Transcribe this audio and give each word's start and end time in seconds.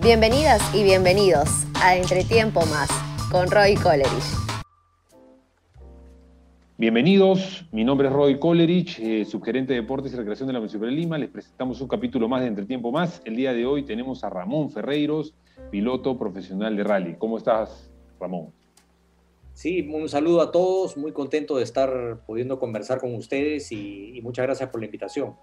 Bienvenidas 0.00 0.74
y 0.74 0.82
bienvenidos 0.84 1.66
a 1.74 1.96
Entretiempo 1.96 2.60
Más 2.66 2.88
con 3.30 3.50
Roy 3.50 3.74
Colerich. 3.74 4.08
Bienvenidos, 6.78 7.66
mi 7.72 7.84
nombre 7.84 8.08
es 8.08 8.14
Roy 8.14 8.40
Colerich, 8.40 8.98
eh, 8.98 9.26
subgerente 9.26 9.74
de 9.74 9.82
Deportes 9.82 10.14
y 10.14 10.16
Recreación 10.16 10.46
de 10.46 10.54
la 10.54 10.60
Municipalidad 10.60 10.96
de 10.96 11.00
Lima. 11.02 11.18
Les 11.18 11.28
presentamos 11.28 11.78
un 11.82 11.88
capítulo 11.88 12.26
más 12.26 12.40
de 12.40 12.46
Entretiempo 12.46 12.90
Más. 12.90 13.20
El 13.26 13.36
día 13.36 13.52
de 13.52 13.66
hoy 13.66 13.82
tenemos 13.82 14.24
a 14.24 14.30
Ramón 14.30 14.70
Ferreiros, 14.70 15.34
piloto 15.70 16.18
profesional 16.18 16.74
de 16.74 16.84
rally. 16.84 17.16
¿Cómo 17.18 17.36
estás, 17.36 17.90
Ramón? 18.18 18.50
Sí, 19.52 19.86
un 19.92 20.08
saludo 20.08 20.40
a 20.40 20.50
todos, 20.50 20.96
muy 20.96 21.12
contento 21.12 21.58
de 21.58 21.64
estar 21.64 22.22
pudiendo 22.26 22.58
conversar 22.58 22.98
con 22.98 23.14
ustedes 23.14 23.70
y, 23.70 24.16
y 24.16 24.22
muchas 24.22 24.46
gracias 24.46 24.70
por 24.70 24.80
la 24.80 24.86
invitación. 24.86 25.34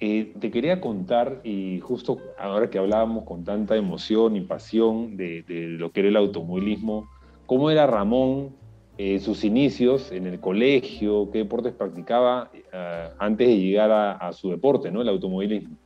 Eh, 0.00 0.32
te 0.38 0.52
quería 0.52 0.80
contar, 0.80 1.40
y 1.42 1.80
justo 1.80 2.18
ahora 2.38 2.70
que 2.70 2.78
hablábamos 2.78 3.24
con 3.24 3.44
tanta 3.44 3.76
emoción 3.76 4.36
y 4.36 4.42
pasión 4.42 5.16
de, 5.16 5.44
lo 5.48 5.90
que 5.90 6.00
era 6.00 6.08
el 6.08 6.16
automovilismo, 6.16 7.08
¿cómo 7.46 7.68
era 7.68 7.84
Ramón 7.88 8.54
eh, 8.96 9.18
sus 9.18 9.42
inicios 9.42 10.12
en 10.12 10.28
el 10.28 10.38
colegio? 10.38 11.30
¿Qué 11.32 11.38
deportes 11.38 11.72
practicaba 11.72 12.48
eh, 12.54 13.08
antes 13.18 13.48
de 13.48 13.58
llegar 13.58 13.90
a, 13.90 14.32
su 14.32 14.50
deporte, 14.50 14.92
¿no? 14.92 15.02
el 15.02 15.08
automovilismo? 15.08 15.76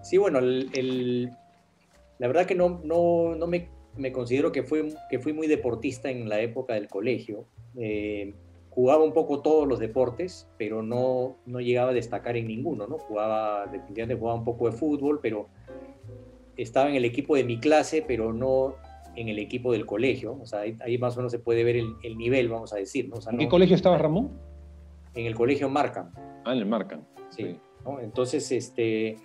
Sí, 0.00 0.16
bueno, 0.16 0.40
la 0.40 2.26
verdad 2.26 2.46
que 2.46 2.54
no, 2.54 2.80
no, 2.84 3.34
no 3.34 3.46
me, 3.46 3.68
me, 3.98 4.12
considero 4.12 4.50
que 4.50 4.62
fui, 4.62 4.94
que 5.10 5.18
fui 5.18 5.34
muy 5.34 5.46
deportista 5.46 6.10
en 6.10 6.26
la 6.26 6.40
época 6.40 6.72
del 6.72 6.88
colegio. 6.88 7.44
Jugaba 8.78 9.02
un 9.02 9.12
poco 9.12 9.40
todos 9.40 9.66
los 9.66 9.80
deportes, 9.80 10.46
pero 10.56 10.84
no, 10.84 11.34
no 11.46 11.58
llegaba 11.58 11.90
a 11.90 11.94
destacar 11.94 12.36
en 12.36 12.46
ninguno, 12.46 12.86
¿no? 12.86 12.96
Jugaba, 12.96 13.66
definitivamente 13.66 14.14
jugaba 14.14 14.38
un 14.38 14.44
poco 14.44 14.70
de 14.70 14.76
fútbol, 14.76 15.18
pero 15.20 15.48
estaba 16.56 16.88
en 16.88 16.94
el 16.94 17.04
equipo 17.04 17.34
de 17.34 17.42
mi 17.42 17.58
clase, 17.58 18.04
pero 18.06 18.32
no 18.32 18.76
en 19.16 19.28
el 19.28 19.40
equipo 19.40 19.72
del 19.72 19.84
colegio. 19.84 20.38
O 20.40 20.46
sea, 20.46 20.60
ahí, 20.60 20.76
ahí 20.78 20.96
más 20.96 21.16
o 21.16 21.16
menos 21.16 21.32
se 21.32 21.40
puede 21.40 21.64
ver 21.64 21.74
el, 21.74 21.92
el 22.04 22.16
nivel, 22.16 22.50
vamos 22.50 22.72
a 22.72 22.76
decir, 22.76 23.08
¿no? 23.08 23.16
O 23.16 23.20
sea, 23.20 23.32
¿En 23.32 23.38
qué 23.38 23.46
no, 23.46 23.50
colegio 23.50 23.74
estabas, 23.74 24.00
Ramón? 24.00 24.30
En 25.16 25.26
el 25.26 25.34
colegio 25.34 25.68
Markham. 25.68 26.12
Ah, 26.44 26.52
en 26.52 26.58
el 26.58 26.66
Markham. 26.66 27.00
Sí. 27.30 27.46
sí. 27.46 27.56
¿no? 27.84 27.98
Entonces, 27.98 28.52
este... 28.52 29.16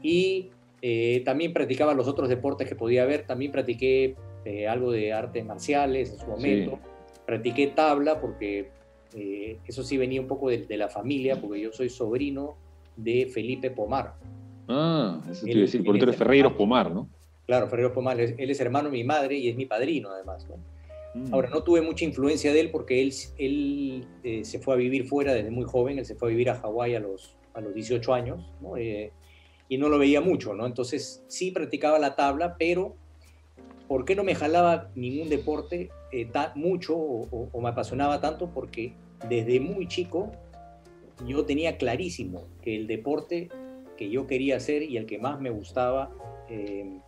Y 0.00 0.50
eh, 0.80 1.22
también 1.24 1.52
practicaba 1.52 1.92
los 1.92 2.06
otros 2.06 2.28
deportes 2.28 2.68
que 2.68 2.76
podía 2.76 3.02
haber. 3.02 3.26
También 3.26 3.50
practiqué 3.50 4.14
eh, 4.44 4.68
algo 4.68 4.92
de 4.92 5.12
artes 5.12 5.44
marciales 5.44 6.12
en 6.12 6.18
su 6.20 6.26
momento. 6.28 6.78
Sí 6.80 6.90
practiqué 7.30 7.68
tabla 7.68 8.20
porque 8.20 8.70
eh, 9.14 9.58
eso 9.64 9.84
sí 9.84 9.96
venía 9.96 10.20
un 10.20 10.26
poco 10.26 10.50
de, 10.50 10.66
de, 10.66 10.76
la 10.76 10.88
familia, 10.88 11.40
porque 11.40 11.60
yo 11.60 11.70
soy 11.72 11.88
sobrino 11.88 12.56
de 12.96 13.30
Felipe 13.32 13.70
Pomar. 13.70 14.14
Ah, 14.66 15.20
eso 15.30 15.44
te 15.44 15.52
iba 15.52 15.58
a 15.58 15.62
decir, 15.62 15.84
porque 15.84 16.00
tú 16.00 16.04
eres 16.06 16.16
Ferreiros 16.16 16.54
Pomar, 16.54 16.90
¿no? 16.90 17.08
Claro, 17.46 17.68
Ferreiros 17.68 17.92
Pomar, 17.92 18.20
él 18.20 18.50
es 18.50 18.60
hermano 18.60 18.88
de 18.90 18.92
mi 18.92 19.04
madre 19.04 19.36
y 19.36 19.48
es 19.48 19.54
mi 19.54 19.66
padrino 19.66 20.10
además. 20.10 20.48
¿no? 20.48 20.56
Mm. 21.14 21.32
Ahora, 21.32 21.50
no 21.50 21.62
tuve 21.62 21.82
mucha 21.82 22.04
influencia 22.04 22.52
de 22.52 22.60
él 22.60 22.70
porque 22.72 23.00
él, 23.00 23.12
él 23.38 24.06
eh, 24.24 24.44
se 24.44 24.58
fue 24.58 24.74
a 24.74 24.76
vivir 24.76 25.06
fuera 25.06 25.32
desde 25.32 25.52
muy 25.52 25.66
joven, 25.66 26.00
él 26.00 26.04
se 26.04 26.16
fue 26.16 26.28
a 26.28 26.30
vivir 26.30 26.50
a 26.50 26.56
Hawái 26.56 26.96
a 26.96 27.00
los, 27.00 27.36
a 27.54 27.60
los 27.60 27.72
18 27.72 28.12
años, 28.12 28.44
¿no? 28.60 28.76
Eh, 28.76 29.12
y 29.68 29.78
no 29.78 29.88
lo 29.88 29.98
veía 29.98 30.20
mucho, 30.20 30.52
¿no? 30.52 30.66
Entonces 30.66 31.24
sí 31.28 31.52
practicaba 31.52 32.00
la 32.00 32.16
tabla, 32.16 32.56
pero 32.58 32.96
¿por 33.86 34.04
qué 34.04 34.16
no 34.16 34.24
me 34.24 34.34
jalaba 34.34 34.90
ningún 34.96 35.28
deporte 35.28 35.90
eh, 36.12 36.26
ta, 36.26 36.52
mucho 36.54 36.96
o, 36.96 37.60
me 37.60 37.68
apasionaba 37.68 38.20
tanto? 38.20 38.50
Porque 38.52 38.94
desde 39.28 39.60
muy 39.60 39.86
chico 39.86 40.32
yo 41.26 41.44
tenía 41.44 41.76
clarísimo 41.76 42.44
que 42.62 42.76
el 42.76 42.86
deporte 42.86 43.48
que 43.96 44.08
yo 44.08 44.26
quería 44.26 44.56
hacer 44.56 44.82
y 44.82 44.96
el 44.96 45.06
que 45.06 45.18
más 45.18 45.40
me 45.40 45.50
gustaba 45.50 46.10
eh, 46.48 46.98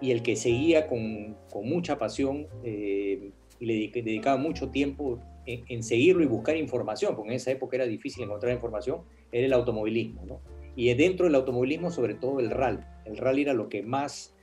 y 0.00 0.10
el 0.10 0.22
que 0.22 0.36
seguía 0.36 0.88
con, 0.88 1.36
mucha 1.62 1.98
pasión 1.98 2.48
eh, 2.64 3.30
y 3.58 3.66
le 3.66 3.90
dedicaba 4.02 4.36
mucho 4.36 4.70
tiempo 4.70 5.20
en, 5.46 5.82
seguirlo 5.82 6.22
y 6.22 6.26
buscar 6.26 6.56
información, 6.56 7.14
porque 7.14 7.30
en 7.30 7.36
esa 7.36 7.52
época 7.52 7.76
era 7.76 7.86
difícil 7.86 8.24
encontrar 8.24 8.52
información, 8.52 9.02
era 9.32 9.46
el 9.46 9.52
automovilismo. 9.52 10.40
Y 10.74 10.92
dentro 10.94 11.24
del 11.26 11.34
automovilismo, 11.36 11.90
sobre 11.90 12.14
todo 12.14 12.40
el 12.40 12.50
rally. 12.50 12.80
El 13.04 13.16
rally 13.16 13.42
era 13.42 13.54
lo 13.54 13.68
que 13.68 13.82
más 13.82 14.35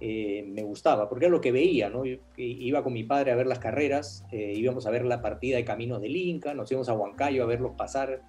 eh, 0.00 0.44
me 0.46 0.62
gustaba, 0.62 1.08
porque 1.08 1.24
era 1.24 1.32
lo 1.32 1.40
que 1.40 1.50
veía, 1.50 1.90
¿no? 1.90 2.04
Yo, 2.04 2.18
iba 2.36 2.84
con 2.84 2.92
mi 2.92 3.02
padre 3.02 3.32
a 3.32 3.36
ver 3.36 3.48
las 3.48 3.58
carreras, 3.58 4.24
eh, 4.30 4.52
íbamos 4.54 4.86
a 4.86 4.90
ver 4.90 5.04
la 5.04 5.20
partida 5.20 5.56
de 5.56 5.64
Caminos 5.64 6.00
del 6.00 6.14
Inca, 6.14 6.54
nos 6.54 6.70
íbamos 6.70 6.88
a 6.88 6.92
Huancayo 6.92 7.42
a 7.42 7.46
verlos 7.46 7.72
pasar 7.76 8.22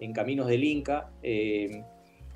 en 0.00 0.12
Caminos 0.12 0.48
del 0.48 0.64
Inca, 0.64 1.12
eh, 1.22 1.84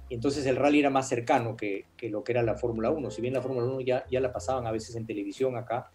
entonces 0.09 0.47
el 0.47 0.55
rally 0.55 0.79
era 0.79 0.91
más 0.91 1.09
cercano 1.09 1.57
que, 1.57 1.87
que 1.97 2.11
lo 2.11 2.23
que 2.23 2.31
era 2.31 2.45
la 2.45 2.55
Fórmula 2.55 2.91
1, 2.91 3.11
si 3.11 3.21
bien 3.23 3.35
la 3.35 3.43
Fórmula 3.43 3.67
1 3.67 3.81
ya, 3.81 4.05
ya 4.09 4.21
la 4.21 4.33
pasaban 4.33 4.69
a 4.69 4.71
veces 4.71 4.95
en 4.95 5.05
televisión 5.05 5.57
acá, 5.57 5.91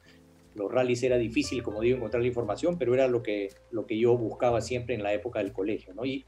los 0.53 0.69
rallies 0.69 1.02
era 1.03 1.18
difícil, 1.18 1.63
como 1.63 1.79
digo, 1.79 1.96
encontrar 1.96 2.22
la 2.22 2.28
información, 2.28 2.78
pero 2.78 2.94
era 2.94 3.08
lo 3.08 3.23
que, 3.23 3.53
lo 3.72 3.85
que 3.85 3.97
yo 3.97 4.18
buscaba 4.18 4.59
siempre 4.59 4.96
en 4.96 5.02
la 5.02 5.13
época 5.13 5.40
del 5.40 5.53
colegio, 5.53 5.94
¿no? 5.94 6.03
Y, 6.03 6.25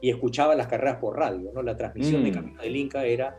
y 0.00 0.08
escuchaba 0.08 0.54
las 0.54 0.68
carreras 0.68 0.96
por 0.96 1.18
radio, 1.18 1.50
¿no? 1.52 1.62
La 1.62 1.76
transmisión 1.76 2.22
mm. 2.22 2.24
de 2.24 2.32
Caminos 2.32 2.62
del 2.62 2.76
Inca 2.76 3.04
era 3.04 3.36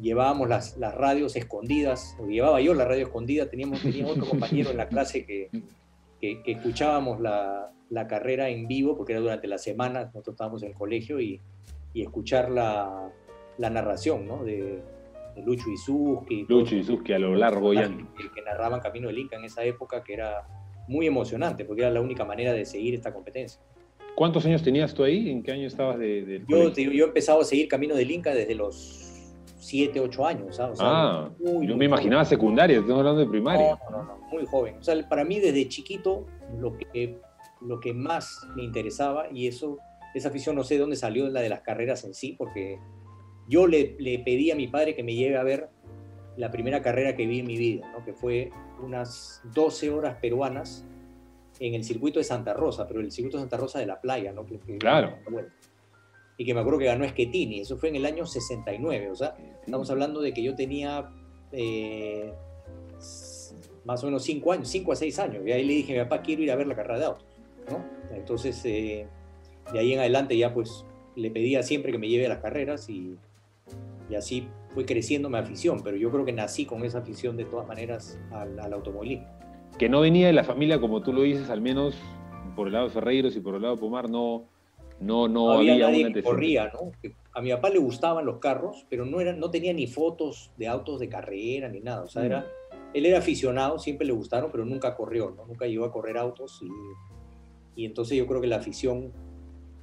llevábamos 0.00 0.48
las, 0.48 0.76
las, 0.76 0.94
radios 0.94 1.36
escondidas, 1.36 2.16
o 2.18 2.26
llevaba 2.26 2.60
yo 2.60 2.74
la 2.74 2.84
radio 2.84 3.06
escondida, 3.06 3.48
teníamos, 3.48 3.80
tenía 3.82 4.06
otro 4.06 4.26
compañero 4.28 4.70
en 4.70 4.76
la 4.76 4.88
clase 4.88 5.24
que, 5.24 5.50
que, 6.20 6.42
que 6.42 6.52
escuchábamos 6.52 7.20
la, 7.20 7.72
la, 7.90 8.06
carrera 8.06 8.48
en 8.48 8.66
vivo, 8.68 8.96
porque 8.96 9.12
era 9.12 9.20
durante 9.20 9.46
la 9.46 9.58
semana, 9.58 10.04
nosotros 10.06 10.34
estábamos 10.34 10.62
en 10.62 10.70
el 10.70 10.74
colegio, 10.74 11.20
y, 11.20 11.40
y 11.94 12.02
escuchar 12.02 12.50
la, 12.50 13.10
la 13.58 13.70
narración 13.70 14.26
¿no? 14.26 14.44
de, 14.44 14.82
de, 15.34 15.42
Lucho 15.42 15.70
Isuski. 15.70 16.46
Lucho 16.48 16.76
Isuski 16.76 17.12
a 17.12 17.18
lo 17.18 17.34
largo 17.34 17.72
ya. 17.72 17.88
Que, 17.88 18.30
que 18.34 18.42
narraban 18.42 18.80
Camino 18.80 19.08
del 19.08 19.18
Inca 19.18 19.36
en 19.36 19.44
esa 19.44 19.64
época, 19.64 20.02
que 20.02 20.14
era 20.14 20.46
muy 20.88 21.06
emocionante, 21.06 21.64
porque 21.64 21.82
era 21.82 21.90
la 21.90 22.00
única 22.00 22.24
manera 22.24 22.52
de 22.52 22.64
seguir 22.64 22.94
esta 22.94 23.12
competencia. 23.12 23.60
¿Cuántos 24.14 24.46
años 24.46 24.62
tenías 24.62 24.94
tú 24.94 25.04
ahí? 25.04 25.30
¿En 25.30 25.42
qué 25.42 25.52
año 25.52 25.66
estabas 25.66 25.98
de, 25.98 26.42
yo, 26.48 26.72
te, 26.72 26.84
yo 26.84 27.04
empezaba 27.06 27.42
a 27.42 27.44
seguir 27.44 27.68
Camino 27.68 27.94
del 27.94 28.10
Inca 28.10 28.34
desde 28.34 28.54
los 28.54 29.05
7, 29.66 30.00
8 30.00 30.26
años. 30.26 30.56
¿sabes? 30.56 30.74
O 30.74 30.76
sea, 30.76 30.86
ah, 30.88 31.30
muy, 31.38 31.66
yo 31.66 31.76
me 31.76 31.86
imaginaba 31.86 32.24
joven. 32.24 32.38
secundaria, 32.38 32.78
estamos 32.78 32.98
hablando 32.98 33.20
de 33.20 33.26
primaria. 33.26 33.78
No, 33.90 33.98
no, 33.98 34.04
no, 34.04 34.18
muy 34.30 34.46
joven. 34.46 34.76
O 34.78 34.82
sea, 34.82 35.08
para 35.08 35.24
mí 35.24 35.40
desde 35.40 35.68
chiquito 35.68 36.26
lo 36.58 36.76
que, 36.76 37.18
lo 37.60 37.80
que 37.80 37.92
más 37.92 38.46
me 38.54 38.62
interesaba, 38.62 39.26
y 39.32 39.48
eso, 39.48 39.78
esa 40.14 40.28
afición 40.28 40.54
no 40.54 40.62
sé 40.62 40.74
de 40.74 40.80
dónde 40.80 40.96
salió 40.96 41.28
la 41.28 41.40
de 41.40 41.48
las 41.48 41.62
carreras 41.62 42.04
en 42.04 42.14
sí, 42.14 42.36
porque 42.38 42.78
yo 43.48 43.66
le, 43.66 43.96
le 43.98 44.20
pedí 44.20 44.50
a 44.52 44.54
mi 44.54 44.68
padre 44.68 44.94
que 44.94 45.02
me 45.02 45.14
lleve 45.14 45.36
a 45.36 45.42
ver 45.42 45.68
la 46.36 46.50
primera 46.50 46.80
carrera 46.80 47.16
que 47.16 47.26
vi 47.26 47.40
en 47.40 47.46
mi 47.46 47.56
vida, 47.56 47.90
¿no? 47.92 48.04
que 48.04 48.12
fue 48.12 48.50
unas 48.82 49.40
12 49.54 49.90
horas 49.90 50.18
peruanas 50.20 50.86
en 51.58 51.74
el 51.74 51.82
circuito 51.82 52.18
de 52.18 52.24
Santa 52.24 52.52
Rosa, 52.52 52.86
pero 52.86 53.00
el 53.00 53.10
circuito 53.10 53.38
de 53.38 53.42
Santa 53.42 53.56
Rosa 53.56 53.78
de 53.78 53.86
la 53.86 54.00
playa, 54.00 54.32
¿no? 54.32 54.44
Que, 54.44 54.58
claro. 54.78 55.16
Bueno, 55.30 55.48
y 56.38 56.44
que 56.44 56.54
me 56.54 56.60
acuerdo 56.60 56.78
que 56.78 56.84
ganó 56.86 57.06
Schettini, 57.06 57.60
eso 57.60 57.76
fue 57.76 57.88
en 57.88 57.96
el 57.96 58.06
año 58.06 58.26
69, 58.26 59.10
o 59.10 59.16
sea, 59.16 59.36
estamos 59.64 59.90
hablando 59.90 60.20
de 60.20 60.32
que 60.34 60.42
yo 60.42 60.54
tenía 60.54 61.10
eh, 61.52 62.32
más 63.84 64.02
o 64.02 64.06
menos 64.06 64.22
5 64.24 64.52
años, 64.52 64.68
5 64.68 64.92
a 64.92 64.96
6 64.96 65.18
años, 65.18 65.46
y 65.46 65.52
ahí 65.52 65.64
le 65.64 65.74
dije 65.74 65.92
a 65.98 66.04
mi 66.04 66.08
papá, 66.08 66.22
quiero 66.22 66.42
ir 66.42 66.50
a 66.50 66.56
ver 66.56 66.66
la 66.66 66.74
carrera 66.74 66.98
de 66.98 67.04
autos, 67.06 67.26
¿no? 67.70 67.84
Entonces, 68.14 68.60
eh, 68.64 69.06
de 69.72 69.78
ahí 69.78 69.94
en 69.94 70.00
adelante 70.00 70.36
ya 70.36 70.52
pues 70.52 70.84
le 71.14 71.30
pedía 71.30 71.62
siempre 71.62 71.90
que 71.90 71.98
me 71.98 72.08
lleve 72.08 72.26
a 72.26 72.28
las 72.28 72.38
carreras 72.38 72.88
y, 72.90 73.16
y, 74.10 74.14
así 74.14 74.48
fue 74.74 74.84
creciendo 74.84 75.30
mi 75.30 75.38
afición, 75.38 75.80
pero 75.82 75.96
yo 75.96 76.10
creo 76.10 76.24
que 76.24 76.32
nací 76.32 76.66
con 76.66 76.84
esa 76.84 76.98
afición 76.98 77.36
de 77.36 77.46
todas 77.46 77.66
maneras 77.66 78.18
al, 78.30 78.58
al 78.60 78.72
automovilismo. 78.74 79.26
Que 79.78 79.88
no 79.88 80.00
venía 80.00 80.26
de 80.26 80.34
la 80.34 80.44
familia, 80.44 80.80
como 80.80 81.02
tú 81.02 81.12
lo 81.12 81.22
dices, 81.22 81.48
al 81.48 81.62
menos 81.62 81.96
por 82.54 82.66
el 82.66 82.74
lado 82.74 82.86
de 82.86 82.92
Ferreiros 82.92 83.36
y 83.36 83.40
por 83.40 83.54
el 83.54 83.62
lado 83.62 83.76
de 83.76 83.80
Pomar, 83.80 84.10
no 84.10 84.44
no, 85.00 85.28
no, 85.28 85.46
no 85.46 85.52
había, 85.52 85.74
había, 85.74 85.88
nadie 85.88 86.12
que 86.12 86.22
corría, 86.22 86.72
¿no? 86.72 86.92
A 87.32 87.42
mi 87.42 87.50
papá 87.50 87.68
le 87.68 87.78
gustaban 87.78 88.24
los 88.24 88.38
carros, 88.38 88.86
pero 88.88 89.04
no, 89.04 89.20
era, 89.20 89.34
no 89.34 89.50
tenía 89.50 89.72
ni 89.72 89.86
fotos 89.86 90.52
de 90.56 90.68
autos 90.68 91.00
de 91.00 91.08
carrera 91.08 91.68
ni 91.68 91.80
nada. 91.80 92.02
O 92.02 92.08
sea, 92.08 92.22
mm. 92.22 92.26
era, 92.26 92.46
él 92.94 93.04
era 93.04 93.18
aficionado, 93.18 93.78
siempre 93.78 94.06
le 94.06 94.12
gustaron, 94.14 94.50
pero 94.50 94.64
nunca 94.64 94.96
corrió, 94.96 95.34
¿no? 95.36 95.44
Nunca 95.46 95.66
llegó 95.66 95.84
a 95.84 95.92
correr 95.92 96.16
autos. 96.16 96.62
Y, 96.62 97.82
y 97.82 97.84
entonces 97.84 98.16
yo 98.16 98.26
creo 98.26 98.40
que 98.40 98.46
la 98.46 98.56
afición 98.56 99.12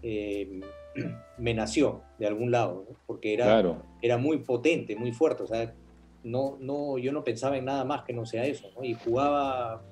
eh, 0.02 0.62
me 1.38 1.54
nació 1.54 2.02
de 2.18 2.26
algún 2.26 2.50
lado, 2.50 2.86
¿no? 2.90 2.96
porque 3.06 3.36
era, 3.36 3.46
claro. 3.46 3.84
era 4.02 4.18
muy 4.18 4.40
potente, 4.40 4.96
muy 4.96 5.12
fuerte. 5.12 5.44
O 5.44 5.48
sea, 5.48 5.76
no, 6.24 6.58
no, 6.60 6.98
yo 6.98 7.12
no 7.12 7.24
pensaba 7.24 7.58
en 7.58 7.66
nada 7.66 7.86
más 7.86 8.04
que 8.04 8.14
no 8.14 8.26
sea 8.26 8.46
eso. 8.46 8.72
¿no? 8.76 8.84
Y 8.84 8.96
jugaba 8.96 9.84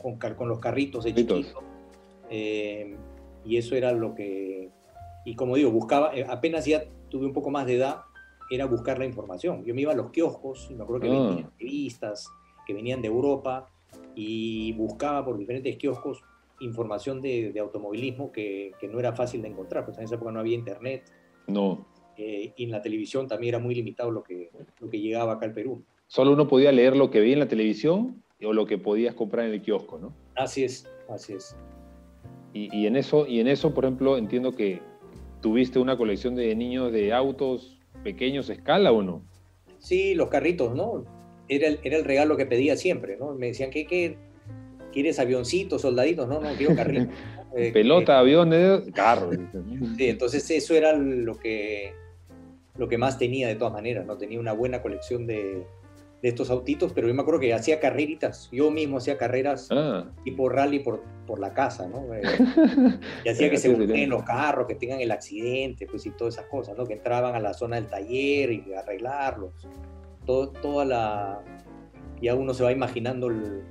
con, 0.00 0.16
con 0.16 0.48
los 0.48 0.58
carritos 0.58 1.04
de 1.04 1.14
chiquito. 1.14 1.62
Eh, 2.30 2.96
y 3.44 3.56
eso 3.56 3.74
era 3.74 3.92
lo 3.92 4.14
que, 4.14 4.70
y 5.24 5.34
como 5.34 5.56
digo, 5.56 5.70
buscaba, 5.70 6.14
eh, 6.14 6.26
apenas 6.28 6.64
ya 6.64 6.84
tuve 7.10 7.26
un 7.26 7.32
poco 7.32 7.50
más 7.50 7.66
de 7.66 7.76
edad, 7.76 8.02
era 8.50 8.66
buscar 8.66 8.98
la 8.98 9.06
información. 9.06 9.64
Yo 9.64 9.74
me 9.74 9.82
iba 9.82 9.92
a 9.92 9.96
los 9.96 10.10
kioscos, 10.10 10.68
y 10.70 10.74
me 10.74 10.82
acuerdo 10.82 11.02
que 11.02 11.08
oh. 11.08 11.28
venían 11.28 11.50
revistas 11.58 12.28
que 12.66 12.74
venían 12.74 13.02
de 13.02 13.08
Europa 13.08 13.68
y 14.14 14.72
buscaba 14.72 15.24
por 15.24 15.36
diferentes 15.36 15.76
kioscos 15.76 16.22
información 16.60 17.20
de, 17.20 17.52
de 17.52 17.60
automovilismo 17.60 18.32
que, 18.32 18.72
que, 18.80 18.88
no 18.88 18.98
era 18.98 19.12
fácil 19.12 19.42
de 19.42 19.48
encontrar, 19.48 19.84
pues 19.84 19.98
en 19.98 20.04
esa 20.04 20.14
época 20.14 20.32
no 20.32 20.40
había 20.40 20.54
internet. 20.54 21.10
No. 21.46 21.86
Eh, 22.16 22.52
y 22.56 22.64
en 22.64 22.70
la 22.70 22.80
televisión 22.80 23.26
también 23.26 23.54
era 23.54 23.58
muy 23.58 23.74
limitado 23.74 24.10
lo 24.10 24.22
que, 24.22 24.50
lo 24.80 24.88
que 24.88 25.00
llegaba 25.00 25.32
acá 25.32 25.46
al 25.46 25.52
Perú. 25.52 25.82
Solo 26.06 26.32
uno 26.32 26.46
podía 26.46 26.70
leer 26.70 26.96
lo 26.96 27.10
que 27.10 27.20
veía 27.20 27.34
en 27.34 27.40
la 27.40 27.48
televisión 27.48 28.22
o 28.42 28.52
lo 28.52 28.66
que 28.66 28.78
podías 28.78 29.14
comprar 29.14 29.46
en 29.46 29.54
el 29.54 29.62
kiosco, 29.62 29.98
¿no? 29.98 30.14
Así 30.36 30.64
es, 30.64 30.88
así 31.08 31.34
es. 31.34 31.56
Y, 32.56 32.86
en 32.86 32.94
eso, 32.94 33.26
y 33.26 33.40
en 33.40 33.48
eso, 33.48 33.74
por 33.74 33.84
ejemplo, 33.84 34.16
entiendo 34.16 34.52
que 34.52 34.80
tuviste 35.40 35.80
una 35.80 35.96
colección 35.96 36.36
de 36.36 36.54
niños 36.54 36.92
de 36.92 37.12
autos 37.12 37.80
pequeños 38.04 38.48
escala 38.48 38.92
o 38.92 39.02
no? 39.02 39.22
Sí, 39.80 40.14
los 40.14 40.28
carritos, 40.28 40.72
¿no? 40.74 41.04
Era 41.48 41.66
el, 41.66 41.80
era 41.82 41.96
el 41.96 42.04
regalo 42.04 42.36
que 42.36 42.46
pedía 42.46 42.76
siempre, 42.76 43.16
¿no? 43.16 43.34
Me 43.34 43.48
decían, 43.48 43.70
¿qué, 43.70 43.86
qué 43.86 44.16
quieres 44.92 45.18
avioncitos, 45.18 45.82
soldaditos? 45.82 46.28
No, 46.28 46.40
no, 46.40 46.54
quiero 46.56 46.76
carritos. 46.76 47.12
Eh, 47.56 47.72
Pelota, 47.72 48.20
aviones, 48.20 48.82
carro. 48.94 49.30
sí, 49.96 50.08
entonces 50.08 50.48
eso 50.48 50.74
era 50.74 50.92
lo 50.96 51.36
que, 51.36 51.92
lo 52.78 52.88
que 52.88 52.98
más 52.98 53.18
tenía 53.18 53.48
de 53.48 53.56
todas 53.56 53.72
maneras, 53.72 54.06
¿no? 54.06 54.16
Tenía 54.16 54.38
una 54.38 54.52
buena 54.52 54.80
colección 54.80 55.26
de, 55.26 55.66
de 56.24 56.30
estos 56.30 56.48
autitos, 56.48 56.94
pero 56.94 57.06
yo 57.06 57.12
me 57.12 57.20
acuerdo 57.20 57.38
que 57.38 57.52
hacía 57.52 57.78
carreritas, 57.78 58.48
yo 58.50 58.70
mismo 58.70 58.96
hacía 58.96 59.18
carreras 59.18 59.68
ah. 59.70 60.06
tipo 60.24 60.48
rally 60.48 60.78
por, 60.78 61.02
por 61.26 61.38
la 61.38 61.52
casa, 61.52 61.86
¿no? 61.86 62.14
Eh, 62.14 62.22
y 63.26 63.28
hacía 63.28 63.50
que 63.50 63.58
se 63.58 63.68
volteen 63.68 64.08
los 64.08 64.22
carros, 64.22 64.66
que 64.66 64.74
tengan 64.74 65.02
el 65.02 65.10
accidente, 65.10 65.86
pues 65.86 66.06
y 66.06 66.12
todas 66.12 66.36
esas 66.36 66.46
cosas, 66.46 66.78
¿no? 66.78 66.86
Que 66.86 66.94
entraban 66.94 67.34
a 67.34 67.40
la 67.40 67.52
zona 67.52 67.76
del 67.76 67.88
taller 67.88 68.52
y 68.52 68.72
arreglarlos. 68.72 69.52
Todo, 70.24 70.48
toda 70.48 70.86
la... 70.86 71.42
Ya 72.22 72.34
uno 72.34 72.54
se 72.54 72.64
va 72.64 72.72
imaginando 72.72 73.26
el, 73.26 73.62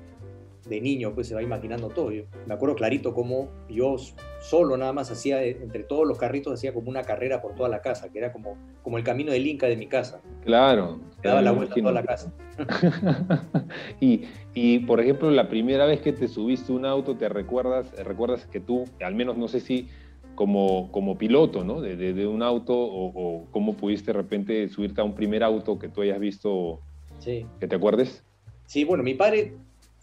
de 0.65 0.79
niño, 0.81 1.13
pues 1.13 1.27
se 1.27 1.35
va 1.35 1.43
imaginando 1.43 1.89
todo. 1.89 2.09
me 2.45 2.53
acuerdo 2.53 2.75
clarito 2.75 3.13
cómo 3.13 3.49
yo 3.69 3.97
solo 4.41 4.77
nada 4.77 4.93
más 4.93 5.11
hacía, 5.11 5.43
entre 5.43 5.83
todos 5.83 6.07
los 6.07 6.17
carritos, 6.17 6.53
hacía 6.53 6.73
como 6.73 6.89
una 6.89 7.03
carrera 7.03 7.41
por 7.41 7.55
toda 7.55 7.69
la 7.69 7.81
casa, 7.81 8.11
que 8.11 8.19
era 8.19 8.31
como, 8.31 8.57
como 8.81 8.97
el 8.97 9.03
camino 9.03 9.31
del 9.31 9.45
Inca 9.45 9.67
de 9.67 9.77
mi 9.77 9.87
casa. 9.87 10.21
Claro. 10.43 10.99
Me 11.23 11.29
daba 11.29 11.41
la 11.41 11.51
vuelta 11.51 11.75
a 11.75 11.77
toda 11.77 11.91
la 11.91 12.03
casa. 12.03 12.33
y, 13.99 14.23
y, 14.53 14.79
por 14.79 14.99
ejemplo, 14.99 15.31
la 15.31 15.49
primera 15.49 15.85
vez 15.85 16.01
que 16.01 16.13
te 16.13 16.27
subiste 16.27 16.71
un 16.71 16.85
auto, 16.85 17.15
¿te 17.15 17.29
recuerdas, 17.29 17.91
recuerdas 18.03 18.45
que 18.45 18.59
tú, 18.59 18.85
al 19.01 19.15
menos 19.15 19.37
no 19.37 19.47
sé 19.47 19.59
si 19.59 19.87
como, 20.35 20.91
como 20.91 21.17
piloto, 21.17 21.63
¿no? 21.63 21.81
De, 21.81 21.95
de, 21.95 22.27
un 22.27 22.41
auto 22.41 22.73
o, 22.73 23.11
o, 23.13 23.45
cómo 23.51 23.75
pudiste 23.75 24.07
de 24.07 24.13
repente 24.13 24.67
subirte 24.69 25.01
a 25.01 25.03
un 25.03 25.13
primer 25.13 25.43
auto 25.43 25.77
que 25.77 25.89
tú 25.89 26.01
hayas 26.01 26.19
visto, 26.19 26.79
sí. 27.19 27.45
que 27.59 27.67
te 27.67 27.75
acuerdes? 27.75 28.23
Sí, 28.65 28.83
bueno, 28.83 29.03
mi 29.03 29.13
padre 29.13 29.53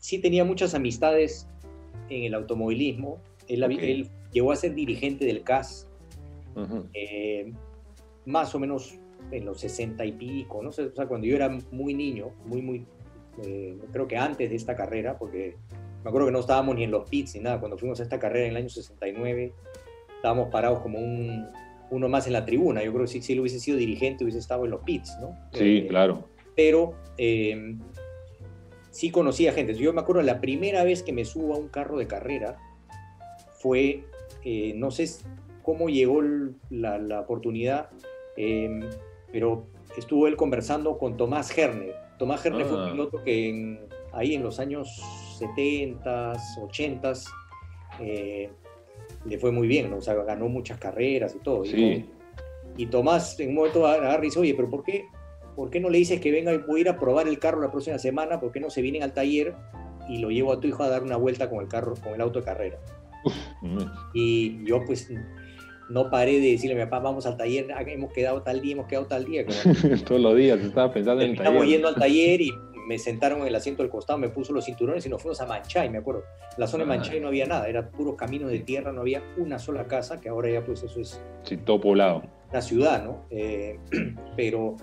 sí 0.01 0.19
tenía 0.19 0.45
muchas 0.45 0.75
amistades 0.75 1.47
en 2.09 2.25
el 2.25 2.35
automovilismo. 2.35 3.21
Él, 3.47 4.09
llegó 4.33 4.53
a 4.53 4.57
ser 4.57 4.75
dirigente 4.75 5.25
del 5.25 5.43
CAS, 5.43 5.89
eh, 6.95 7.53
más 8.27 8.55
o 8.55 8.59
menos 8.59 8.99
en 9.31 9.45
los 9.45 9.61
60 9.61 10.05
y 10.05 10.13
pico, 10.13 10.63
¿no? 10.63 10.71
O 10.71 10.73
sea, 10.73 11.07
cuando 11.07 11.27
yo 11.27 11.37
era 11.37 11.57
muy 11.71 11.95
niño, 11.95 12.31
muy, 12.47 12.63
muy, 12.63 12.87
eh, 13.45 13.77
creo 13.93 14.09
que 14.09 14.17
antes 14.17 14.51
de 14.51 14.57
esta 14.57 14.75
carrera, 14.75 15.19
porque 15.19 15.57
me 16.03 16.09
acuerdo 16.09 16.29
que 16.29 16.33
no 16.33 16.41
estábamos 16.41 16.77
ni 16.77 16.85
en 16.85 16.91
los 16.91 17.09
pits 17.09 17.35
ni 17.35 17.43
nada, 17.43 17.61
cuando 17.61 17.77
fuimos 17.77 18.01
a 18.01 18.03
esta 18.05 18.19
carrera 18.19 18.47
en 18.47 18.53
el 18.53 18.57
año 18.57 18.69
69, 18.69 19.53
estábamos 20.17 20.49
parados 20.49 20.81
como 20.81 20.99
un, 20.99 21.49
uno 21.91 22.09
más 22.09 22.27
en 22.27 22.33
la 22.33 22.45
tribuna. 22.45 22.83
Yo 22.85 22.93
creo 22.93 23.05
que 23.05 23.11
si, 23.11 23.23
si 23.23 23.33
él 23.33 23.41
hubiese 23.41 23.59
sido 23.59 23.77
dirigente 23.77 24.25
hubiese 24.25 24.39
estado 24.39 24.65
en 24.65 24.71
los 24.71 24.83
pits, 24.83 25.17
¿no? 25.21 25.37
Sí, 25.53 25.79
eh, 25.79 25.87
claro. 25.89 26.25
Pero 26.55 26.95
sí 28.91 29.11
conocía 29.11 29.53
gente. 29.53 29.75
Yo 29.75 29.93
me 29.93 30.01
acuerdo 30.01 30.23
la 30.23 30.41
primera 30.41 30.85
vez 30.85 31.03
que 31.03 31.13
me 31.13 31.25
subo 31.25 31.55
a 31.55 31.59
un 31.59 31.69
carro 31.69 31.99
de 31.99 32.07
carrera 32.07 32.59
fue, 33.59 34.05
eh, 34.45 34.73
no 34.77 34.91
sé 34.91 35.09
cómo 35.63 35.89
llegó 35.89 36.23
la, 36.71 37.21
oportunidad, 37.21 37.91
em, 38.37 38.81
pero 39.33 39.67
estuvo 39.97 40.27
él 40.27 40.37
conversando 40.37 40.99
con 40.99 41.17
Tomás 41.17 41.57
Herne. 41.57 41.93
Tomás 42.19 42.45
Herne 42.45 42.65
fue 42.65 42.77
un 42.77 42.89
ah. 42.89 42.91
piloto 42.93 43.23
que 43.23 43.79
ahí 44.13 44.35
en 44.35 44.43
los 44.43 44.59
años 44.59 45.01
70, 45.39 46.33
80 46.63 47.13
eh, 48.01 48.51
le 49.25 49.39
fue 49.39 49.53
muy 49.53 49.69
bien, 49.69 49.93
o 49.93 50.01
sea, 50.01 50.15
ganó 50.15 50.49
muchas 50.49 50.79
carreras 50.79 51.35
y 51.35 51.39
todo. 51.41 51.65
Y, 51.65 52.07
y 52.77 52.87
Tomás 52.87 53.39
en 53.39 53.51
un 53.51 53.55
momento 53.57 53.87
agarra 53.87 54.23
y 54.23 54.29
dice, 54.29 54.41
oye, 54.41 54.55
pero 54.55 54.71
¿por 54.71 54.83
qué 54.83 55.05
¿por 55.57 55.71
qué 55.71 55.81
no 55.81 55.91
le 55.91 55.99
dices 55.99 56.21
que 56.21 56.31
venga 56.31 56.53
y 56.53 56.59
voy 56.59 56.81
a 56.81 56.83
ir 56.83 56.89
a 56.89 56.99
probar 56.99 57.29
el 57.29 57.39
carro 57.39 57.61
la 57.61 57.71
próxima 57.71 57.99
semana? 57.99 58.41
¿Por 58.41 58.53
qué 58.53 58.61
no 58.61 58.71
se 58.71 58.83
vienen 58.83 59.03
al 59.03 59.13
taller 59.13 59.55
y 60.09 60.19
lo 60.19 60.31
llevo 60.31 60.53
a 60.53 60.61
tu 60.61 60.69
hijo 60.69 60.83
a 60.83 60.89
dar 60.89 61.03
una 61.03 61.17
vuelta 61.17 61.49
con 61.49 61.61
el 61.61 61.69
carro, 61.69 61.95
con 62.03 62.15
el 62.15 62.21
auto 62.21 62.41
de 62.41 62.45
carrera? 62.45 62.79
y 64.15 64.65
yo 64.65 64.83
pues 64.87 65.11
no 65.91 66.09
paré 66.09 66.41
de 66.41 66.53
decirle 66.53 66.81
a 66.81 66.85
mi 66.85 66.91
papá, 66.91 67.01
vamos 67.01 67.27
al 67.27 67.37
taller, 67.37 67.67
hemos 67.87 68.13
quedado 68.13 68.43
tal 68.43 68.61
día, 68.61 68.73
hemos 68.73 68.87
quedado 68.87 69.07
tal 69.07 69.25
día. 69.25 69.45
Todos 70.07 70.21
los 70.21 70.37
días, 70.37 70.61
estaba 70.61 70.93
pensando 70.93 71.23
en 71.23 71.33
el 71.33 71.37
taller. 71.37 71.65
yendo 71.67 71.89
al 71.89 71.97
taller 71.97 72.41
y 72.41 72.51
me 72.87 72.99
sentaron 72.99 73.41
en 73.43 73.49
el 73.49 73.55
asiento 73.55 73.83
del 73.83 73.91
costado, 73.91 74.19
me 74.19 74.29
puso 74.29 74.53
los 74.53 74.65
cinturones 74.65 75.05
y 75.05 75.09
nos 75.09 75.21
fuimos 75.21 75.41
a 75.41 75.47
Manchay, 75.47 75.91
me 75.91 75.99
acuerdo. 75.99 76.25
la 76.57 76.67
zona 76.67 76.85
de 76.85 76.93
ah. 76.93 76.97
Manchay 76.97 77.21
no 77.21 77.29
había 77.29 77.47
nada, 77.47 77.69
era 77.69 77.91
puro 77.91 78.17
camino 78.17 78.49
de 78.49 78.61
tierra, 78.61 78.93
no 78.93 79.01
había 79.01 79.23
una 79.37 79.59
sola 79.59 79.87
casa, 79.87 80.21
que 80.21 80.29
ahora 80.29 80.51
ya 80.51 80.65
pues 80.65 80.83
eso 80.83 81.01
es... 81.01 81.21
Sí, 81.43 81.57
todo 81.57 81.81
poblado. 81.81 82.23
Una 82.51 82.63
ciudad, 82.63 83.05
¿no? 83.05 83.27
Eh, 83.31 83.79
pero 84.37 84.77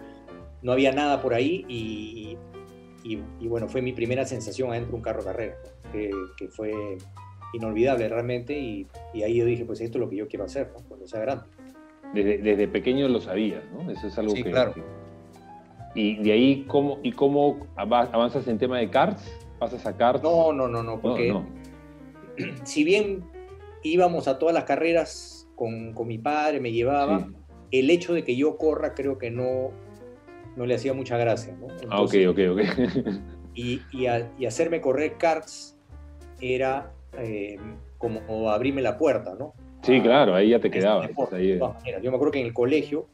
no 0.68 0.74
había 0.74 0.92
nada 0.92 1.22
por 1.22 1.34
ahí 1.34 1.64
y, 1.70 2.38
y, 3.06 3.48
bueno, 3.48 3.70
fue 3.70 3.82
mi 3.82 3.94
primera 3.94 4.26
sensación 4.26 4.70
adentro 4.72 4.92
de 4.92 4.98
un 4.98 5.02
carro 5.02 5.24
carrera, 5.24 5.56
que, 5.94 6.12
que, 6.36 6.50
fue 6.50 6.98
inolvidable 7.54 8.10
realmente 8.10 8.60
y, 8.60 8.86
ahí 9.24 9.36
yo 9.36 9.46
dije, 9.46 9.64
pues 9.64 9.80
esto 9.80 9.98
es 9.98 10.02
lo 10.02 10.10
que 10.10 10.18
yo 10.18 10.28
quiero 10.28 10.44
hacer 10.44 10.74
cuando 10.90 11.08
sea 11.08 11.22
grande. 11.22 11.46
Desde, 12.14 12.40
desde, 12.40 12.68
pequeño 12.68 13.08
lo 13.08 13.22
sabías, 13.22 13.64
¿no? 13.72 13.90
Eso 13.90 14.08
es 14.08 14.18
algo 14.18 14.36
sí, 14.36 14.44
que... 14.44 14.52
claro. 14.52 14.74
y 15.96 16.18
de 16.18 16.34
ahí, 16.34 16.66
¿cómo, 16.68 17.00
¿y 17.02 17.14
cómo 17.14 17.66
avanzas 17.78 18.46
en 18.50 18.58
tema 18.58 18.80
de 18.80 18.90
karts? 18.90 19.24
¿Pasas 19.60 19.86
a 19.86 19.96
karts? 19.96 20.22
No, 20.22 20.52
no, 20.52 20.68
no, 20.68 20.84
no, 20.84 21.00
porque 21.00 21.34
si 22.64 22.84
bien 22.84 23.24
íbamos 23.84 24.28
a 24.28 24.38
todas 24.38 24.54
las 24.54 24.66
carreras 24.66 25.48
con, 25.56 25.94
con 25.94 26.10
mi 26.10 26.18
padre, 26.18 26.60
me 26.60 26.74
llevaba, 26.74 27.26
el 27.72 27.90
hecho 27.90 28.14
de 28.14 28.26
que 28.26 28.36
yo 28.36 28.58
corra 28.58 28.94
creo 28.94 29.18
que 29.18 29.32
no, 29.32 29.72
no 30.58 30.66
le 30.66 30.76
hacía 30.76 30.94
mucha 30.94 31.18
gracia. 31.18 31.56
¿no? 31.60 31.68
ah, 31.90 32.02
ok, 32.02 32.14
ok, 32.30 32.40
ok. 32.52 32.62
y, 33.56 33.82
y, 33.92 34.46
hacerme 34.46 34.82
correr 34.82 35.18
karts 35.18 35.78
era 36.42 36.92
eh, 37.18 37.58
como 37.98 38.50
abrirme 38.50 38.82
la 38.82 38.98
puerta, 38.98 39.36
¿no? 39.38 39.54
Sí, 39.84 40.02
claro, 40.02 40.36
ahí 40.36 40.50
ya 40.50 40.60
te 40.60 40.68
este 40.68 40.80
quedabas. 40.80 41.10
Yo 41.10 42.12
me 42.12 42.16
acuerdo 42.16 42.32
que 42.32 42.40
en 42.40 42.48
el 42.48 42.54
colegio, 42.54 43.08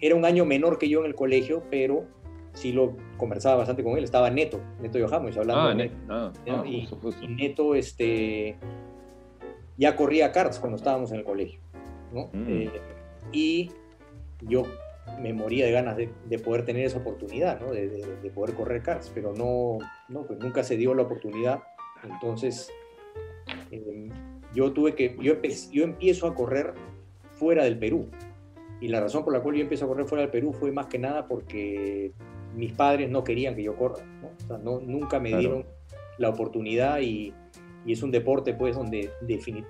era 0.00 0.14
un 0.14 0.24
año 0.24 0.44
menor 0.44 0.78
que 0.78 0.88
yo 0.88 1.00
en 1.00 1.06
el 1.06 1.14
colegio, 1.14 1.62
pero 1.70 2.04
sí 2.54 2.72
lo 2.72 2.96
conversaba 3.18 3.56
bastante 3.56 3.84
con 3.84 3.96
él. 3.96 4.04
Estaba 4.04 4.30
Neto, 4.30 4.60
Neto 4.80 4.98
Yohamos, 4.98 5.36
hablando. 5.36 5.62
Ah, 5.62 5.74
Neto. 5.74 5.94
Ah, 6.08 6.32
ah, 6.48 6.64
y, 6.66 6.88
Neto 7.28 7.74
este, 7.74 8.56
ya 9.76 9.94
corría 9.94 10.32
karts 10.32 10.58
cuando 10.58 10.76
estábamos 10.76 11.12
en 11.12 11.18
el 11.18 11.24
colegio. 11.24 11.60
¿no? 12.12 12.30
Mm. 12.32 12.46
Eh, 12.48 12.70
y 13.32 13.70
yo 14.42 14.64
me 15.20 15.32
moría 15.32 15.66
de 15.66 15.72
ganas 15.72 15.96
de, 15.96 16.38
poder 16.38 16.64
tener 16.64 16.84
esa 16.84 16.98
oportunidad, 16.98 17.60
¿no? 17.60 17.72
de, 17.72 18.30
poder 18.34 18.54
correr 18.54 18.82
karts, 18.82 19.10
pero 19.14 19.32
no, 19.34 19.78
no, 20.08 20.26
pues 20.26 20.38
nunca 20.38 20.62
se 20.62 20.76
dio 20.76 20.94
la 20.94 21.02
oportunidad. 21.02 21.60
Entonces, 22.04 22.70
em, 23.70 24.10
yo 24.54 24.72
tuve 24.72 24.94
que, 24.94 25.16
yo, 25.20 25.34
yo 25.70 25.84
empiezo 25.84 26.26
a 26.26 26.34
correr 26.34 26.74
fuera 27.32 27.64
del 27.64 27.78
Perú. 27.78 28.08
Y 28.80 28.88
la 28.88 29.00
razón 29.00 29.24
por 29.24 29.32
la 29.32 29.40
cual 29.40 29.56
yo 29.56 29.62
empiezo 29.62 29.84
a 29.84 29.88
correr 29.88 30.06
fuera 30.06 30.22
del 30.22 30.30
Perú 30.30 30.52
fue 30.52 30.72
más 30.72 30.86
que 30.86 30.98
nada 30.98 31.28
porque 31.28 32.12
mis 32.54 32.72
padres 32.72 33.08
no 33.10 33.22
querían 33.22 33.54
que 33.54 33.62
yo 33.62 33.76
corra. 33.76 34.04
¿no? 34.20 34.28
O 34.28 34.46
sea, 34.46 34.58
no, 34.58 34.80
nunca 34.80 35.20
me 35.20 35.36
dieron 35.36 35.66
la 36.18 36.28
oportunidad 36.28 37.00
y, 37.00 37.32
y, 37.86 37.92
es 37.92 38.02
un 38.02 38.10
deporte 38.10 38.54
pues 38.54 38.76
donde 38.76 39.10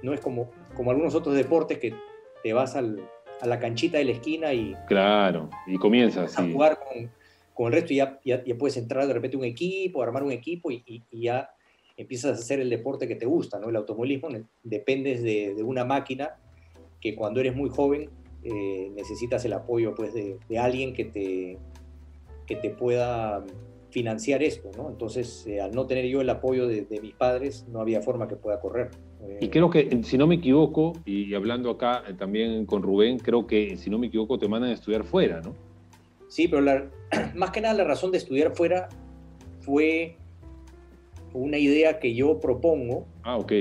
no 0.03 0.15
es 0.15 0.21
como, 0.21 0.51
como 0.75 0.91
algunos 0.91 1.15
otros 1.15 1.35
deportes 1.35 1.79
que 1.79 1.95
te 2.43 2.53
vas 2.53 2.75
al, 2.75 3.01
a 3.43 3.47
la 3.47 3.59
canchita 3.59 3.99
de 3.99 4.05
la 4.05 4.13
esquina 4.13 4.55
y... 4.55 4.77
Claro, 4.87 5.51
y 5.67 5.77
comienzas 5.77 6.39
a 6.39 6.49
jugar 6.49 6.79
con, 6.79 7.11
con, 7.55 7.67
el 7.67 7.73
resto 7.73 7.93
y 7.93 7.97
ya, 7.97 8.21
ya, 8.25 8.41
puedes 8.57 8.77
entrar 8.77 9.05
de 9.05 9.13
repente 9.13 9.37
un 9.37 9.45
equipo, 9.45 10.01
armar 10.01 10.23
un 10.23 10.31
equipo 10.31 10.71
y, 10.71 10.85
y, 10.87 11.03
ya 11.23 11.51
empiezas 11.97 12.39
a 12.39 12.41
hacer 12.41 12.61
el 12.61 12.71
deporte 12.71 13.09
que 13.09 13.17
te 13.17 13.27
gusta, 13.27 13.59
¿no? 13.59 13.69
El 13.69 13.75
automovilismo, 13.75 14.29
dependes 14.63 15.25
de, 15.25 15.55
de 15.57 15.63
una 15.65 15.85
máquina 15.85 16.37
que 17.01 17.17
cuando 17.17 17.41
eres 17.41 17.57
muy 17.57 17.69
joven 17.69 18.11
eh, 18.45 18.93
necesitas 18.95 19.45
el 19.45 19.55
apoyo 19.55 19.93
pues 19.97 20.15
de, 20.15 20.39
de, 20.49 20.59
alguien 20.61 20.95
que 20.95 21.05
te, 21.05 21.59
que 22.47 22.55
te 22.55 22.71
pueda 22.71 23.45
financiar 23.91 24.45
esto, 24.45 24.71
¿no? 24.77 24.89
Entonces, 24.89 25.45
eh, 25.49 25.61
al 25.61 25.73
no 25.73 25.89
tener 25.89 26.07
yo 26.07 26.21
el 26.21 26.31
apoyo 26.31 26.69
de, 26.69 26.83
de, 26.83 27.01
mis 27.01 27.15
padres, 27.15 27.67
no 27.69 27.81
había 27.81 28.03
forma 28.03 28.29
que 28.29 28.37
pueda 28.37 28.61
correr. 28.61 28.91
Y 29.41 29.49
creo 29.49 29.71
que, 29.71 30.02
si 30.05 30.19
no 30.19 30.26
me 30.26 30.37
equivoco, 30.37 30.93
y 31.05 31.35
hablando 31.35 31.71
acá 31.71 32.02
eh, 32.09 32.14
también 32.14 32.64
con 32.67 32.83
Rubén, 32.83 33.19
creo 33.19 33.47
que, 33.47 33.76
si 33.76 33.91
no 33.91 33.99
me 33.99 34.07
equivoco, 34.07 34.38
te 34.38 34.49
mandan 34.49 34.71
a 34.71 34.75
estudiar 34.75 35.05
fuera, 35.05 35.41
¿no? 35.41 35.55
Sí, 36.29 36.49
pero 36.49 36.62
la, 36.62 36.88
más 37.35 37.50
que 37.50 37.61
nada 37.61 37.75
la 37.75 37.85
razón 37.85 38.11
de 38.11 38.19
estudiar 38.19 38.55
fuera 38.55 38.88
fue 39.61 40.17
una 41.35 41.59
idea 41.59 41.99
que 41.99 42.14
yo 42.14 42.41
propongo. 42.41 43.07
Ah, 43.23 43.37
ok. 43.37 43.52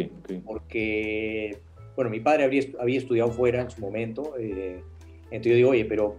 Porque, 0.45 1.57
bueno, 1.95 2.11
mi 2.11 2.19
padre 2.19 2.43
había, 2.43 2.63
había 2.79 2.99
estudiado 2.99 3.31
fuera 3.31 3.61
en 3.61 3.69
su 3.69 3.81
momento, 3.81 4.35
eh, 4.39 4.81
Entonces 5.25 5.51
yo 5.51 5.55
digo, 5.55 5.69
oye, 5.71 5.85
pero, 5.85 6.15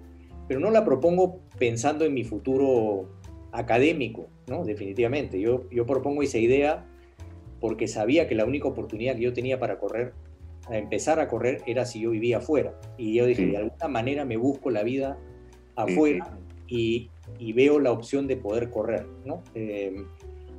pero 0.48 0.60
no 0.60 0.70
la 0.70 0.84
propongo 0.84 1.40
pensando 1.58 2.04
en 2.04 2.14
mi 2.14 2.24
futuro 2.24 3.08
académico, 3.52 4.28
¿no? 4.46 4.64
Definitivamente. 4.64 5.40
Yo, 5.40 5.68
yo 5.70 5.86
propongo 5.86 6.22
esa 6.22 6.38
idea 6.38 6.86
porque 7.62 7.86
sabía 7.86 8.26
que 8.26 8.34
la 8.34 8.44
única 8.44 8.66
oportunidad 8.66 9.14
que 9.14 9.22
yo 9.22 9.32
tenía 9.32 9.60
para 9.60 9.78
correr, 9.78 10.12
a 10.66 10.76
empezar 10.76 11.20
a 11.20 11.28
correr, 11.28 11.62
era 11.64 11.86
si 11.86 12.00
yo 12.00 12.10
vivía 12.10 12.38
afuera. 12.38 12.74
Y 12.98 13.14
yo 13.14 13.24
dije, 13.24 13.46
de 13.46 13.56
alguna 13.56 13.86
manera 13.86 14.24
me 14.24 14.36
busco 14.36 14.68
la 14.68 14.82
vida 14.82 15.16
afuera 15.76 16.36
y, 16.66 17.08
y, 17.38 17.52
veo 17.52 17.78
la 17.78 17.92
opción 17.92 18.26
de 18.26 18.36
poder 18.36 18.68
correr, 18.68 19.06
¿no? 19.24 19.44
Eh, 19.54 19.94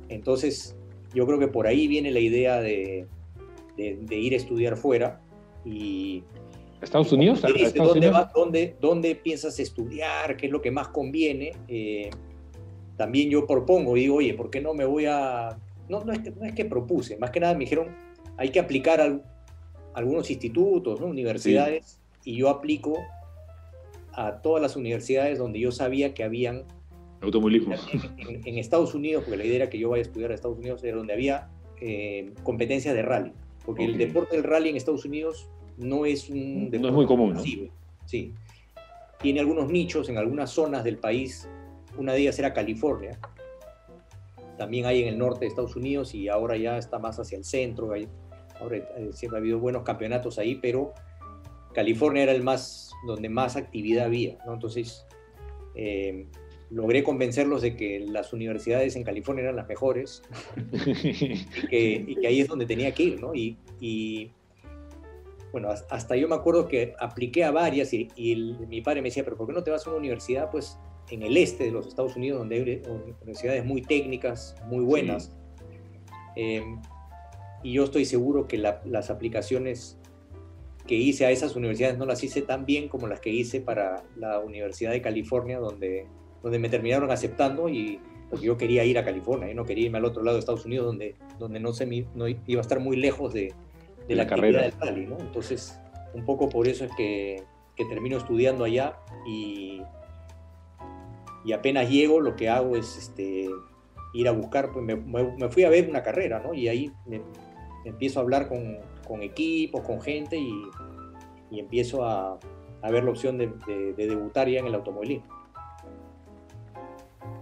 entonces, 0.08 0.78
yo 1.14 1.26
creo 1.26 1.38
que 1.38 1.48
por 1.48 1.66
ahí 1.66 1.88
viene 1.88 2.10
la 2.10 2.20
idea 2.20 2.62
de, 2.62 3.06
de, 3.76 4.16
ir 4.16 4.32
a 4.32 4.36
estudiar 4.36 4.78
fuera 4.78 5.20
y... 5.62 6.24
¿Estados 6.80 7.12
Unidos? 7.12 7.42
¿dónde, 7.74 8.12
dónde, 8.34 8.76
¿Dónde 8.80 9.14
piensas 9.14 9.60
estudiar? 9.60 10.38
¿Qué 10.38 10.46
es 10.46 10.52
lo 10.52 10.62
que 10.62 10.70
más 10.70 10.88
conviene? 10.88 11.52
Eh, 11.68 12.08
también 12.96 13.28
yo 13.28 13.46
propongo, 13.46 13.92
digo, 13.92 14.16
oye, 14.16 14.32
¿por 14.32 14.48
qué 14.48 14.62
no 14.62 14.72
me 14.72 14.86
voy 14.86 15.04
a...? 15.04 15.58
No, 15.88 16.04
no, 16.04 16.12
es, 16.12 16.20
que, 16.20 16.30
no 16.30 16.44
es 16.44 16.54
que 16.54 16.64
propuse, 16.64 17.16
más 17.18 17.30
que 17.30 17.40
nada 17.40 17.54
me 17.54 17.60
dijeron, 17.60 17.88
hay 18.36 18.50
que 18.50 18.58
aplicar 18.58 19.00
a 19.00 19.20
algunos 19.94 20.30
institutos, 20.30 21.00
¿no? 21.00 21.06
universidades, 21.06 22.00
y 22.24 22.36
yo 22.36 22.48
aplico 22.48 22.98
a 24.12 24.40
todas 24.40 24.62
las 24.62 24.76
universidades 24.76 25.38
donde 25.38 25.60
yo 25.60 25.72
sabía 25.72 26.14
que 26.14 26.24
habían... 26.24 26.64
Automovilismo. 27.20 27.74
En, 28.18 28.58
Estados 28.58 28.94
Unidos, 28.94 29.24
porque 29.24 29.36
la 29.36 29.44
idea 29.44 29.56
era 29.56 29.70
que 29.70 29.78
yo 29.78 29.90
vaya 29.90 30.02
a 30.02 30.06
estudiar 30.06 30.30
a 30.30 30.34
Estados 30.34 30.58
Unidos, 30.58 30.82
era 30.84 30.96
donde 30.96 31.12
había 31.12 31.48
eh, 31.80 32.32
competencias 32.42 32.94
de 32.94 33.02
rally, 33.02 33.32
porque 33.64 33.84
el 33.84 33.98
deporte 33.98 34.36
del 34.36 34.44
rally 34.44 34.70
en 34.70 34.76
Estados 34.76 35.04
Unidos 35.04 35.48
no 35.76 36.06
es 36.06 36.28
un 36.28 36.70
deporte 36.70 36.78
no 36.78 36.88
es 36.88 36.94
muy 36.94 37.06
común, 37.06 37.34
¿no? 37.34 37.42
Sí. 38.06 38.34
Tiene 39.20 39.40
algunos 39.40 39.70
nichos 39.70 40.08
en 40.08 40.18
algunas 40.18 40.50
zonas 40.50 40.84
del 40.84 40.98
país 40.98 41.48
una 41.98 42.12
de 42.12 42.20
ellas 42.20 42.38
era 42.38 42.52
California. 42.52 43.18
También 44.56 44.86
hay 44.86 45.02
en 45.02 45.08
el 45.08 45.18
norte 45.18 45.40
de 45.40 45.46
Estados 45.46 45.76
Unidos 45.76 46.14
y 46.14 46.28
ahora 46.28 46.56
ya 46.56 46.78
está 46.78 46.98
más 46.98 47.18
hacia 47.18 47.38
el 47.38 47.44
centro. 47.44 47.92
ahora 48.60 48.76
eh, 48.76 49.10
siempre 49.12 49.38
ha 49.38 49.40
habido 49.40 49.58
buenos 49.58 49.82
campeonatos 49.82 50.38
ahí, 50.38 50.56
pero 50.56 50.94
California 51.72 52.22
era 52.22 52.32
el 52.32 52.42
más, 52.42 52.92
donde 53.06 53.28
más 53.28 53.56
actividad 53.56 54.06
había. 54.06 54.38
Entonces, 54.46 55.06
eh, 55.74 56.26
logré 56.70 57.04
convencerlos 57.04 57.62
de 57.62 57.76
que 57.76 58.00
las 58.00 58.32
universidades 58.32 58.96
en 58.96 59.04
California 59.04 59.42
eran 59.42 59.56
las 59.56 59.68
mejores 59.68 60.22
y, 60.72 61.44
que, 61.68 62.16
ahí 62.26 62.40
es 62.40 62.48
donde 62.48 62.66
tenía 62.66 62.92
que 62.92 63.02
ir. 63.02 63.20
¿no? 63.20 63.34
Y, 63.34 64.30
bueno, 65.52 65.68
hasta 65.68 66.16
yo 66.16 66.26
me 66.26 66.34
acuerdo 66.34 66.66
que 66.66 66.94
apliqué 66.98 67.44
a 67.44 67.52
varias 67.52 67.92
y, 67.92 68.08
mi 68.68 68.80
padre 68.80 69.02
me 69.02 69.08
decía, 69.08 69.24
pero 69.24 69.36
¿por 69.36 69.46
qué 69.46 69.52
no 69.52 69.62
te 69.62 69.70
vas 69.70 69.86
a 69.86 69.90
una 69.90 69.98
universidad? 69.98 70.50
Pues 70.50 70.78
en 71.10 71.22
el 71.22 71.36
este 71.36 71.64
de 71.64 71.70
los 71.70 71.86
Estados 71.86 72.16
Unidos, 72.16 72.38
donde 72.38 72.56
hay 72.56 72.82
universidades 73.22 73.64
muy 73.64 73.82
técnicas, 73.82 74.56
muy 74.66 74.84
buenas. 74.84 75.36
Em, 76.36 76.80
y 77.62 77.72
yo 77.72 77.84
estoy 77.84 78.04
seguro 78.04 78.46
que 78.46 78.58
las 78.58 79.10
aplicaciones 79.10 79.98
que 80.86 80.94
hice 80.94 81.24
a 81.24 81.30
esas 81.30 81.56
universidades 81.56 81.96
no 81.96 82.04
las 82.04 82.22
hice 82.22 82.42
tan 82.42 82.66
bien 82.66 82.88
como 82.88 83.06
las 83.06 83.20
que 83.20 83.30
hice 83.30 83.60
para 83.60 84.04
la 84.16 84.38
Universidad 84.40 84.90
de 84.90 85.00
California, 85.00 85.58
donde, 85.58 86.06
donde 86.42 86.58
me 86.58 86.68
terminaron 86.68 87.10
aceptando 87.10 87.68
y 87.68 88.00
porque 88.28 88.46
yo 88.46 88.56
quería 88.56 88.84
ir 88.84 88.98
a 88.98 89.04
California, 89.04 89.50
y 89.50 89.54
no 89.54 89.64
quería 89.64 89.86
irme 89.86 89.98
al 89.98 90.04
otro 90.04 90.22
lado 90.22 90.36
de 90.36 90.40
Estados 90.40 90.64
Unidos, 90.66 90.86
donde, 90.86 91.14
donde 91.38 91.60
no, 91.60 91.72
se, 91.72 91.86
no 92.14 92.28
iba 92.28 92.58
a 92.58 92.60
estar 92.60 92.80
muy 92.80 92.96
lejos 92.96 93.32
de, 93.32 93.52
de 94.08 94.14
la, 94.14 94.26
carrera 94.26 94.62
del 94.62 94.72
rally. 94.72 95.06
¿no? 95.06 95.18
Entonces, 95.20 95.78
un 96.14 96.24
poco 96.24 96.48
por 96.48 96.66
eso 96.66 96.84
es 96.84 96.90
que, 96.96 97.42
que 97.76 97.84
termino 97.84 98.16
estudiando 98.16 98.64
allá 98.64 98.96
y, 99.26 99.82
y 101.44 101.52
apenas 101.52 101.88
llego 101.90 102.20
lo 102.20 102.34
que 102.36 102.48
hago 102.48 102.76
es 102.76 102.96
este, 102.96 103.48
ir 104.14 104.28
a 104.28 104.32
buscar, 104.32 104.72
pues 104.72 104.84
me, 104.84 105.48
fui 105.50 105.64
a 105.64 105.68
ver 105.68 105.88
una 105.88 106.02
carrera, 106.02 106.40
¿no? 106.40 106.54
Y 106.54 106.68
ahí 106.68 106.90
me, 107.06 107.20
empiezo 107.84 108.18
a 108.18 108.22
hablar 108.22 108.48
con, 108.48 108.78
con, 109.06 109.22
equipos, 109.22 109.82
con 109.82 110.00
gente 110.00 110.38
y, 110.38 110.52
y 111.50 111.60
empiezo 111.60 112.04
a, 112.04 112.38
a, 112.80 112.90
ver 112.90 113.04
la 113.04 113.10
opción 113.10 113.36
de, 113.36 113.48
debutar 113.96 114.48
ya 114.48 114.60
en 114.60 114.66
el 114.66 114.74
automovilismo. 114.74 115.26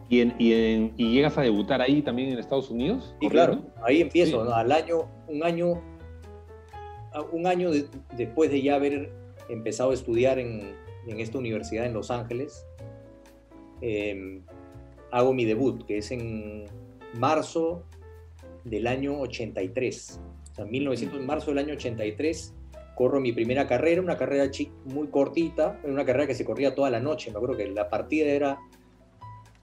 ¿Y, 0.09 0.21
y, 0.21 0.92
¿Y, 0.97 1.12
llegas 1.12 1.38
a 1.38 1.42
debutar 1.42 1.80
ahí 1.80 2.02
también 2.02 2.30
en 2.30 2.38
Estados 2.38 2.71
Unidos? 2.71 3.14
Sí, 3.21 3.28
claro, 3.28 3.62
ahí 3.82 4.00
empiezo, 4.00 4.52
al 4.52 4.73
año, 4.73 5.09
un 5.28 5.44
año, 5.44 5.80
un 7.30 7.47
año 7.47 7.71
después 8.16 8.50
de 8.50 8.61
ya 8.61 8.75
haber 8.75 9.12
empezado 9.49 9.92
a 9.92 9.94
estudiar 9.94 10.38
en, 10.38 10.75
en 11.06 11.21
esta 11.21 11.38
universidad 11.38 11.87
en 11.87 11.94
Los 11.94 12.11
Ángeles, 12.11 12.66
Em, 13.82 14.42
hago 15.10 15.34
mi 15.34 15.44
debut, 15.44 15.84
que 15.84 15.98
es 15.98 16.10
en 16.10 16.64
marzo 17.18 17.84
del 18.64 18.86
año 18.86 19.20
83. 19.20 20.20
O 20.52 20.54
sea, 20.54 20.64
1900, 20.64 21.20
en 21.20 21.26
marzo 21.26 21.50
del 21.50 21.58
año 21.58 21.74
83 21.74 22.54
corro 22.94 23.20
mi 23.20 23.32
primera 23.32 23.66
carrera, 23.66 24.00
una 24.00 24.16
carrera 24.16 24.50
muy 24.84 25.08
cortita, 25.08 25.80
una 25.84 26.04
carrera 26.04 26.26
que 26.26 26.34
se 26.34 26.44
corría 26.44 26.74
toda 26.74 26.90
la 26.90 27.00
noche. 27.00 27.30
Me 27.30 27.36
acuerdo 27.36 27.56
que 27.56 27.68
la 27.68 27.88
partida 27.88 28.26
era, 28.26 28.58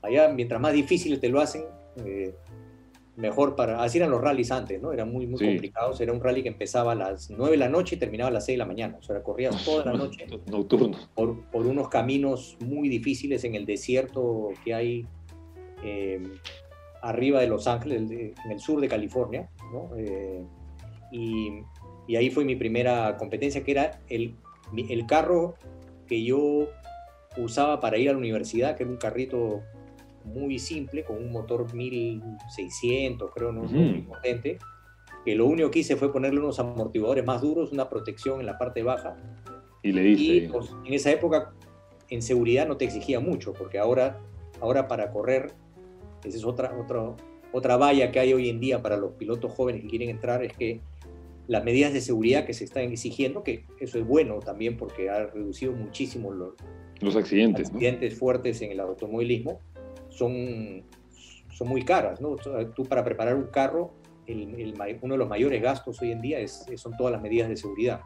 allá 0.02 0.30
mientras 0.30 0.60
más 0.60 0.74
difícil 0.74 1.20
te 1.20 1.30
lo 1.30 1.40
hacen, 1.40 1.64
eh, 2.06 2.34
mejor 3.20 3.56
para... 3.56 3.84
Así 3.84 3.98
eran 3.98 4.10
los 4.10 4.22
rallies 4.22 4.52
antes, 4.52 4.82
¿no? 4.82 4.94
Eran 4.94 5.12
muy, 5.12 5.28
muy 5.28 5.40
complicados. 5.40 6.00
Era 6.02 6.14
un 6.14 6.22
rally 6.22 6.42
que 6.42 6.50
empezaba 6.50 6.94
a 6.94 6.96
las 6.96 7.30
9 7.30 7.52
de 7.52 7.58
la 7.58 7.70
noche 7.70 7.96
y 7.96 8.00
terminaba 8.00 8.30
a 8.30 8.34
las 8.34 8.46
6 8.46 8.56
de 8.56 8.58
la 8.58 8.66
mañana. 8.66 8.98
O 8.98 9.04
sea, 9.04 9.22
corrías 9.22 9.64
toda 9.66 9.86
la 9.86 9.94
noche. 9.94 10.26
Nocturno. 10.50 10.98
Por, 11.14 11.42
por, 11.52 11.68
unos 11.68 11.90
caminos 11.90 12.58
muy 12.66 12.88
difíciles 12.88 13.44
en 13.44 13.56
el 13.56 13.66
desierto 13.66 14.50
que 14.64 14.74
hay 14.74 15.06
eh, 15.84 16.24
arriba 17.02 17.42
de 17.42 17.48
Los 17.48 17.68
Ángeles, 17.68 18.10
en 18.10 18.52
el 18.52 18.60
sur 18.60 18.80
de 18.80 18.88
California, 18.88 19.50
¿no? 19.72 19.92
Eh, 19.98 20.42
y, 21.12 21.50
y, 22.08 22.16
ahí 22.16 22.30
fue 22.30 22.46
mi 22.46 22.56
primera 22.56 23.18
competencia, 23.18 23.64
que 23.64 23.72
era 23.72 24.00
el, 24.10 24.36
el 24.76 25.06
carro 25.06 25.56
que 26.08 26.24
yo 26.24 26.68
usaba 27.38 27.80
para 27.80 27.98
ir 27.98 28.10
a 28.10 28.14
la 28.14 28.18
universidad, 28.18 28.76
que 28.76 28.84
era 28.84 28.92
un 28.92 28.98
carrito 28.98 29.62
muy 30.30 30.60
simple, 30.60 31.04
con 31.04 31.18
un 31.18 31.32
motor 31.32 31.74
1600, 31.74 33.32
creo, 33.34 33.52
no 33.52 33.64
muy 33.64 34.02
potente, 34.02 34.58
que 35.26 35.36
lo 35.36 35.46
único 35.46 35.70
que 35.72 35.80
hice 35.80 35.96
fue 35.96 36.12
ponerle 36.12 36.40
unos 36.40 36.60
amortiguadores 36.60 37.26
más 37.26 37.42
duros, 37.42 37.72
una 37.72 37.90
protección 37.90 38.40
en 38.40 38.46
la 38.46 38.58
parte 38.58 38.84
baja. 38.84 39.18
Y 39.84 39.92
le 39.92 40.02
diste. 40.02 40.50
Pues, 40.50 40.74
en 40.86 40.94
esa 40.94 41.12
época, 41.12 41.54
en 42.10 42.22
seguridad 42.22 42.68
no 42.68 42.78
te 42.78 42.86
exigía 42.86 43.20
mucho, 43.20 43.54
porque 43.54 43.80
ahora, 43.80 44.20
ahora 44.62 44.88
para 44.88 45.12
correr, 45.12 45.54
esa 46.24 46.38
es 46.38 46.46
otra, 46.46 46.78
otra, 46.80 47.16
otra 47.52 47.78
valla 47.78 48.12
que 48.12 48.20
hay 48.20 48.34
hoy 48.34 48.50
en 48.50 48.60
día 48.60 48.82
para 48.82 48.98
los 48.98 49.14
pilotos 49.14 49.52
jóvenes 49.54 49.82
que 49.82 49.88
quieren 49.88 50.10
entrar, 50.10 50.44
es 50.44 50.54
que 50.54 50.82
las 51.48 51.64
medidas 51.64 51.94
de 51.94 52.02
seguridad 52.02 52.46
que 52.46 52.54
se 52.54 52.64
están 52.64 52.84
exigiendo, 52.84 53.44
que 53.44 53.66
eso 53.80 53.98
es 53.98 54.06
bueno 54.06 54.40
también 54.40 54.78
porque 54.78 55.10
ha 55.10 55.26
reducido 55.26 55.72
muchísimo 55.74 56.32
los, 56.32 56.54
los 57.02 57.16
accidentes, 57.16 57.70
accidentes 57.70 58.18
fuertes 58.18 58.62
en 58.62 58.72
el 58.72 58.80
automovilismo, 58.80 59.60
son, 60.20 60.84
son 61.54 61.68
muy 61.68 61.84
caras, 61.84 62.22
¿no? 62.22 62.36
Tú 62.76 62.84
para 62.84 63.04
preparar 63.04 63.36
un 63.36 63.48
carro, 63.48 63.92
el, 64.28 64.74
uno 65.02 65.14
de 65.14 65.18
los 65.18 65.28
mayores 65.28 65.62
gastos 65.62 66.02
hoy 66.02 66.12
en 66.12 66.22
día 66.22 66.40
es, 66.40 66.66
son 66.76 66.96
todas 66.98 67.12
las 67.12 67.22
medidas 67.22 67.50
de 67.50 67.56
seguridad. 67.56 68.02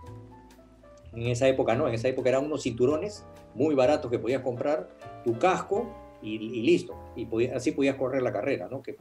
En 1.12 1.28
esa 1.28 1.48
época 1.48 1.76
no, 1.76 1.88
en 1.88 1.94
esa 1.94 2.08
época 2.08 2.30
eran 2.30 2.46
unos 2.46 2.64
cinturones 2.64 3.26
muy 3.56 3.76
baratos 3.76 4.10
que 4.10 4.20
podías 4.20 4.42
comprar, 4.42 4.90
tu 5.24 5.38
casco 5.38 5.94
y, 6.22 6.38
listo. 6.62 6.96
Y 7.16 7.48
así 7.50 7.72
podías 7.72 7.96
correr 7.98 8.22
la 8.22 8.32
carrera, 8.32 8.68
¿no? 8.70 8.82
Que 8.82 8.96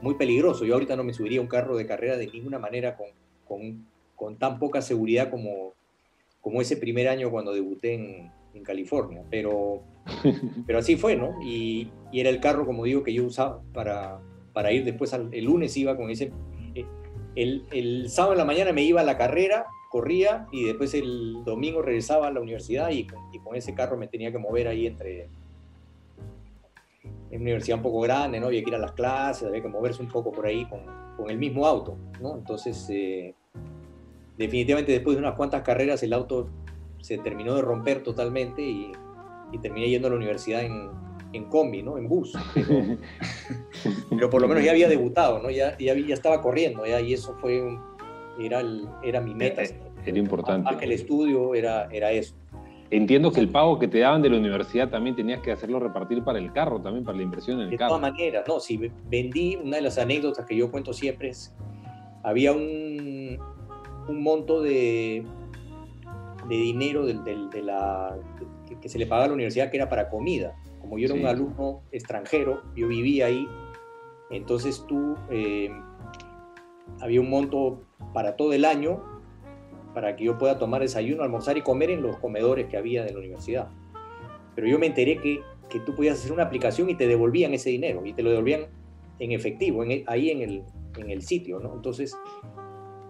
muy 0.00 0.14
peligroso. 0.14 0.64
Yo 0.64 0.74
ahorita 0.74 0.96
no 0.96 1.04
me 1.04 1.12
subiría 1.12 1.40
un 1.40 1.48
carro 1.48 1.76
de 1.76 1.86
carrera 1.86 2.16
de 2.16 2.28
ninguna 2.28 2.58
manera 2.58 2.96
con, 2.96 3.08
con, 3.46 3.86
con 4.14 4.38
tan 4.38 4.58
poca 4.58 4.80
seguridad 4.80 5.30
como, 5.30 5.74
como 6.40 6.60
ese 6.60 6.76
primer 6.76 7.08
año 7.08 7.30
cuando 7.30 7.52
debuté 7.52 7.94
en, 7.94 8.32
en 8.54 8.62
California. 8.62 9.22
Pero 9.30 9.82
pero 10.66 10.78
así 10.78 10.96
fue, 10.96 11.16
¿no? 11.16 11.34
Y, 11.42 11.90
era 12.12 12.28
el 12.28 12.40
carro, 12.40 12.66
como 12.66 12.84
digo, 12.84 13.04
que 13.04 13.14
yo 13.14 13.24
usaba 13.24 13.62
para, 13.72 14.20
para 14.52 14.72
ir 14.72 14.84
después, 14.84 15.12
el 15.12 15.44
lunes 15.44 15.76
iba 15.76 15.96
con 15.96 16.10
ese... 16.10 16.32
Eh, 16.74 16.84
el, 17.36 17.64
el, 17.70 18.10
sábado 18.10 18.32
en 18.32 18.38
la 18.38 18.44
mañana 18.44 18.72
me 18.72 18.82
iba 18.82 19.00
a 19.00 19.04
la 19.04 19.16
carrera, 19.16 19.66
corría 19.90 20.46
y 20.50 20.64
después 20.64 20.94
el 20.94 21.44
domingo 21.44 21.82
regresaba 21.82 22.28
a 22.28 22.32
la 22.32 22.40
universidad 22.40 22.90
y, 22.90 23.06
con 23.06 23.54
ese 23.54 23.74
carro 23.74 23.96
me 23.96 24.08
tenía 24.08 24.32
que 24.32 24.38
mover 24.38 24.68
ahí 24.68 24.86
entre... 24.86 25.28
En 27.30 27.36
una 27.36 27.42
universidad 27.42 27.78
un 27.78 27.84
poco 27.84 28.00
grande, 28.00 28.40
¿no? 28.40 28.46
Había 28.46 28.62
que 28.62 28.70
ir 28.70 28.74
a 28.74 28.78
las 28.78 28.92
clases, 28.92 29.46
había 29.46 29.62
que 29.62 29.68
moverse 29.68 30.02
un 30.02 30.08
poco 30.08 30.32
por 30.32 30.46
ahí 30.46 30.64
con, 30.68 30.80
con 31.16 31.30
el 31.30 31.38
mismo 31.38 31.64
auto, 31.64 31.96
¿no? 32.20 32.34
Entonces, 32.34 32.88
eh, 32.90 33.34
definitivamente 34.36 34.90
después 34.90 35.16
de 35.16 35.22
unas 35.22 35.36
cuantas 35.36 35.62
carreras 35.62 36.02
el 36.02 36.12
auto 36.12 36.48
se 37.00 37.18
terminó 37.18 37.54
de 37.54 37.62
romper 37.62 38.02
totalmente 38.02 38.62
y 38.62 38.92
y 39.52 39.58
terminé 39.58 39.88
yendo 39.88 40.08
a 40.08 40.10
la 40.10 40.16
universidad 40.16 40.62
en, 40.62 40.90
en 41.32 41.44
combi, 41.44 41.82
¿no? 41.82 41.98
En 41.98 42.08
bus. 42.08 42.32
Pero, 44.10 44.30
por 44.30 44.42
lo 44.42 44.48
menos 44.48 44.64
ya 44.64 44.72
había 44.72 44.88
debutado, 44.88 45.42
¿no? 45.42 45.50
Ya, 45.50 45.76
ya, 45.78 45.94
ya 45.94 46.14
estaba 46.14 46.40
corriendo, 46.40 46.84
ya, 46.86 47.00
y 47.00 47.12
eso 47.14 47.34
fue 47.40 47.62
un, 47.62 47.80
era, 48.38 48.60
el, 48.60 48.88
era 49.02 49.20
mi 49.20 49.34
meta. 49.34 49.62
Era 50.04 50.18
importante. 50.18 50.64
Más 50.64 50.76
que 50.76 50.86
el 50.86 50.92
estudio 50.92 51.54
era, 51.54 51.88
era 51.92 52.10
eso. 52.10 52.34
entiendo 52.90 53.30
que 53.30 53.40
el 53.40 53.48
pago 53.48 53.78
que 53.78 53.86
te 53.86 53.98
daban 53.98 54.22
de 54.22 54.30
la 54.30 54.38
universidad 54.38 54.88
también 54.88 55.14
tenías 55.14 55.40
que 55.40 55.52
hacerlo 55.52 55.78
repartir 55.78 56.24
para 56.24 56.38
el 56.38 56.52
carro, 56.52 56.80
también 56.80 57.04
para 57.04 57.18
la 57.18 57.22
inversión 57.22 57.60
en 57.60 57.68
el 57.68 57.78
carro. 57.78 57.94
De 57.94 58.00
todas 58.00 58.12
maneras, 58.12 58.44
no, 58.48 58.60
si 58.60 58.90
vendí, 59.08 59.56
una 59.56 59.76
de 59.76 59.82
las 59.82 59.98
anécdotas 59.98 60.46
que 60.46 60.56
yo 60.56 60.70
cuento 60.70 60.92
siempre 60.92 61.28
es, 61.28 61.54
había 62.22 62.52
un, 62.52 63.38
un 64.08 64.22
monto 64.22 64.62
de, 64.62 65.24
de 66.48 66.56
dinero 66.56 67.04
de, 67.06 67.62
la, 67.62 68.16
que 68.78 68.88
se 68.88 68.98
le 68.98 69.06
pagaba 69.06 69.24
a 69.24 69.28
la 69.28 69.34
universidad 69.34 69.70
que 69.70 69.76
era 69.76 69.88
para 69.88 70.08
comida. 70.08 70.56
Como 70.80 70.98
yo 70.98 71.06
era 71.06 71.14
un 71.14 71.26
alumno 71.26 71.82
extranjero, 71.92 72.62
yo 72.74 72.88
vivía 72.88 73.26
ahí, 73.26 73.46
entonces 74.30 74.84
tú, 74.86 75.16
eh, 75.30 75.70
había 77.00 77.20
un 77.20 77.30
monto 77.30 77.82
para 78.12 78.36
todo 78.36 78.52
el 78.52 78.64
año 78.64 79.02
para 79.94 80.16
que 80.16 80.24
yo 80.24 80.38
pueda 80.38 80.58
tomar 80.58 80.82
desayuno, 80.82 81.22
almorzar 81.22 81.56
y 81.56 81.62
comer 81.62 81.90
en 81.90 82.02
los 82.02 82.16
comedores 82.18 82.66
que 82.66 82.76
había 82.76 83.04
de 83.04 83.12
la 83.12 83.18
universidad. 83.18 83.68
Pero 84.54 84.68
yo 84.68 84.78
me 84.78 84.86
enteré 84.86 85.20
que, 85.20 85.40
que 85.68 85.80
tú 85.80 85.94
podías 85.94 86.18
hacer 86.18 86.32
una 86.32 86.44
aplicación 86.44 86.88
y 86.90 86.94
te 86.94 87.06
devolvían 87.06 87.54
ese 87.54 87.70
dinero 87.70 88.04
y 88.04 88.12
te 88.12 88.22
lo 88.22 88.30
devolvían 88.30 88.66
en 89.18 89.32
efectivo, 89.32 89.84
en, 89.84 90.04
ahí 90.06 90.30
en 90.30 90.42
el, 90.42 90.64
en 90.96 91.10
el 91.10 91.22
sitio, 91.22 91.58
¿no? 91.58 91.74
Entonces 91.74 92.16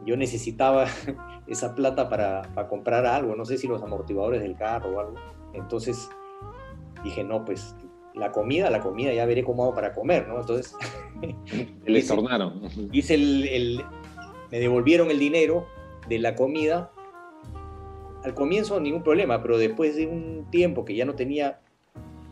yo 0.07 0.17
necesitaba 0.17 0.87
esa 1.47 1.75
plata 1.75 2.09
para, 2.09 2.43
para, 2.55 2.69
comprar 2.69 3.05
algo, 3.05 3.37
no 3.37 3.45
sé 3.45 3.59
si 3.59 3.69
los 3.69 3.83
amortiguadores 3.83 4.41
del 4.41 4.57
carro 4.57 4.97
o 4.97 5.01
algo. 5.01 5.15
Entonces 5.55 6.09
dije, 7.05 7.25
no, 7.25 7.45
pues 7.45 7.75
la 8.15 8.33
comida, 8.33 8.71
la 8.71 8.81
comida, 8.81 9.13
ya 9.13 9.25
veré 9.27 9.45
cómo 9.45 9.65
hago 9.65 9.75
para 9.75 9.93
comer, 9.93 10.29
¿no? 10.29 10.41
Entonces... 10.41 10.77
Le 11.87 12.03
tornaron. 12.03 12.63
Hice 12.93 13.15
el, 13.15 13.49
el, 13.49 13.85
me 14.51 14.59
devolvieron 14.59 15.11
el 15.11 15.19
dinero 15.19 15.67
de 16.09 16.19
la 16.19 16.35
comida. 16.35 16.91
Al 18.25 18.35
comienzo 18.35 18.79
ningún 18.81 19.03
problema, 19.03 19.41
pero 19.43 19.57
después 19.59 19.97
de 19.97 20.07
un 20.07 20.47
tiempo 20.51 20.85
que 20.85 20.95
ya 20.95 21.05
no 21.05 21.15
tenía 21.15 21.61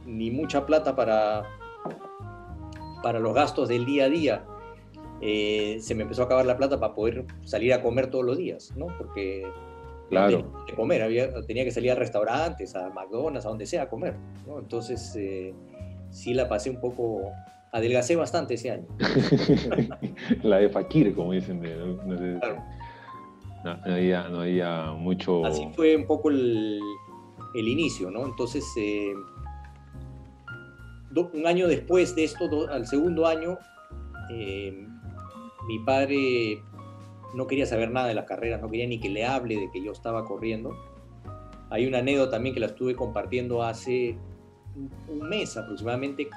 ni 0.04 0.30
mucha 0.30 0.66
plata 0.66 0.96
para, 0.96 1.44
para 3.02 3.20
los 3.20 3.34
gastos 3.34 3.68
del 3.68 3.87
día 3.87 4.04
a 4.04 4.08
día, 4.08 4.44
eh, 5.20 5.78
se 5.80 5.94
me 5.94 6.02
empezó 6.02 6.22
a 6.22 6.25
acabar 6.26 6.46
la 6.46 6.56
plata 6.56 6.78
para 6.78 6.94
poder 6.94 7.25
salir 7.44 7.72
a 7.72 7.82
comer 7.82 8.08
todos 8.10 8.25
los 8.25 8.37
días, 8.37 8.72
¿no? 8.76 8.87
Porque 8.98 9.46
claro. 10.08 10.38
tenía 10.38 10.66
que 10.66 10.74
comer, 10.74 11.02
había, 11.02 11.46
tenía 11.46 11.64
que 11.64 11.70
salir 11.70 11.90
a 11.92 11.94
restaurantes, 11.94 12.74
a 12.74 12.90
McDonald's, 12.90 13.46
a 13.46 13.48
donde 13.48 13.66
sea 13.66 13.82
a 13.82 13.88
comer, 13.88 14.16
¿no? 14.46 14.58
Entonces 14.58 15.14
eh, 15.16 15.54
sí 16.10 16.34
la 16.34 16.48
pasé 16.48 16.70
un 16.70 16.80
poco, 16.80 17.22
adelgacé 17.72 18.16
bastante 18.16 18.54
ese 18.54 18.70
año. 18.70 18.86
la 20.42 20.58
de 20.58 20.68
Fakir, 20.68 21.14
como 21.14 21.32
dicen. 21.32 21.60
claro. 21.60 22.62
no, 23.64 23.94
había, 23.94 24.28
no, 24.28 24.40
había, 24.40 24.92
mucho... 24.92 25.44
Así 25.44 25.68
fue 25.74 25.96
un 25.96 26.06
poco 26.06 26.30
el, 26.30 26.80
el 27.54 27.68
inicio, 27.68 28.10
¿no? 28.10 28.24
Entonces, 28.24 28.64
eh, 28.76 29.12
un 31.32 31.46
año 31.46 31.66
después 31.66 32.14
de 32.14 32.24
esto, 32.24 32.68
al 32.70 32.86
segundo 32.86 33.26
año, 33.26 33.58
eh, 34.30 34.86
mi 35.66 35.78
padre 35.80 36.62
no 37.35 37.47
quería 37.47 37.66
saber 37.66 37.90
nada 37.90 38.08
de 38.08 38.14
las 38.14 38.25
carreras, 38.25 38.61
no 38.61 38.70
quería 38.70 38.87
ni 38.87 39.00
que 39.00 39.08
le 39.08 39.25
hable 39.25 39.56
de 39.56 39.70
que 39.70 39.82
yo 39.82 39.92
estaba 39.92 40.25
corriendo. 40.25 40.76
Hay 41.70 41.87
una 41.87 41.99
anécdota 41.99 42.32
también 42.32 42.54
que 42.54 42.61
la 42.61 42.66
estuve 42.66 42.94
compartiendo 42.94 43.62
hace 43.62 44.16
un 45.08 45.28
mes 45.28 45.56
aproximadamente, 45.56 46.28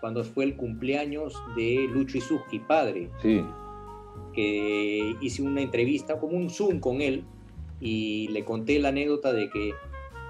cuando 0.00 0.24
fue 0.24 0.44
el 0.44 0.56
cumpleaños 0.56 1.34
de 1.56 1.88
Lucho 1.90 2.18
Isuski, 2.18 2.58
padre. 2.60 3.10
Sí. 3.22 3.44
Que 4.32 5.14
hice 5.20 5.42
una 5.42 5.62
entrevista, 5.62 6.18
como 6.18 6.36
un 6.36 6.50
Zoom 6.50 6.80
con 6.80 7.00
él, 7.00 7.24
y 7.80 8.28
le 8.28 8.44
conté 8.44 8.78
la 8.78 8.88
anécdota 8.88 9.32
de 9.32 9.48
que 9.48 9.72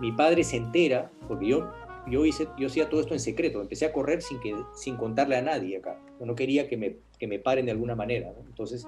mi 0.01 0.13
padre 0.13 0.45
se 0.45 0.57
entera, 0.57 1.11
porque 1.27 1.49
yo, 1.49 1.71
yo, 2.09 2.25
hice, 2.25 2.47
yo 2.59 2.69
hacía 2.69 2.89
todo 2.89 3.01
esto 3.01 3.15
en 3.15 3.21
secreto, 3.21 3.61
empecé 3.61 3.87
a 3.87 3.93
correr 3.93 4.23
sin, 4.23 4.39
que, 4.41 4.55
sin 4.75 4.97
contarle 4.97 5.37
a 5.37 5.43
nadie 5.43 5.79
acá. 5.79 6.01
Yo 6.21 6.27
no 6.27 6.35
quería 6.35 6.69
que 6.69 6.77
me 6.77 6.97
que 7.19 7.27
me 7.27 7.39
paren 7.39 7.67
de 7.67 7.73
alguna 7.73 7.95
manera. 7.95 8.33
Entonces, 8.47 8.87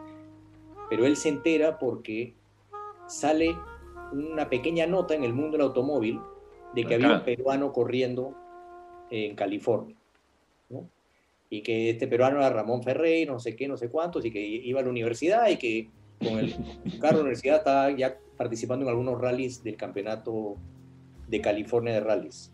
pero 0.90 1.06
él 1.06 1.16
se 1.16 1.28
entera 1.28 1.78
porque 1.78 2.34
sale 3.06 3.56
una 4.12 4.50
pequeña 4.50 4.86
nota 4.86 5.14
en 5.14 5.22
el 5.22 5.32
mundo 5.32 5.52
del 5.56 5.68
automóvil 5.68 6.20
de 6.74 6.84
que 6.84 6.96
había 6.96 7.14
un 7.14 7.24
peruano 7.24 7.72
corriendo 7.72 8.34
en 9.10 9.36
California. 9.36 9.96
Y 11.48 11.62
que 11.62 11.90
este 11.90 12.06
peruano 12.06 12.38
era 12.38 12.50
Ramón 12.50 12.82
Ferrey, 12.82 13.24
no 13.24 13.40
sé 13.40 13.56
qué, 13.56 13.66
no 13.66 13.76
sé 13.76 13.88
cuántos, 13.88 14.24
y 14.24 14.30
que 14.30 14.40
iba 14.40 14.80
a 14.80 14.82
la 14.82 14.90
universidad 14.90 15.48
y 15.48 15.56
que 15.56 15.88
con 16.18 16.38
el 16.38 16.54
carro 17.00 17.08
de 17.08 17.14
la 17.14 17.20
universidad 17.20 17.56
estaba 17.58 17.90
ya 17.90 18.18
participando 18.36 18.84
en 18.84 18.90
algunos 18.90 19.20
rallies 19.20 19.62
del 19.62 19.76
campeonato 19.76 20.56
de 21.28 21.40
California 21.40 21.94
de 21.94 22.00
rallies. 22.00 22.52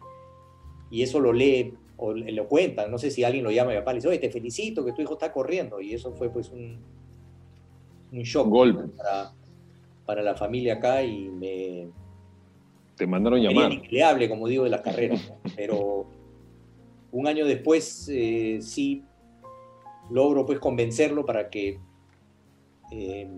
Y 0.90 1.03
eso 1.03 1.20
lo 1.20 1.33
lee 1.33 1.75
o 1.99 2.12
le 2.12 2.44
cuentan, 2.44 2.90
no 2.90 2.99
sé 2.99 3.11
si 3.11 3.25
alguien 3.25 3.44
lo 3.44 3.51
llama 3.51 3.70
mi 3.70 3.79
papá 3.79 3.92
y 3.92 3.94
le 3.94 3.99
dice, 3.99 4.09
oye, 4.09 4.18
te 4.18 4.31
felicito 4.31 4.85
que 4.85 4.92
tu 4.92 5.03
hijo 5.03 5.14
está 5.14 5.33
corriendo. 5.33 5.81
Y 5.81 5.94
eso 5.94 6.12
fue 6.12 6.31
pues 6.31 6.51
un, 6.51 6.79
un 8.12 8.23
shock 8.23 8.49
Para, 8.97 9.33
para, 10.05 10.23
la 10.23 10.35
familia 10.35 10.75
acá 10.75 11.03
y 11.03 11.29
me... 11.29 11.88
Te 12.97 13.07
mandaron 13.07 13.40
llamar. 13.40 13.73
le 13.90 14.03
hable, 14.03 14.29
como 14.29 14.49
digo, 14.49 14.64
de 14.64 14.71
la 14.71 14.81
carrera. 14.81 15.16
Pero 15.55 16.07
un 17.12 17.27
año 17.27 17.45
después 17.47 18.09
eh, 18.11 18.59
sí 18.61 19.05
logro 20.11 20.47
pues 20.47 20.59
convencerlo 20.59 21.27
para 21.27 21.51
que 21.51 21.79
eh, 22.90 23.29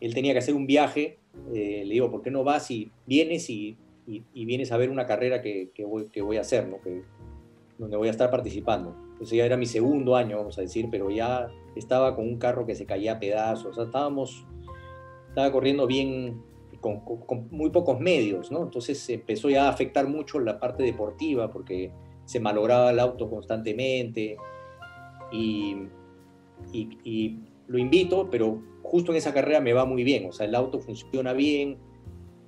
él 0.00 0.14
tenía 0.14 0.32
que 0.32 0.38
hacer 0.38 0.54
un 0.54 0.66
viaje. 0.66 1.18
Eh, 1.54 1.84
le 1.86 1.94
digo, 1.94 2.10
¿por 2.10 2.22
qué 2.22 2.30
no 2.30 2.44
vas 2.44 2.70
y 2.70 2.90
vienes 3.06 3.48
y, 3.50 3.76
y, 4.06 4.44
vienes 4.44 4.72
a 4.72 4.76
ver 4.76 4.90
una 4.90 5.06
carrera 5.06 5.40
que, 5.40 5.70
que, 5.72 5.84
voy, 5.84 6.06
que 6.06 6.22
voy 6.22 6.36
a 6.36 6.40
hacer? 6.40 6.68
¿no? 6.68 6.80
Que, 6.80 7.02
donde 7.78 7.96
voy 7.96 8.08
a 8.08 8.10
estar 8.10 8.30
participando. 8.30 8.96
Eso 9.20 9.34
ya 9.34 9.44
era 9.44 9.56
mi 9.56 9.66
segundo 9.66 10.16
año, 10.16 10.36
vamos 10.36 10.58
a 10.58 10.62
decir, 10.62 10.88
pero 10.90 11.10
ya 11.10 11.48
estaba 11.76 12.14
con 12.16 12.26
un 12.26 12.38
carro 12.38 12.66
que 12.66 12.74
se 12.74 12.86
caía 12.86 13.14
a 13.14 13.18
pedazos. 13.20 13.66
O 13.66 13.74
sea, 13.74 13.84
estábamos, 13.84 14.46
estaba 15.28 15.50
corriendo 15.52 15.86
bien, 15.86 16.42
con, 16.80 17.48
muy 17.50 17.70
pocos 17.70 18.00
medios, 18.00 18.50
¿no? 18.50 18.62
Entonces 18.62 19.08
empezó 19.08 19.48
ya 19.48 19.66
a 19.66 19.68
afectar 19.70 20.08
mucho 20.08 20.40
la 20.40 20.58
parte 20.58 20.82
deportiva 20.82 21.50
porque 21.50 21.92
se 22.24 22.40
malograba 22.40 22.90
el 22.90 22.98
auto 22.98 23.30
constantemente 23.30 24.36
y, 25.30 25.76
y, 26.72 27.38
lo 27.68 27.78
invito, 27.78 28.28
pero 28.30 28.60
justo 28.82 29.12
en 29.12 29.18
esa 29.18 29.32
carrera 29.32 29.60
me 29.60 29.72
va 29.72 29.84
muy 29.84 30.04
bien. 30.04 30.26
O 30.28 30.32
sea, 30.32 30.46
el 30.46 30.54
auto 30.54 30.80
funciona 30.80 31.32
bien 31.32 31.78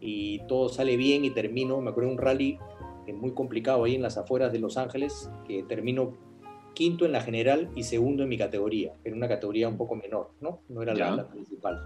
y 0.00 0.40
todo 0.48 0.68
sale 0.68 0.96
bien 0.96 1.24
y 1.24 1.30
termino, 1.30 1.80
me 1.80 1.90
acuerdo, 1.90 2.10
un 2.10 2.18
rally 2.18 2.58
muy 3.12 3.32
complicado 3.32 3.84
ahí 3.84 3.94
en 3.94 4.02
las 4.02 4.16
afueras 4.16 4.52
de 4.52 4.58
Los 4.58 4.76
Ángeles, 4.76 5.30
que 5.46 5.62
terminó 5.62 6.14
quinto 6.74 7.06
en 7.06 7.12
la 7.12 7.20
general 7.20 7.70
y 7.74 7.84
segundo 7.84 8.22
en 8.22 8.28
mi 8.28 8.36
categoría, 8.36 8.92
en 9.04 9.14
una 9.14 9.28
categoría 9.28 9.68
un 9.68 9.76
poco 9.76 9.94
menor, 9.96 10.30
¿no? 10.40 10.60
No 10.68 10.82
era 10.82 10.94
la, 10.94 11.28
principal, 11.28 11.80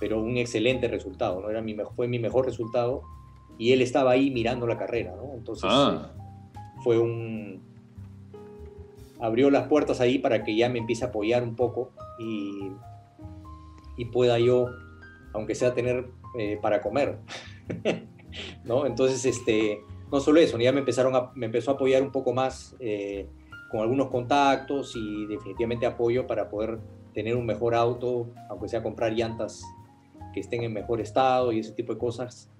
pero 0.00 0.20
un 0.20 0.36
excelente 0.36 0.88
resultado, 0.88 1.40
¿no? 1.40 1.50
Era 1.50 1.62
mi, 1.62 1.76
fue 1.94 2.08
mi 2.08 2.18
mejor 2.18 2.46
resultado 2.46 3.02
y 3.58 3.72
él 3.72 3.82
estaba 3.82 4.12
ahí 4.12 4.30
mirando 4.30 4.66
la 4.66 4.78
carrera, 4.78 5.14
¿no? 5.16 5.34
Entonces 5.34 5.68
ah. 5.70 6.12
fue 6.82 6.98
un... 6.98 7.62
abrió 9.20 9.50
las 9.50 9.68
puertas 9.68 10.00
ahí 10.00 10.18
para 10.18 10.42
que 10.42 10.56
ya 10.56 10.68
me 10.68 10.78
empiece 10.78 11.04
a 11.04 11.08
apoyar 11.08 11.42
un 11.42 11.54
poco 11.54 11.90
y, 12.18 12.72
y 13.96 14.06
pueda 14.06 14.38
yo, 14.38 14.68
aunque 15.32 15.54
sea 15.54 15.74
tener 15.74 16.06
eh, 16.38 16.58
para 16.60 16.80
comer, 16.80 17.18
¿no? 18.64 18.86
Entonces, 18.86 19.24
este 19.24 19.80
no 20.12 20.20
solo 20.20 20.40
eso, 20.40 20.58
ya 20.58 20.72
me, 20.72 20.80
empezaron 20.80 21.16
a, 21.16 21.30
me 21.34 21.46
empezó 21.46 21.70
a 21.70 21.74
apoyar 21.74 22.02
un 22.02 22.12
poco 22.12 22.34
más 22.34 22.76
eh, 22.80 23.26
con 23.72 23.80
algunos 23.80 24.08
contactos 24.08 24.94
y 24.94 25.26
definitivamente 25.26 25.86
apoyo 25.86 26.26
para 26.26 26.50
poder 26.50 26.78
tener 27.14 27.36
un 27.36 27.46
mejor 27.46 27.74
auto, 27.74 28.28
aunque 28.48 28.68
sea 28.68 28.82
comprar 28.82 29.12
llantas 29.12 29.64
que 30.34 30.40
estén 30.40 30.62
en 30.62 30.72
mejor 30.72 31.00
estado 31.00 31.52
y 31.52 31.60
ese 31.60 31.72
tipo 31.72 31.94
de 31.94 31.98
cosas. 31.98 32.50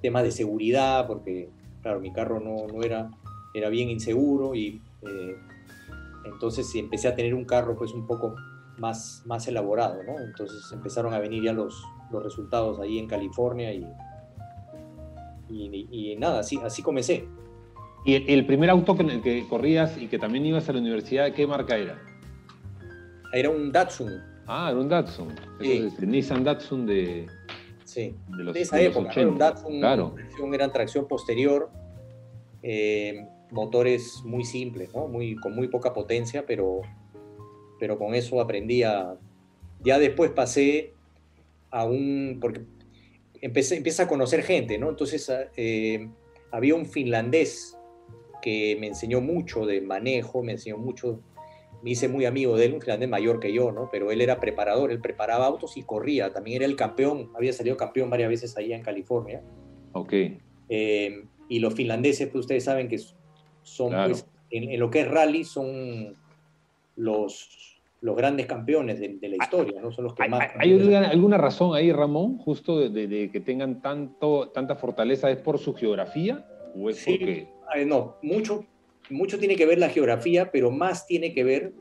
Temas 0.00 0.24
de 0.24 0.32
seguridad, 0.32 1.06
porque 1.06 1.50
claro, 1.82 2.00
mi 2.00 2.10
carro 2.12 2.40
no, 2.40 2.66
no 2.66 2.82
era, 2.82 3.10
era 3.54 3.68
bien 3.68 3.90
inseguro 3.90 4.54
y 4.54 4.82
eh, 5.02 5.36
entonces 6.24 6.74
empecé 6.74 7.08
a 7.08 7.14
tener 7.14 7.34
un 7.34 7.44
carro 7.44 7.76
pues 7.76 7.92
un 7.92 8.06
poco 8.06 8.34
más, 8.78 9.22
más 9.26 9.46
elaborado, 9.48 10.02
¿no? 10.02 10.18
Entonces 10.18 10.72
empezaron 10.72 11.12
a 11.12 11.18
venir 11.18 11.42
ya 11.44 11.52
los, 11.52 11.84
los 12.10 12.22
resultados 12.22 12.80
ahí 12.80 12.98
en 12.98 13.06
California 13.06 13.72
y, 13.74 13.86
y, 15.50 16.16
nada, 16.16 16.40
así, 16.40 16.58
así 16.64 16.82
comencé. 16.82 17.28
¿Y 18.04 18.32
el, 18.32 18.46
primer 18.46 18.68
auto 18.70 18.96
que, 18.96 19.20
que 19.20 19.46
corrías 19.48 19.96
y 19.96 20.08
que 20.08 20.18
también 20.18 20.44
ibas 20.44 20.68
a 20.68 20.72
la 20.72 20.80
universidad, 20.80 21.32
qué 21.32 21.46
marca 21.46 21.76
era? 21.76 22.02
Era 23.32 23.50
un 23.50 23.70
Datsun. 23.70 24.20
Ah, 24.46 24.68
era 24.70 24.80
un 24.80 24.88
Datsun. 24.88 25.28
Sí. 25.60 25.88
Nissan 26.00 26.42
Datsun 26.42 26.84
de, 26.84 27.26
sí. 27.84 28.16
de, 28.36 28.44
los, 28.44 28.54
de 28.54 28.62
esa 28.62 28.80
época. 28.80 29.12
Era 29.14 29.28
un 29.28 29.38
Datsun, 29.38 29.78
claro. 29.78 30.14
era 30.52 30.72
tracción 30.72 31.06
posterior, 31.06 31.70
eh, 32.62 33.24
motores 33.50 34.22
muy 34.24 34.44
simples, 34.44 34.92
¿no? 34.94 35.06
muy, 35.06 35.36
con 35.36 35.54
muy 35.54 35.68
poca 35.68 35.92
potencia, 35.92 36.44
pero, 36.44 36.82
pero 37.78 37.98
con 37.98 38.14
eso 38.14 38.40
aprendí 38.40 38.82
a... 38.82 39.16
Ya 39.84 39.98
después 39.98 40.30
pasé 40.32 40.92
a 41.70 41.84
un... 41.84 42.38
Porque 42.40 42.62
empecé, 43.40 43.76
empieza 43.76 44.04
a 44.04 44.08
conocer 44.08 44.42
gente, 44.42 44.76
¿no? 44.76 44.90
Entonces, 44.90 45.32
eh, 45.56 46.08
había 46.50 46.74
un 46.74 46.86
finlandés 46.86 47.78
que 48.42 48.76
me 48.78 48.88
enseñó 48.88 49.22
mucho 49.22 49.64
de 49.64 49.80
manejo, 49.80 50.42
me 50.42 50.52
enseñó 50.52 50.76
mucho, 50.76 51.20
me 51.82 51.90
hice 51.90 52.08
muy 52.08 52.26
amigo 52.26 52.56
de 52.56 52.66
él, 52.66 52.74
un 52.74 52.80
finlandés 52.80 53.08
mayor 53.08 53.40
que 53.40 53.52
yo, 53.52 53.72
¿no? 53.72 53.88
Pero 53.90 54.10
él 54.10 54.20
era 54.20 54.38
preparador, 54.40 54.90
él 54.90 55.00
preparaba 55.00 55.46
autos 55.46 55.76
y 55.78 55.82
corría, 55.82 56.32
también 56.32 56.56
era 56.56 56.66
el 56.66 56.76
campeón, 56.76 57.30
había 57.34 57.52
salido 57.52 57.76
campeón 57.78 58.10
varias 58.10 58.28
veces 58.28 58.56
allá 58.58 58.76
en 58.76 58.82
California. 58.82 59.42
Ok. 59.92 60.12
Eh, 60.68 61.24
y 61.48 61.58
los 61.58 61.74
finlandeses, 61.74 62.28
pues 62.28 62.42
ustedes 62.42 62.64
saben 62.64 62.88
que 62.88 62.98
son, 63.62 63.92
pues, 64.06 64.26
en, 64.50 64.78
lo 64.78 64.90
que 64.90 65.00
es 65.00 65.08
rally, 65.08 65.44
son 65.44 66.16
los, 66.96 67.80
los 68.00 68.16
grandes 68.16 68.46
campeones 68.46 68.98
de, 68.98 69.28
la 69.28 69.36
historia, 69.36 69.80
¿no? 69.80 69.92
Son 69.92 70.04
los 70.04 70.14
que 70.14 70.28
más... 70.28 70.50
¿Hay, 70.58 70.72
alguna, 70.72 71.38
razón 71.38 71.74
ahí, 71.74 71.92
Ramón, 71.92 72.38
justo 72.38 72.88
de, 72.88 73.30
que 73.30 73.40
tengan 73.40 73.80
tanto, 73.82 74.48
tanta 74.48 74.76
fortaleza? 74.76 75.30
¿Es 75.30 75.38
por 75.38 75.58
su 75.58 75.74
geografía 75.74 76.46
o 76.74 76.90
es 76.90 76.96
sí, 76.96 77.18
porque...? 77.18 77.51
No, 77.86 78.16
mucho, 78.22 78.64
mucho 79.10 79.38
tiene 79.38 79.56
que 79.56 79.66
ver 79.66 79.78
la 79.78 79.88
geografía, 79.88 80.50
pero 80.50 80.70
más 80.70 81.06
tiene 81.06 81.32
que 81.32 81.44
ver 81.44 81.72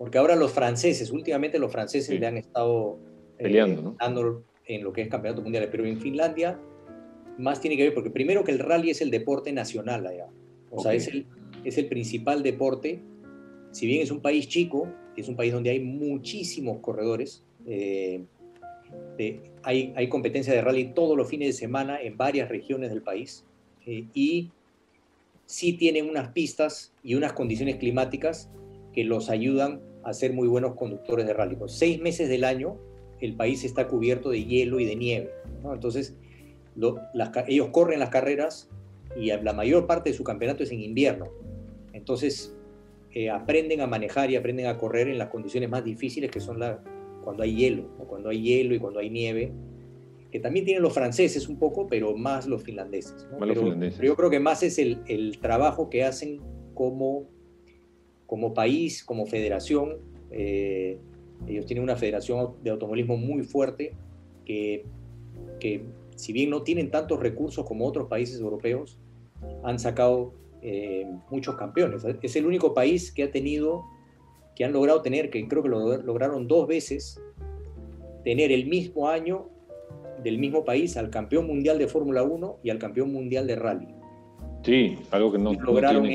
porque 0.00 0.16
ahora 0.16 0.34
los 0.34 0.50
franceses, 0.52 1.10
últimamente 1.10 1.58
los 1.58 1.70
franceses 1.70 2.18
le 2.18 2.26
han 2.26 2.38
estado 2.38 2.98
eh, 3.36 3.42
peleando 3.42 3.82
¿no? 3.82 4.44
en 4.64 4.82
lo 4.82 4.94
que 4.94 5.02
es 5.02 5.08
campeonato 5.08 5.42
mundial, 5.42 5.68
pero 5.70 5.84
en 5.84 5.98
Finlandia 5.98 6.58
más 7.36 7.60
tiene 7.60 7.76
que 7.76 7.82
ver, 7.82 7.92
porque 7.92 8.08
primero 8.08 8.42
que 8.42 8.50
el 8.50 8.60
rally 8.60 8.88
es 8.88 9.02
el 9.02 9.10
deporte 9.10 9.52
nacional 9.52 10.06
allá, 10.06 10.28
o 10.70 10.82
sea, 10.82 10.94
es 10.94 11.06
el, 11.06 11.26
es 11.64 11.76
el 11.76 11.86
principal 11.86 12.42
deporte, 12.42 13.02
si 13.72 13.86
bien 13.86 14.00
es 14.00 14.10
un 14.10 14.22
país 14.22 14.48
chico, 14.48 14.88
es 15.18 15.28
un 15.28 15.36
país 15.36 15.52
donde 15.52 15.68
hay 15.68 15.80
muchísimos 15.80 16.78
corredores, 16.80 17.44
eh, 17.66 18.24
hay, 19.64 19.92
hay, 19.96 20.08
competencia 20.08 20.54
de 20.54 20.62
rally 20.62 20.94
todos 20.94 21.14
los 21.14 21.28
fines 21.28 21.48
de 21.48 21.52
semana 21.52 22.00
en 22.00 22.16
varias 22.16 22.48
regiones 22.48 22.88
del 22.88 23.02
país 23.02 23.44
eh, 23.90 24.04
y 24.14 24.50
sí 25.46 25.72
tienen 25.72 26.08
unas 26.08 26.28
pistas 26.28 26.92
y 27.02 27.16
unas 27.16 27.32
condiciones 27.32 27.76
climáticas 27.76 28.48
que 28.92 29.02
los 29.02 29.30
ayudan 29.30 29.80
a 30.04 30.12
ser 30.12 30.32
muy 30.32 30.46
buenos 30.46 30.76
conductores 30.76 31.26
de 31.26 31.34
rally. 31.34 31.56
Por 31.56 31.70
seis 31.70 32.00
meses 32.00 32.28
del 32.28 32.44
año 32.44 32.76
el 33.20 33.34
país 33.34 33.64
está 33.64 33.88
cubierto 33.88 34.30
de 34.30 34.44
hielo 34.44 34.78
y 34.78 34.84
de 34.84 34.94
nieve. 34.94 35.30
Entonces, 35.64 36.14
ellos 37.48 37.68
corren 37.72 37.98
las 37.98 38.10
carreras 38.10 38.70
y 39.16 39.26
la 39.26 39.52
mayor 39.52 39.88
parte 39.88 40.10
de 40.10 40.16
su 40.16 40.22
campeonato 40.22 40.62
es 40.62 40.70
en 40.70 40.80
invierno. 40.80 41.26
Entonces, 41.92 42.54
eh, 43.12 43.28
aprenden 43.28 43.80
a 43.80 43.88
manejar 43.88 44.30
y 44.30 44.36
aprenden 44.36 44.66
a 44.66 44.78
correr 44.78 45.08
en 45.08 45.18
las 45.18 45.30
condiciones 45.30 45.68
más 45.68 45.84
difíciles 45.84 46.30
que 46.30 46.38
son 46.38 46.60
la, 46.60 46.80
cuando 47.24 47.42
hay 47.42 47.56
hielo, 47.56 47.90
o 47.98 48.04
cuando 48.04 48.28
hay 48.28 48.40
hielo 48.40 48.72
y 48.72 48.78
cuando 48.78 49.00
hay 49.00 49.10
nieve, 49.10 49.50
que 50.30 50.40
también 50.40 50.64
tienen 50.64 50.82
los 50.82 50.92
franceses 50.92 51.48
un 51.48 51.58
poco, 51.58 51.86
pero 51.86 52.16
más 52.16 52.46
los 52.46 52.62
finlandeses. 52.62 53.28
pero, 53.38 53.74
yo 54.02 54.16
creo 54.16 54.30
que 54.30 54.40
más 54.40 54.62
es 54.62 54.78
el, 54.78 55.00
el, 55.06 55.38
trabajo 55.38 55.90
que 55.90 56.04
hacen 56.04 56.40
como, 56.74 57.28
como 58.26 58.54
país, 58.54 59.02
como 59.04 59.26
federación. 59.26 59.96
Eh, 60.30 60.98
ellos 61.48 61.66
tienen 61.66 61.82
una 61.82 61.96
federación 61.96 62.54
de 62.62 62.70
automovilismo 62.70 63.16
muy 63.16 63.42
fuerte 63.42 63.94
que, 64.44 64.84
que 65.58 65.84
si 66.16 66.32
bien 66.32 66.50
no 66.50 66.62
tienen 66.62 66.90
tantos 66.90 67.18
recursos 67.18 67.64
como 67.66 67.86
otros 67.86 68.08
países 68.08 68.40
europeos, 68.40 68.98
han 69.64 69.78
sacado 69.78 70.34
eh, 70.62 71.06
muchos 71.30 71.56
campeones. 71.56 72.04
Es 72.22 72.36
el 72.36 72.46
único 72.46 72.74
país 72.74 73.10
que 73.10 73.24
ha 73.24 73.32
tenido, 73.32 73.84
que 74.54 74.64
han 74.64 74.72
logrado 74.72 75.02
tener, 75.02 75.30
que 75.30 75.48
creo 75.48 75.62
que 75.62 75.70
lo 75.70 75.96
lograron 75.96 76.46
dos 76.46 76.68
veces, 76.68 77.20
tener 78.22 78.52
el 78.52 78.66
mismo 78.66 79.08
año 79.08 79.48
del 80.22 80.38
mismo 80.38 80.64
país 80.64 80.96
al 80.96 81.10
campeón 81.10 81.46
mundial 81.46 81.78
de 81.78 81.86
Fórmula 81.86 82.22
1 82.22 82.58
y 82.62 82.70
al 82.70 82.78
campeón 82.78 83.12
mundial 83.12 83.46
de 83.46 83.56
rally. 83.56 83.88
Sí, 84.62 84.98
algo 85.10 85.32
que 85.32 85.38
no, 85.38 85.54
lograron 85.54 86.06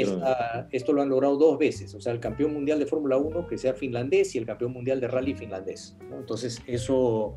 Esto 0.71 0.93
lo 0.93 1.01
han 1.01 1.09
logrado 1.09 1.35
dos 1.37 1.57
veces, 1.57 1.95
o 1.95 2.01
sea, 2.01 2.13
el 2.13 2.19
campeón 2.19 2.53
mundial 2.53 2.77
de 2.77 2.85
Fórmula 2.85 3.17
1 3.17 3.47
que 3.47 3.57
sea 3.57 3.73
finlandés 3.73 4.35
y 4.35 4.37
el 4.37 4.45
campeón 4.45 4.71
mundial 4.73 5.01
de 5.01 5.07
rally 5.07 5.33
finlandés. 5.33 5.97
Entonces, 6.11 6.61
eso 6.67 7.35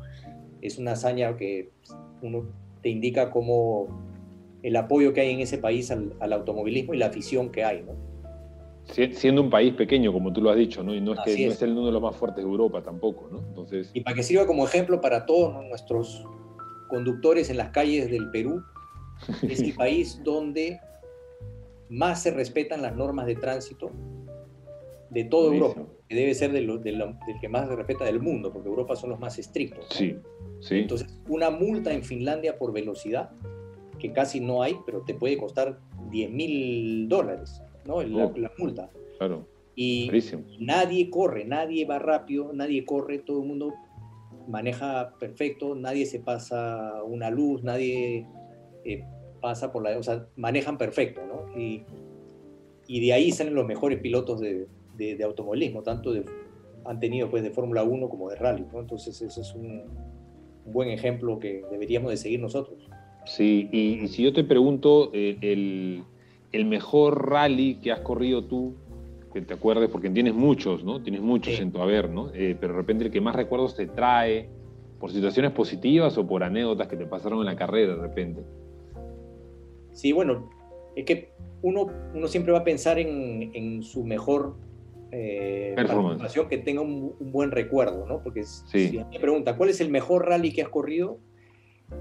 es 0.61 0.77
una 0.77 0.91
hazaña 0.91 1.35
que 1.35 1.71
uno 2.21 2.45
te 2.81 2.89
indica 2.89 3.31
cómo 3.31 3.87
el 4.61 4.75
apoyo 4.75 5.13
que 5.13 5.21
hay 5.21 5.31
en 5.31 5.39
ese 5.39 5.57
país 5.57 5.89
al, 5.89 6.13
automovilismo 6.21 6.93
y 6.93 6.97
la 6.97 7.07
afición 7.07 7.49
que 7.49 7.63
hay, 7.63 7.81
¿no? 7.81 7.93
Siendo 9.13 9.43
un 9.43 9.49
país 9.49 9.73
pequeño, 9.75 10.11
como 10.11 10.33
tú 10.33 10.41
lo 10.41 10.49
has 10.49 10.57
dicho, 10.57 10.83
¿no? 10.83 10.95
Y 10.95 11.01
no 11.01 11.13
es 11.13 11.19
que 11.23 11.45
no 11.45 11.51
es 11.51 11.61
uno 11.61 11.85
de 11.85 11.91
los 11.91 12.01
más 12.01 12.15
fuertes 12.15 12.43
de 12.43 12.49
Europa 12.49 12.81
tampoco, 12.81 13.29
¿no? 13.31 13.39
Entonces... 13.39 13.91
Y 13.93 14.01
para 14.01 14.15
que 14.15 14.23
sirva 14.23 14.47
como 14.47 14.65
ejemplo 14.65 14.99
para 14.99 15.25
todos 15.25 15.53
nuestros 15.65 16.25
conductores 16.89 17.49
en 17.49 17.57
las 17.57 17.69
calles 17.69 18.11
del 18.11 18.29
Perú, 18.31 18.61
es 19.43 19.61
el 19.61 19.73
país 19.73 20.21
donde 20.23 20.79
más 21.89 22.21
se 22.21 22.31
respetan 22.31 22.81
las 22.81 22.95
normas 22.95 23.25
de 23.25 23.35
tránsito 23.35 23.91
de 25.09 25.23
toda 25.23 25.53
Europa, 25.53 25.85
que 26.07 26.15
debe 26.15 26.33
ser 26.35 26.51
del 26.51 26.79
que 27.41 27.49
más 27.49 27.67
se 27.67 27.75
respeta 27.75 28.05
del 28.05 28.19
mundo, 28.19 28.53
porque 28.53 28.69
Europa 28.69 28.95
son 28.95 29.09
los 29.09 29.19
más 29.19 29.39
estrictos. 29.39 29.87
Sí, 29.89 30.15
sí. 30.59 30.79
Entonces, 30.79 31.07
una 31.27 31.49
multa 31.49 31.91
en 31.91 32.03
Finlandia 32.03 32.57
por 32.57 32.71
velocidad, 32.71 33.31
que 33.97 34.11
casi 34.11 34.39
no 34.39 34.61
hay, 34.61 34.77
pero 34.85 35.01
te 35.01 35.15
puede 35.15 35.37
costar 35.37 35.79
10 36.11 36.31
mil 36.31 37.09
dólares, 37.09 37.61
¿no? 37.85 38.01
La, 38.03 38.25
oh. 38.25 38.33
multa. 38.57 38.89
Claro. 39.17 39.47
Y 39.75 40.11
nadie 40.59 41.09
corre, 41.09 41.45
nadie 41.45 41.85
va 41.85 41.99
rápido, 41.99 42.51
nadie 42.53 42.85
corre, 42.85 43.19
todo 43.19 43.41
el 43.41 43.47
mundo 43.47 43.73
maneja 44.49 45.13
perfecto, 45.19 45.75
nadie 45.75 46.05
se 46.05 46.19
pasa 46.19 47.03
una 47.03 47.29
luz, 47.29 47.63
nadie 47.63 48.25
eh, 48.83 49.03
pasa 49.41 49.71
por 49.71 49.83
la... 49.83 49.97
O 49.97 50.03
sea, 50.03 50.27
manejan 50.35 50.77
perfecto, 50.77 51.21
¿no? 51.25 51.57
Y, 51.57 51.83
y 52.87 52.99
de 52.99 53.13
ahí 53.13 53.31
salen 53.31 53.53
los 53.53 53.65
mejores 53.65 53.99
pilotos 53.99 54.41
de, 54.41 54.67
de, 54.97 55.23
automovilismo, 55.23 55.83
tanto 55.83 56.13
han 56.85 56.99
tenido 56.99 57.29
pues 57.29 57.43
de 57.43 57.51
Fórmula 57.51 57.83
1 57.83 58.09
como 58.09 58.29
de 58.29 58.35
rally, 58.35 58.65
¿no? 58.73 58.79
Entonces 58.79 59.21
ese 59.21 59.41
es 59.41 59.53
un, 59.53 59.83
buen 60.65 60.89
ejemplo 60.89 61.39
que 61.39 61.63
deberíamos 61.71 62.11
de 62.11 62.17
seguir 62.17 62.39
nosotros. 62.39 62.89
Sí, 63.25 63.69
y, 63.71 64.07
si 64.07 64.23
yo 64.23 64.33
te 64.33 64.43
pregunto, 64.43 65.11
eh, 65.13 65.37
el, 65.41 66.03
el, 66.51 66.65
mejor 66.65 67.29
rally 67.29 67.75
que 67.75 67.91
has 67.91 68.01
corrido 68.01 68.45
tú, 68.45 68.75
que 69.33 69.41
te 69.41 69.53
acuerdes, 69.53 69.89
porque 69.89 70.09
tienes 70.09 70.33
muchos, 70.33 70.83
¿no? 70.83 71.01
Tienes 71.01 71.21
muchos 71.21 71.59
en 71.59 71.71
tu 71.71 71.81
haber, 71.81 72.09
¿no? 72.09 72.31
Eh, 72.33 72.57
pero 72.59 72.73
de 72.73 72.79
repente 72.79 73.05
el 73.05 73.11
que 73.11 73.21
más 73.21 73.35
recuerdos 73.35 73.75
te 73.75 73.87
trae, 73.87 74.49
por 74.99 75.11
situaciones 75.11 75.51
positivas 75.51 76.17
o 76.17 76.27
por 76.27 76.43
anécdotas 76.43 76.87
que 76.87 76.97
te 76.97 77.05
pasaron 77.05 77.39
en 77.39 77.45
la 77.45 77.55
carrera 77.55 77.95
de 77.95 78.01
repente. 78.01 78.41
Sí, 79.93 80.11
bueno, 80.11 80.49
es 80.95 81.05
que 81.05 81.31
uno, 81.61 81.87
uno 82.13 82.27
siempre 82.27 82.51
va 82.51 82.59
a 82.59 82.63
pensar 82.63 82.99
en, 82.99 83.51
en 83.53 83.81
su 83.81 84.03
mejor 84.03 84.55
eh, 85.11 85.75
que 86.49 86.57
tenga 86.59 86.81
un, 86.81 87.15
buen 87.19 87.51
recuerdo, 87.51 88.05
¿no? 88.05 88.21
Porque 88.21 88.43
si 88.43 88.99
me 89.11 89.19
pregunta, 89.19 89.57
¿cuál 89.57 89.69
es 89.69 89.81
el 89.81 89.89
mejor 89.89 90.27
rally 90.27 90.53
que 90.53 90.61
has 90.61 90.69
corrido? 90.69 91.19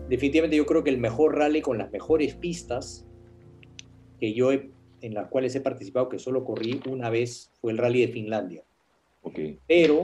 Definitivamente 0.09 0.57
yo 0.57 0.67
creo 0.67 0.85
que 0.85 0.91
el 0.91 0.99
mejor 0.99 1.37
rally 1.37 1.63
con 1.63 1.79
las 1.79 1.91
mejores 1.91 2.35
pistas 2.35 3.07
que 4.21 4.35
yo 4.35 4.51
en 5.01 5.15
las 5.15 5.29
cuales 5.29 5.55
he 5.55 5.61
participado, 5.61 6.09
que 6.09 6.19
solo 6.19 6.45
corrí 6.45 6.81
una 6.89 7.11
vez, 7.11 7.51
fue 7.61 7.73
el 7.73 7.79
rally 7.79 8.07
de 8.07 8.13
Finlandia. 8.13 8.63
Okay. 9.23 9.59
Pero 9.67 10.03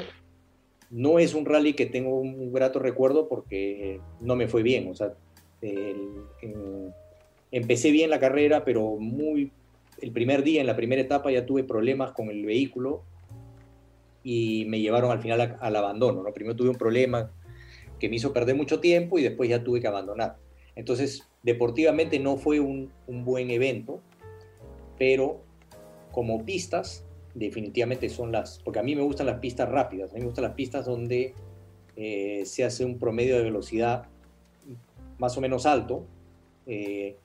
no 0.90 1.18
es 1.18 1.34
un 1.34 1.46
rally 1.46 1.74
que 1.74 1.86
tengo 1.86 2.18
un 2.18 2.52
grato 2.52 2.78
recuerdo 2.78 3.28
porque 3.28 4.00
no 4.20 4.36
me 4.36 4.48
fue 4.48 4.62
bien. 4.62 4.88
O 4.88 4.94
sea, 4.94 5.14
empecé 7.50 7.90
bien 7.90 8.10
la 8.10 8.20
carrera, 8.20 8.64
pero 8.64 8.96
muy 8.96 9.50
el 10.00 10.12
primer 10.12 10.42
día, 10.42 10.60
en 10.60 10.66
la 10.66 10.76
primera 10.76 11.00
etapa, 11.00 11.30
ya 11.30 11.46
tuve 11.46 11.64
problemas 11.64 12.12
con 12.12 12.28
el 12.28 12.44
vehículo 12.44 13.02
y 14.22 14.64
me 14.66 14.80
llevaron 14.80 15.10
al 15.10 15.20
final 15.20 15.56
al 15.60 15.76
abandono. 15.76 16.22
¿no? 16.22 16.32
Primero 16.32 16.56
tuve 16.56 16.70
un 16.70 16.76
problema 16.76 17.30
que 17.98 18.08
me 18.08 18.16
hizo 18.16 18.32
perder 18.32 18.56
mucho 18.56 18.80
tiempo 18.80 19.18
y 19.18 19.22
después 19.22 19.48
ya 19.48 19.62
tuve 19.62 19.80
que 19.80 19.86
abandonar. 19.86 20.36
Entonces, 20.76 21.28
deportivamente 21.42 22.18
no 22.18 22.36
fue 22.36 22.60
un, 22.60 22.90
buen 23.06 23.50
evento, 23.50 24.00
pero 24.98 25.40
como 26.12 26.44
pistas, 26.44 27.04
definitivamente 27.34 28.08
son 28.08 28.32
las, 28.32 28.60
porque 28.64 28.78
a 28.78 28.82
mí 28.82 28.94
me 28.94 29.02
gustan 29.02 29.26
las 29.26 29.40
pistas 29.40 29.68
rápidas, 29.68 30.12
a 30.12 30.14
mí 30.14 30.20
me 30.20 30.26
gustan 30.26 30.44
las 30.44 30.54
pistas 30.54 30.86
donde 30.86 31.34
eh, 31.96 32.42
se 32.44 32.64
hace 32.64 32.84
un 32.84 32.98
promedio 32.98 33.36
de 33.36 33.42
velocidad 33.42 34.06
más 35.18 35.36
o 35.36 35.40
menos 35.40 35.66
alto, 35.66 36.06
eh, 36.66 37.16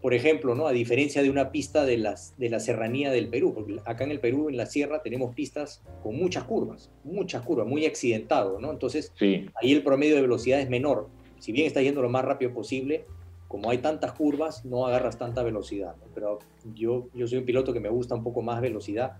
por 0.00 0.14
ejemplo, 0.14 0.54
¿no? 0.54 0.68
a 0.68 0.72
diferencia 0.72 1.22
de 1.22 1.30
una 1.30 1.50
pista 1.50 1.84
de, 1.84 1.98
las, 1.98 2.38
de 2.38 2.48
la 2.50 2.60
serranía 2.60 3.10
del 3.10 3.28
Perú, 3.28 3.52
porque 3.52 3.76
acá 3.84 4.04
en 4.04 4.12
el 4.12 4.20
Perú, 4.20 4.48
en 4.48 4.56
la 4.56 4.66
sierra, 4.66 5.02
tenemos 5.02 5.34
pistas 5.34 5.82
con 6.02 6.16
muchas 6.16 6.44
curvas, 6.44 6.90
muchas 7.02 7.42
curvas, 7.42 7.66
muy 7.66 7.84
accidentado, 7.84 8.60
¿no? 8.60 8.70
Entonces, 8.70 9.12
ahí 9.20 9.72
el 9.72 9.82
promedio 9.82 10.14
de 10.14 10.22
velocidad 10.22 10.60
es 10.60 10.70
menor. 10.70 11.08
Si 11.40 11.50
bien 11.50 11.66
estás 11.66 11.82
yendo 11.82 12.00
lo 12.00 12.08
más 12.08 12.24
rápido 12.24 12.52
posible, 12.52 13.06
como 13.48 13.70
hay 13.70 13.78
tantas 13.78 14.12
curvas, 14.12 14.64
no 14.64 14.86
agarras 14.86 15.18
tanta 15.18 15.42
velocidad. 15.42 15.96
Pero 16.14 16.38
yo, 16.74 17.08
yo 17.14 17.26
soy 17.26 17.38
un 17.38 17.46
piloto 17.46 17.72
que 17.72 17.80
me 17.80 17.88
gusta 17.88 18.14
un 18.14 18.22
poco 18.22 18.42
más 18.42 18.60
velocidad 18.60 19.16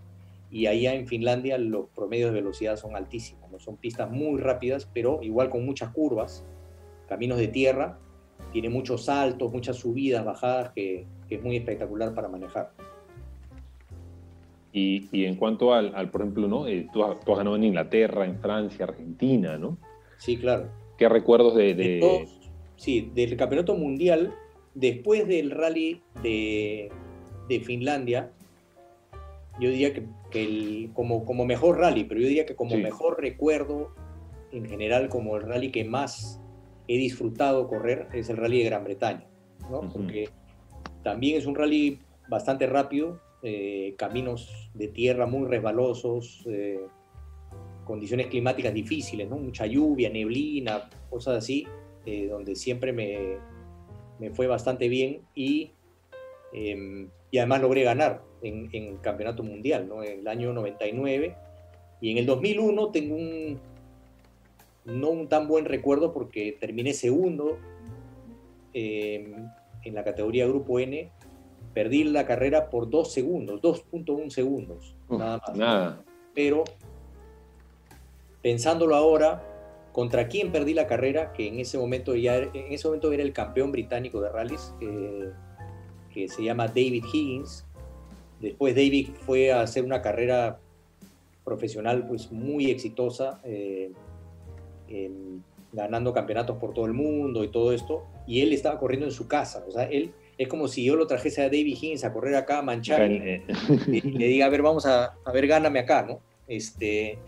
y 0.50 0.66
allá 0.66 0.94
en 0.94 1.06
Finlandia 1.06 1.58
los 1.58 1.88
promedios 1.94 2.32
de 2.32 2.40
velocidad 2.40 2.76
son 2.76 2.94
altísimos. 2.94 3.62
Son 3.62 3.76
pistas 3.76 4.10
muy 4.10 4.38
rápidas, 4.38 4.88
pero 4.92 5.20
igual 5.22 5.50
con 5.50 5.64
muchas 5.64 5.90
curvas, 5.90 6.44
caminos 7.08 7.38
de 7.38 7.48
tierra, 7.48 7.98
tiene 8.52 8.68
muchos 8.68 9.06
saltos, 9.06 9.52
muchas 9.52 9.76
subidas, 9.76 10.24
bajadas, 10.24 10.70
que, 10.70 11.06
es 11.28 11.42
muy 11.42 11.56
espectacular 11.56 12.14
para 12.14 12.28
manejar. 12.28 12.70
Y, 14.72 15.08
y 15.12 15.24
en 15.24 15.36
cuanto 15.36 15.74
al, 15.74 15.94
al, 15.94 16.10
por 16.10 16.22
ejemplo, 16.22 16.48
¿no? 16.48 16.66
Eh, 16.66 16.86
tú, 16.92 17.04
has, 17.04 17.22
ganado 17.24 17.56
en 17.56 17.64
Inglaterra, 17.64 18.24
en 18.24 18.38
Francia, 18.38 18.86
Argentina, 18.86 19.58
¿no? 19.58 19.76
Sí, 20.16 20.38
claro. 20.38 20.68
¿Qué 20.96 21.08
recuerdos 21.08 21.54
de...? 21.54 21.74
de... 21.74 22.28
sí, 22.78 23.10
del 23.14 23.36
campeonato 23.36 23.74
mundial, 23.74 24.34
después 24.74 25.28
del 25.28 25.50
rally 25.50 26.00
de, 26.22 26.90
de 27.48 27.60
Finlandia, 27.60 28.32
yo 29.60 29.70
diría 29.70 29.92
que, 29.92 30.06
el, 30.32 30.90
como, 30.94 31.24
como 31.24 31.44
mejor 31.44 31.78
rally, 31.78 32.04
pero 32.04 32.20
yo 32.20 32.28
diría 32.28 32.46
que 32.46 32.54
como 32.54 32.76
mejor 32.76 33.20
recuerdo 33.20 33.92
en 34.52 34.66
general, 34.66 35.08
como 35.08 35.36
el 35.36 35.42
rally 35.42 35.70
que 35.70 35.84
más 35.84 36.40
he 36.86 36.96
disfrutado 36.96 37.68
correr 37.68 38.08
es 38.14 38.30
el 38.30 38.36
rally 38.36 38.58
de 38.60 38.64
Gran 38.64 38.84
Bretaña, 38.84 39.26
¿no? 39.70 39.80
Porque 39.92 40.30
también 41.02 41.36
es 41.36 41.46
un 41.46 41.54
rally 41.54 41.98
bastante 42.28 42.66
rápido, 42.66 43.20
eh, 43.42 43.94
caminos 43.98 44.70
de 44.74 44.88
tierra 44.88 45.26
muy 45.26 45.48
resbalosos, 45.48 46.44
eh, 46.46 46.80
condiciones 47.84 48.28
climáticas 48.28 48.72
difíciles, 48.72 49.28
¿no? 49.28 49.36
Mucha 49.36 49.66
lluvia, 49.66 50.08
neblina, 50.08 50.88
cosas 51.10 51.38
así, 51.38 51.66
eh, 52.10 52.26
donde 52.26 52.56
siempre 52.56 52.94
me, 52.94 53.36
me, 54.18 54.30
fue 54.30 54.46
bastante 54.46 54.88
bien 54.88 55.20
y, 55.34 55.72
em, 56.54 57.10
y 57.30 57.36
además 57.36 57.60
logré 57.60 57.82
ganar 57.82 58.22
en, 58.40 58.70
en, 58.72 58.96
campeonato 58.96 59.42
mundial, 59.42 59.86
¿no? 59.86 60.02
En 60.02 60.20
el 60.20 60.28
año 60.28 60.54
99 60.54 61.36
y 62.00 62.10
en 62.10 62.16
el 62.16 62.24
2001 62.24 62.90
tengo 62.92 63.14
un, 63.14 63.60
no 64.86 65.10
un 65.10 65.28
tan 65.28 65.48
buen 65.48 65.66
recuerdo 65.66 66.14
porque 66.14 66.56
terminé 66.58 66.94
segundo 66.94 67.58
em, 68.72 69.50
en 69.84 69.94
la 69.94 70.02
categoría 70.02 70.46
Grupo 70.46 70.80
N. 70.80 71.10
Perdí 71.74 72.04
la 72.04 72.24
carrera 72.24 72.70
por 72.70 72.88
dos 72.88 73.12
segundos, 73.12 73.60
2.1 73.60 74.30
segundos, 74.30 74.96
nada 75.10 75.42
más. 75.46 75.56
Nada. 75.58 76.04
Pero 76.34 76.64
pensándolo 78.40 78.96
ahora, 78.96 79.47
¿contra 79.98 80.28
quién 80.28 80.52
perdí 80.52 80.74
la 80.74 80.86
carrera? 80.86 81.32
Que 81.32 81.48
en 81.48 81.58
ese 81.58 81.76
momento 81.76 82.14
ya 82.14 82.36
en 82.36 82.72
ese 82.72 82.86
momento 82.86 83.10
era 83.10 83.24
el 83.24 83.32
campeón 83.32 83.72
británico 83.72 84.20
de 84.20 84.28
rallies, 84.28 84.72
que 86.14 86.28
se 86.28 86.44
llama 86.44 86.68
David 86.68 87.02
Higgins. 87.12 87.64
Después 88.40 88.76
David 88.76 89.08
fue 89.26 89.50
a 89.50 89.62
hacer 89.62 89.84
una 89.84 90.00
carrera 90.00 90.60
profesional 91.44 92.06
pues 92.06 92.30
muy 92.30 92.70
exitosa. 92.70 93.40
Eh, 93.42 93.90
ganando 95.72 96.12
campeonatos 96.12 96.58
por 96.58 96.74
todo 96.74 96.86
el 96.86 96.92
mundo 96.92 97.42
y 97.42 97.48
todo 97.48 97.72
esto, 97.72 98.06
y 98.24 98.40
él 98.40 98.52
estaba 98.52 98.78
corriendo 98.78 99.04
en 99.04 99.12
su 99.12 99.26
casa, 99.26 99.64
o 99.68 99.72
sea, 99.72 99.82
él 99.82 100.12
es 100.38 100.48
como 100.48 100.66
si 100.68 100.82
yo 100.82 100.96
lo 100.96 101.06
trajese 101.06 101.42
a 101.42 101.44
David 101.46 101.76
Higgins 101.76 102.04
a 102.04 102.12
correr 102.12 102.36
acá 102.36 102.60
a 102.60 102.62
manchar 102.62 103.10
y, 103.10 103.42
le 104.00 104.26
diga, 104.28 104.46
a 104.46 104.48
ver, 104.48 104.62
vamos 104.62 104.86
a, 104.86 105.16
a, 105.24 105.32
ver, 105.32 105.46
gáname 105.46 105.80
acá, 105.80 106.06
¿no? 106.08 106.20
Este, 106.46 107.18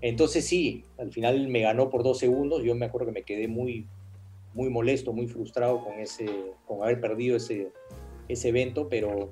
entonces 0.00 0.46
sí, 0.46 0.84
al 0.98 1.12
final 1.12 1.48
me 1.48 1.60
ganó 1.60 1.90
por 1.90 2.02
dos 2.02 2.18
segundos, 2.18 2.62
yo 2.62 2.74
me 2.74 2.86
acuerdo 2.86 3.06
que 3.06 3.12
me 3.12 3.22
quedé 3.22 3.48
muy, 3.48 3.86
muy 4.54 4.68
molesto, 4.68 5.12
muy 5.12 5.26
frustrado 5.26 5.84
con, 5.84 5.94
ese, 5.94 6.26
con 6.66 6.82
haber 6.82 7.00
perdido 7.00 7.36
ese, 7.36 7.72
ese 8.28 8.48
evento, 8.48 8.88
pero 8.88 9.30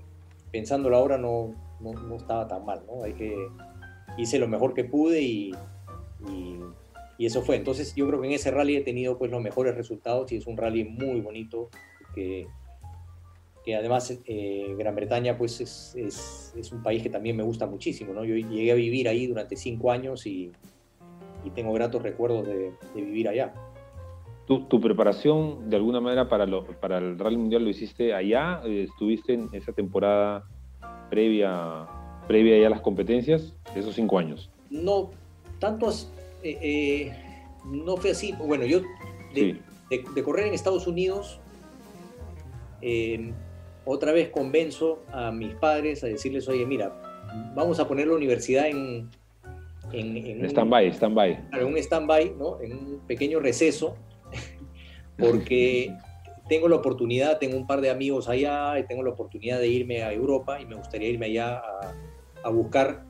pensándolo 0.52 0.96
ahora 0.96 1.18
no, 1.18 1.54
no, 1.80 2.16
estaba 2.16 2.46
tan 2.48 2.64
mal, 2.64 2.82
¿no? 2.86 3.04
Hay 3.04 3.14
que, 3.14 3.34
hice 4.16 4.38
lo 4.38 4.48
mejor 4.48 4.74
que 4.74 4.84
pude 4.84 5.22
y, 5.22 5.52
y 6.28 6.58
y 7.18 7.26
eso 7.26 7.42
fue. 7.42 7.56
Entonces 7.56 7.94
yo 7.94 8.06
creo 8.06 8.20
que 8.20 8.28
en 8.28 8.32
ese 8.32 8.50
rally 8.50 8.76
he 8.76 8.80
tenido 8.80 9.18
pues 9.18 9.30
los 9.30 9.42
mejores 9.42 9.74
resultados 9.74 10.30
y 10.32 10.36
es 10.36 10.46
un 10.46 10.56
rally 10.56 10.84
muy 10.84 11.20
bonito 11.20 11.68
que, 12.14 12.46
que 13.68 13.76
además 13.76 14.18
eh, 14.24 14.74
Gran 14.78 14.94
Bretaña 14.94 15.36
pues 15.36 15.60
es, 15.60 15.94
es, 15.94 16.54
es, 16.56 16.72
un 16.72 16.82
país 16.82 17.02
que 17.02 17.10
también 17.10 17.36
me 17.36 17.42
gusta 17.42 17.66
muchísimo, 17.66 18.14
¿no? 18.14 18.24
Yo 18.24 18.34
llegué 18.34 18.72
a 18.72 18.74
vivir 18.74 19.10
ahí 19.10 19.26
durante 19.26 19.56
cinco 19.56 19.90
años 19.90 20.26
y, 20.26 20.50
y 21.44 21.50
tengo 21.50 21.74
gratos 21.74 22.02
recuerdos 22.02 22.46
de, 22.46 22.72
de 22.94 23.02
vivir 23.02 23.28
allá. 23.28 23.52
¿Tu, 24.46 24.60
¿Tu, 24.60 24.80
preparación 24.80 25.68
de 25.68 25.76
alguna 25.76 26.00
manera 26.00 26.30
para, 26.30 26.46
lo, 26.46 26.64
para 26.64 26.96
el 26.96 27.18
Rally 27.18 27.36
Mundial 27.36 27.62
lo 27.62 27.68
hiciste 27.68 28.14
allá? 28.14 28.62
¿Estuviste 28.64 29.34
en 29.34 29.50
esa 29.52 29.74
temporada 29.74 30.48
previa, 31.10 31.86
previa 32.26 32.66
a 32.66 32.70
las 32.70 32.80
competencias, 32.80 33.54
esos 33.76 33.94
cinco 33.94 34.18
años? 34.18 34.48
No, 34.70 35.10
tantos 35.58 36.10
eh, 36.42 36.58
eh, 36.62 37.12
no 37.66 37.98
fue 37.98 38.12
así. 38.12 38.32
Bueno, 38.32 38.64
yo 38.64 38.80
de, 39.34 40.22
correr 40.24 40.46
en 40.46 40.54
Estados 40.54 40.86
Unidos, 40.86 41.38
em, 42.80 43.34
otra 43.90 44.12
vez 44.12 44.28
convenzo 44.28 45.02
a 45.12 45.30
mis 45.32 45.54
padres 45.54 46.04
a 46.04 46.06
decirles, 46.06 46.48
oye, 46.48 46.66
mira, 46.66 46.92
vamos 47.54 47.80
a 47.80 47.88
poner 47.88 48.06
la 48.06 48.14
universidad 48.14 48.68
en... 48.68 49.08
En, 49.90 50.44
stand-by, 50.44 50.92
stand-by. 50.92 51.48
En 51.52 51.64
un 51.64 51.78
stand-by, 51.78 52.34
¿no? 52.38 52.60
En 52.60 52.72
un 52.72 53.00
pequeño 53.06 53.40
receso, 53.40 53.96
porque 55.18 55.94
tengo 56.46 56.68
la 56.68 56.76
oportunidad, 56.76 57.38
tengo 57.38 57.56
un 57.56 57.66
par 57.66 57.80
de 57.80 57.88
amigos 57.88 58.28
allá, 58.28 58.78
y 58.78 58.86
tengo 58.86 59.02
la 59.02 59.10
oportunidad 59.10 59.58
de 59.58 59.68
irme 59.68 60.02
a 60.02 60.12
Europa 60.12 60.60
y 60.60 60.66
me 60.66 60.74
gustaría 60.74 61.08
irme 61.08 61.26
allá 61.26 61.56
a, 61.56 61.94
a 62.44 62.50
buscar 62.50 63.06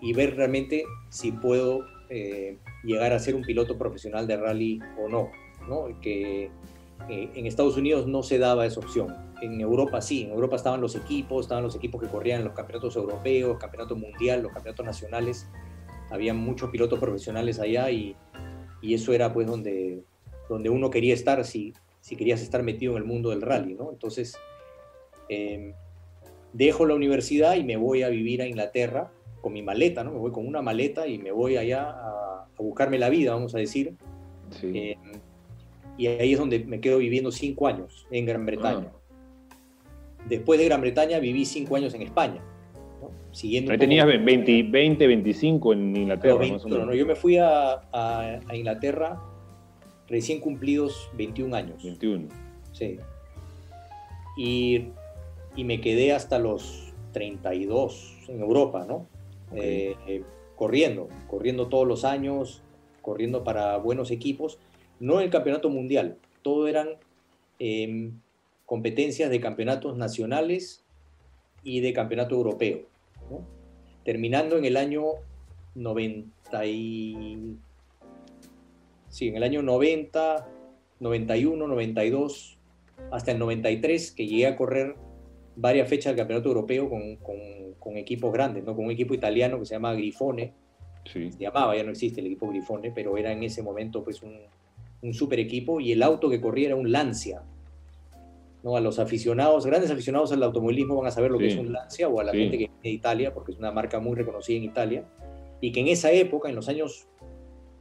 y 0.00 0.12
ver 0.12 0.36
realmente 0.36 0.84
si 1.08 1.32
puedo 1.32 1.84
eh, 2.08 2.58
llegar 2.84 3.12
a 3.12 3.18
ser 3.18 3.34
un 3.34 3.42
piloto 3.42 3.76
profesional 3.76 4.28
de 4.28 4.36
rally 4.36 4.78
o 5.02 5.08
no, 5.08 5.30
¿no? 5.68 5.88
que 6.00 6.44
eh, 7.08 7.30
en 7.34 7.46
Estados 7.46 7.76
Unidos 7.76 8.06
no 8.06 8.22
se 8.22 8.38
daba 8.38 8.64
esa 8.66 8.78
opción. 8.78 9.25
En 9.42 9.60
Europa 9.60 10.00
sí, 10.00 10.24
en 10.24 10.30
Europa 10.30 10.56
estaban 10.56 10.80
los 10.80 10.94
equipos, 10.94 11.44
estaban 11.44 11.62
los 11.62 11.76
equipos 11.76 12.00
que 12.00 12.08
corrían 12.08 12.40
en 12.40 12.46
los 12.46 12.54
campeonatos 12.54 12.96
europeos, 12.96 13.58
campeonato 13.58 13.96
mundial, 13.96 14.42
los 14.42 14.52
campeonatos 14.52 14.86
nacionales. 14.86 15.48
Había 16.10 16.32
muchos 16.34 16.70
pilotos 16.70 16.98
profesionales 16.98 17.58
allá 17.58 17.90
y, 17.90 18.16
y 18.80 18.94
eso 18.94 19.12
era 19.12 19.32
pues 19.32 19.46
donde, 19.46 20.02
donde 20.48 20.70
uno 20.70 20.90
quería 20.90 21.14
estar 21.14 21.44
si, 21.44 21.74
si 22.00 22.16
querías 22.16 22.40
estar 22.40 22.62
metido 22.62 22.92
en 22.92 22.98
el 22.98 23.04
mundo 23.04 23.30
del 23.30 23.42
rally, 23.42 23.74
¿no? 23.74 23.90
Entonces, 23.90 24.38
em, 25.28 25.72
dejo 26.52 26.86
la 26.86 26.94
universidad 26.94 27.56
y 27.56 27.64
me 27.64 27.76
voy 27.76 28.02
a 28.02 28.08
vivir 28.08 28.42
a 28.42 28.46
Inglaterra 28.46 29.10
con 29.40 29.52
mi 29.52 29.62
maleta, 29.62 30.04
¿no? 30.04 30.12
Me 30.12 30.18
voy 30.18 30.30
con 30.30 30.46
una 30.46 30.62
maleta 30.62 31.06
y 31.06 31.18
me 31.18 31.32
voy 31.32 31.56
allá 31.56 31.90
a, 31.90 32.46
buscarme 32.58 32.98
la 32.98 33.10
vida, 33.10 33.34
vamos 33.34 33.54
a 33.54 33.58
decir. 33.58 33.96
Eh, 34.62 34.96
y 35.98 36.06
ahí 36.06 36.32
es 36.32 36.38
donde 36.38 36.60
me 36.60 36.80
quedo 36.80 36.98
viviendo 36.98 37.30
cinco 37.30 37.66
años 37.66 38.06
en 38.10 38.24
Gran 38.24 38.46
Bretaña. 38.46 38.92
Ah. 38.94 39.05
Después 40.28 40.58
de 40.58 40.66
Gran 40.66 40.80
Bretaña 40.80 41.18
viví 41.18 41.44
cinco 41.44 41.76
años 41.76 41.94
en 41.94 42.02
España. 42.02 42.42
¿no? 43.00 43.10
Siguiendo 43.32 43.76
tenías 43.78 44.06
20, 44.06 44.62
20, 44.64 45.06
25 45.06 45.72
en 45.72 45.96
Inglaterra. 45.96 46.44
No, 46.66 46.94
yo 46.94 47.06
me 47.06 47.14
fui 47.14 47.38
a, 47.38 47.82
a, 47.92 48.40
Inglaterra 48.54 49.20
recién 50.08 50.40
cumplidos 50.40 51.10
21 51.16 51.56
años. 51.56 51.82
21. 51.82 52.28
Sí. 52.72 52.98
Y, 54.36 54.88
y 55.56 55.64
me 55.64 55.80
quedé 55.80 56.12
hasta 56.12 56.38
los 56.38 56.92
32 57.12 58.16
en 58.28 58.40
Europa, 58.40 58.84
¿no? 58.86 59.06
Eh, 59.54 60.22
corriendo, 60.56 61.08
corriendo 61.28 61.68
todos 61.68 61.86
los 61.86 62.04
años, 62.04 62.62
corriendo 63.02 63.44
para 63.44 63.76
buenos 63.76 64.10
equipos, 64.10 64.58
no 64.98 65.20
en 65.20 65.24
el 65.24 65.30
campeonato 65.30 65.70
mundial, 65.70 66.16
todo 66.42 66.66
eran 66.66 66.88
em, 67.58 68.18
competencias 68.66 69.30
de 69.30 69.40
campeonatos 69.40 69.96
nacionales 69.96 70.84
y 71.62 71.80
de 71.80 71.92
campeonato 71.92 72.34
europeo. 72.34 72.82
Terminando 74.04 74.58
en 74.58 74.64
el 74.64 74.76
año 74.76 75.04
90 75.74 76.66
y... 76.66 77.56
Sí, 79.08 79.28
en 79.28 79.36
el 79.36 79.42
año 79.42 79.62
90, 79.62 80.48
91, 81.00 81.66
92, 81.66 82.58
hasta 83.10 83.32
el 83.32 83.38
93, 83.38 84.12
que 84.12 84.26
llegué 84.26 84.46
a 84.46 84.56
correr 84.56 84.96
varias 85.56 85.88
fechas 85.88 86.10
del 86.10 86.18
campeonato 86.18 86.48
europeo 86.50 86.90
con, 86.90 87.16
con 87.16 87.36
con 87.86 87.96
equipos 87.96 88.32
grandes, 88.32 88.64
¿no? 88.64 88.74
con 88.74 88.86
un 88.86 88.90
equipo 88.90 89.14
italiano 89.14 89.60
que 89.60 89.66
se 89.66 89.76
llama 89.76 89.94
Grifone, 89.94 90.52
se 91.04 91.30
llamaba, 91.38 91.76
ya 91.76 91.84
no 91.84 91.92
existe 91.92 92.20
el 92.20 92.26
equipo 92.26 92.48
Grifone, 92.48 92.90
pero 92.90 93.16
era 93.16 93.30
en 93.30 93.44
ese 93.44 93.62
momento 93.62 94.02
pues 94.02 94.22
un, 94.22 94.36
un 95.02 95.14
super 95.14 95.38
equipo 95.38 95.78
y 95.78 95.92
el 95.92 96.02
auto 96.02 96.28
que 96.28 96.40
corría 96.40 96.66
era 96.66 96.74
un 96.74 96.90
Lancia. 96.90 97.44
¿No? 98.66 98.76
A 98.76 98.80
los 98.80 98.98
aficionados, 98.98 99.64
grandes 99.64 99.92
aficionados 99.92 100.32
al 100.32 100.42
automovilismo 100.42 100.96
van 100.96 101.06
a 101.06 101.12
saber 101.12 101.30
lo 101.30 101.38
que 101.38 101.46
es 101.46 101.56
un 101.56 101.72
Lancia 101.72 102.08
o 102.08 102.20
a 102.20 102.24
la 102.24 102.32
gente 102.32 102.58
que 102.58 102.64
viene 102.64 102.82
de 102.82 102.90
Italia, 102.90 103.32
porque 103.32 103.52
es 103.52 103.58
una 103.58 103.70
marca 103.70 104.00
muy 104.00 104.16
reconocida 104.16 104.56
en 104.56 104.64
Italia, 104.64 105.04
y 105.60 105.70
que 105.70 105.78
en 105.78 105.86
esa 105.86 106.10
época, 106.10 106.48
en 106.48 106.56
los 106.56 106.68
años 106.68 107.06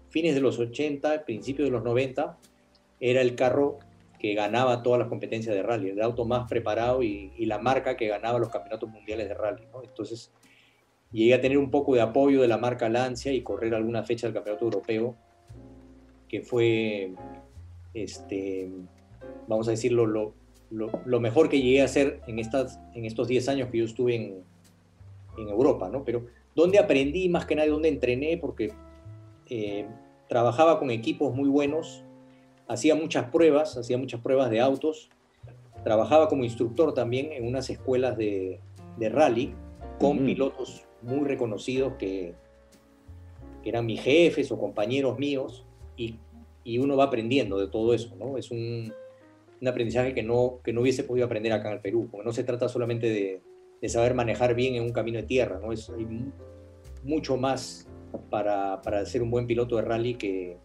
fines 0.09 0.35
de 0.35 0.41
los 0.41 0.59
80, 0.59 1.25
principios 1.25 1.65
de 1.65 1.71
los 1.71 1.83
90, 1.83 2.37
era 2.99 3.21
el 3.21 3.33
carro 3.33 3.79
que 4.19 4.35
ganaba 4.35 4.83
todas 4.83 4.99
las 4.99 5.07
competencias 5.07 5.55
de 5.55 5.63
rally, 5.63 5.89
el 5.89 6.01
auto 6.03 6.23
más 6.23 6.47
preparado 6.47 7.01
y, 7.01 7.31
la 7.47 7.57
marca 7.57 7.97
que 7.97 8.07
ganaba 8.07 8.37
los 8.37 8.49
campeonatos 8.49 8.87
mundiales 8.87 9.27
de 9.27 9.33
rally. 9.33 9.63
Entonces 9.83 10.31
llegué 11.11 11.33
a 11.33 11.41
tener 11.41 11.57
un 11.57 11.71
poco 11.71 11.95
de 11.95 12.01
apoyo 12.01 12.43
de 12.43 12.47
la 12.47 12.59
marca 12.59 12.89
Lancia 12.89 13.33
y 13.33 13.41
correr 13.41 13.73
alguna 13.73 14.03
fecha 14.03 14.27
del 14.27 14.35
campeonato 14.35 14.65
europeo, 14.65 15.15
que 16.27 16.41
fue 16.41 17.11
este, 17.95 18.69
vamos 19.47 19.67
a 19.67 19.71
decirlo, 19.71 20.05
lo, 20.05 20.44
lo, 20.69 21.19
mejor 21.19 21.49
que 21.49 21.61
llegué 21.61 21.81
a 21.81 21.85
hacer 21.85 22.21
en, 22.27 22.39
estas, 22.39 22.79
en 22.93 23.05
estos 23.05 23.27
10 23.27 23.49
años 23.49 23.69
que 23.71 23.79
yo 23.79 23.85
estuve 23.85 24.15
en, 24.15 24.43
en 25.37 25.49
Europa, 25.49 25.89
¿no? 25.89 26.03
Pero 26.03 26.25
¿dónde 26.55 26.79
aprendí 26.79 27.29
más 27.29 27.45
que 27.45 27.55
nada? 27.55 27.67
¿Dónde 27.69 27.89
entrené? 27.89 28.37
Porque 28.37 28.71
eh, 29.49 29.85
trabajaba 30.27 30.79
con 30.79 30.89
equipos 30.91 31.35
muy 31.35 31.49
buenos, 31.49 32.03
hacía 32.67 32.95
muchas 32.95 33.29
pruebas, 33.29 33.77
hacía 33.77 33.97
muchas 33.97 34.21
pruebas 34.21 34.49
de 34.49 34.59
autos, 34.59 35.09
trabajaba 35.83 36.27
como 36.27 36.43
instructor 36.43 36.93
también 36.93 37.31
en 37.31 37.45
unas 37.45 37.69
escuelas 37.69 38.17
de, 38.17 38.59
de 38.97 39.09
rally 39.09 39.53
con 39.99 40.25
pilotos 40.25 40.83
muy 41.01 41.27
reconocidos 41.27 41.93
que, 41.99 42.33
que, 43.61 43.69
eran 43.69 43.85
mis 43.85 44.01
jefes 44.01 44.51
o 44.51 44.59
compañeros 44.59 45.19
míos 45.19 45.63
y, 45.95 46.15
y, 46.63 46.79
uno 46.79 46.97
va 46.97 47.05
aprendiendo 47.05 47.59
de 47.59 47.67
todo 47.67 47.93
eso, 47.93 48.15
¿no? 48.15 48.37
Es 48.37 48.49
un, 48.49 48.91
un, 49.65 49.69
aprendizaje 49.69 50.13
que 50.13 50.23
no, 50.23 50.59
que 50.63 50.73
no 50.73 50.81
hubiese 50.81 51.03
podido 51.03 51.25
aprender 51.25 51.51
acá 51.51 51.69
en 51.69 51.75
el 51.75 51.81
Perú, 51.81 52.07
porque 52.11 52.25
no 52.25 52.33
se 52.33 52.43
trata 52.43 52.69
solamente 52.69 53.09
de, 53.09 53.41
de 53.81 53.89
saber 53.89 54.13
manejar 54.13 54.55
bien 54.55 54.75
en 54.75 54.83
un 54.83 54.91
camino 54.91 55.17
de 55.17 55.25
tierra, 55.25 55.59
¿no? 55.59 55.71
Es, 55.71 55.89
hay 55.89 56.07
mucho 57.03 57.37
más 57.37 57.87
para, 58.29 58.81
para, 58.81 59.05
ser 59.05 59.21
un 59.21 59.29
buen 59.29 59.47
piloto 59.47 59.75
de 59.75 59.81
rally 59.81 60.15
que, 60.15 60.57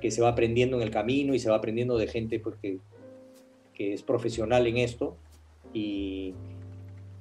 que 0.00 0.10
se 0.10 0.22
va 0.22 0.28
aprendiendo 0.28 0.76
en 0.76 0.82
el 0.82 0.90
camino 0.90 1.34
y 1.34 1.38
se 1.38 1.50
va 1.50 1.56
aprendiendo 1.56 1.96
de 1.98 2.06
gente 2.06 2.40
pues, 2.40 2.56
que, 2.56 2.80
es 3.78 4.02
profesional 4.02 4.66
en 4.66 4.76
esto 4.76 5.16
y, 5.72 6.34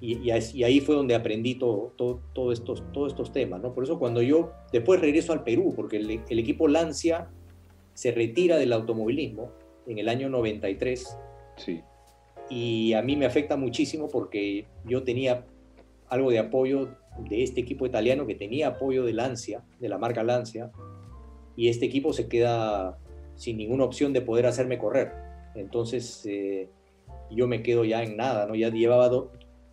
y, 0.01 0.29
ahí 0.29 0.81
fue 0.81 0.93
donde 0.93 1.15
aprendí 1.15 1.55
todo, 1.55 1.93
todo, 1.95 2.51
estos, 2.51 2.83
todos 2.91 3.13
estos 3.13 3.31
temas, 3.31 3.61
¿no? 3.61 3.73
Por 3.73 3.85
eso 3.85 3.97
cuando 3.97 4.21
yo 4.21 4.51
después 4.73 4.99
regreso 4.99 5.31
al 5.31 5.45
Perú, 5.45 5.71
porque 5.73 5.95
el, 5.95 6.39
equipo 6.39 6.67
Lancia 6.67 7.29
se 7.93 8.11
retira 8.11 8.57
del 8.57 8.73
automovilismo 8.73 9.53
en 9.89 9.97
el 9.97 10.07
año 10.07 10.29
93. 10.29 11.17
Sí. 11.57 11.81
Y 12.49 12.93
a 12.93 13.01
mí 13.01 13.17
me 13.17 13.25
afecta 13.25 13.57
muchísimo 13.57 14.07
porque 14.07 14.65
yo 14.85 15.03
tenía 15.03 15.45
algo 16.07 16.31
de 16.31 16.39
apoyo 16.39 16.89
de 17.29 17.43
este 17.43 17.61
equipo 17.61 17.85
italiano 17.85 18.25
que 18.25 18.35
tenía 18.35 18.67
apoyo 18.69 19.03
de 19.03 19.13
Lancia, 19.13 19.63
de 19.79 19.89
la 19.89 19.97
marca 19.97 20.23
Lancia, 20.23 20.71
y 21.55 21.67
este 21.67 21.85
equipo 21.85 22.13
se 22.13 22.29
queda 22.29 22.97
sin 23.35 23.57
ninguna 23.57 23.83
opción 23.83 24.13
de 24.13 24.21
poder 24.21 24.45
hacerme 24.45 24.77
correr. 24.77 25.11
Entonces 25.55 26.25
eh, 26.25 26.69
yo 27.29 27.47
me 27.47 27.61
quedo 27.61 27.83
ya 27.83 28.03
en 28.03 28.17
nada, 28.17 28.45
¿no? 28.45 28.55
Ya 28.55 28.69
llevaba 28.69 29.09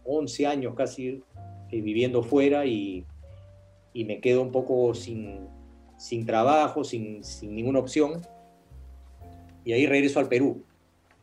11 0.04 0.46
años 0.46 0.74
casi 0.74 1.22
eh, 1.70 1.80
viviendo 1.80 2.22
fuera 2.22 2.66
y, 2.66 3.04
me 3.94 4.20
quedo 4.20 4.42
un 4.42 4.52
poco 4.52 4.92
sin, 4.94 5.48
sin 5.96 6.26
trabajo, 6.26 6.84
sin, 6.84 7.22
ninguna 7.42 7.78
opción. 7.78 8.20
Y 9.66 9.74
ahí 9.74 9.86
regreso 9.86 10.18
al 10.18 10.28
Perú, 10.28 10.62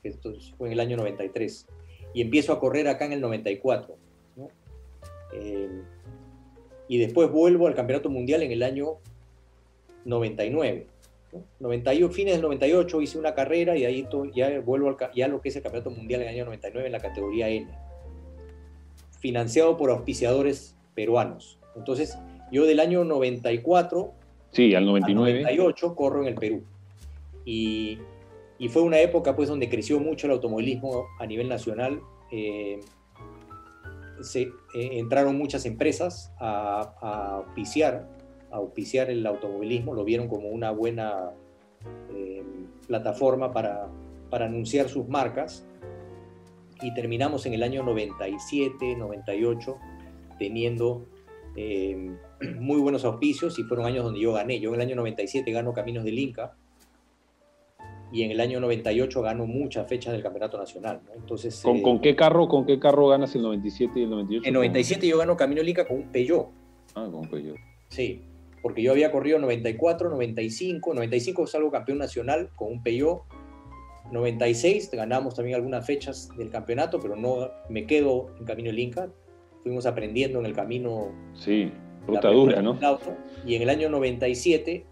que 0.03 0.09
esto 0.09 0.31
fue 0.59 0.67
en 0.67 0.73
el 0.73 0.79
año 0.79 0.97
93, 0.97 1.65
y 2.13 2.21
empiezo 2.21 2.53
a 2.53 2.59
correr 2.59 2.87
acá 2.87 3.05
en 3.05 3.13
el 3.13 3.21
94. 3.21 3.95
Eh, 5.33 5.81
y 6.87 6.97
después 6.99 7.31
vuelvo 7.31 7.65
al 7.65 7.73
Campeonato 7.73 8.11
Mundial 8.11 8.43
en 8.43 8.51
el 8.51 8.61
año 8.61 8.97
99. 10.05 10.85
91, 11.59 12.13
fines 12.13 12.33
del 12.35 12.43
98 12.43 13.01
hice 13.01 13.17
una 13.17 13.33
carrera 13.33 13.75
y 13.75 13.85
ahí 13.85 14.07
ya 14.35 14.59
vuelvo 14.59 14.89
al, 14.89 14.97
ya 15.15 15.27
lo 15.27 15.41
que 15.41 15.49
es 15.49 15.55
el 15.55 15.63
Campeonato 15.63 15.89
Mundial 15.89 16.21
en 16.21 16.27
el 16.27 16.35
año 16.35 16.45
99 16.45 16.85
en 16.85 16.91
la 16.91 16.99
categoría 16.99 17.49
N 17.49 17.67
financiado 19.23 19.77
por 19.77 19.89
auspiciadores 19.89 20.75
peruanos. 20.95 21.57
Entonces, 21.77 22.19
yo 22.51 22.65
del 22.65 22.81
año 22.81 23.05
94 23.05 24.11
sí, 24.51 24.75
al 24.75 24.85
99. 24.85 25.43
98 25.43 25.95
corro 25.95 26.21
en 26.23 26.27
el 26.27 26.35
Perú. 26.35 26.61
Y, 27.45 27.99
y, 28.63 28.69
fue 28.69 28.81
una 28.81 28.99
época 28.99 29.35
pues 29.35 29.49
donde 29.49 29.69
creció 29.69 29.99
mucho 29.99 30.27
el 30.27 30.33
automovilismo 30.33 31.07
a 31.19 31.25
nivel 31.25 31.49
nacional. 31.49 32.01
Eh, 32.31 32.79
se, 34.21 34.41
eh, 34.41 34.49
entraron 34.73 35.37
muchas 35.37 35.65
empresas 35.65 36.33
a, 36.39 36.95
a, 37.01 37.35
auspiciar, 37.37 38.09
a 38.51 38.57
auspiciar 38.57 39.09
el 39.09 39.25
automovilismo, 39.25 39.93
lo 39.93 40.03
vieron 40.03 40.27
como 40.27 40.47
una 40.49 40.71
buena 40.71 41.31
eh, 42.15 42.43
plataforma 42.87 43.51
para, 43.51 43.89
para 44.29 44.45
anunciar 44.45 44.89
sus 44.89 45.07
marcas 45.07 45.65
y 46.81 46.93
terminamos 46.93 47.45
en 47.45 47.53
el 47.53 47.63
año 47.63 47.83
97, 47.83 48.95
98, 48.95 49.77
teniendo 50.39 51.05
eh, 51.55 52.15
muy 52.59 52.79
buenos 52.79 53.05
auspicios 53.05 53.57
y 53.59 53.63
fueron 53.63 53.85
años 53.85 54.03
donde 54.03 54.19
yo 54.19 54.33
gané. 54.33 54.59
Yo 54.59 54.69
en 54.69 54.75
el 54.75 54.81
año 54.81 54.95
97 54.95 55.51
gano 55.51 55.73
Caminos 55.73 56.03
del 56.03 56.19
Inca 56.19 56.55
y 58.13 58.23
en 58.23 58.31
el 58.31 58.39
año 58.39 58.59
98 58.59 59.21
gano 59.21 59.45
muchas 59.45 59.87
fechas 59.87 60.13
del 60.13 60.21
Campeonato 60.21 60.57
Nacional. 60.57 61.01
Entonces, 61.15 61.61
¿Con, 61.61 61.81
¿Con, 61.81 61.99
qué 61.99 62.15
carro, 62.15 62.47
¿Con 62.47 62.65
qué 62.65 62.79
carro 62.79 63.07
ganas 63.07 63.35
el 63.35 63.41
97 63.41 63.99
y 63.99 64.03
el 64.03 64.09
98? 64.11 64.47
En 64.47 64.53
97 64.53 65.07
yo 65.07 65.17
gano 65.17 65.35
Camino 65.35 65.59
del 65.59 65.69
Inca 65.69 65.85
con 65.87 65.97
un 65.97 66.11
Peugeot. 66.11 66.47
Ah, 66.95 67.05
con 67.05 67.15
un 67.21 67.27
Peugeot. 67.27 67.57
Sí, 67.89 68.21
porque 68.61 68.83
yo 68.83 68.91
había 68.91 69.11
corrido 69.11 69.39
94, 69.39 70.09
95, 70.09 70.93
95 70.93 71.47
salgo 71.47 71.71
campeón 71.71 71.97
nacional 71.97 72.49
con 72.55 72.71
un 72.71 72.83
Peugeot 72.83 73.23
96 74.11 74.91
ganamos 74.91 75.35
también 75.35 75.55
algunas 75.55 75.85
fechas 75.85 76.29
del 76.37 76.49
campeonato, 76.49 76.99
pero 76.99 77.15
no 77.15 77.49
me 77.69 77.85
quedo 77.85 78.27
en 78.39 78.45
Camino 78.45 78.67
del 78.67 78.79
Inca. 78.79 79.09
Fuimos 79.63 79.85
aprendiendo 79.85 80.39
en 80.39 80.45
el 80.45 80.53
camino. 80.53 81.11
Sí, 81.33 81.71
ruta 82.05 82.29
dura, 82.29 82.61
¿no? 82.61 82.77
y 83.45 83.55
en 83.55 83.61
el 83.61 83.69
año 83.69 83.89
97 83.89 84.85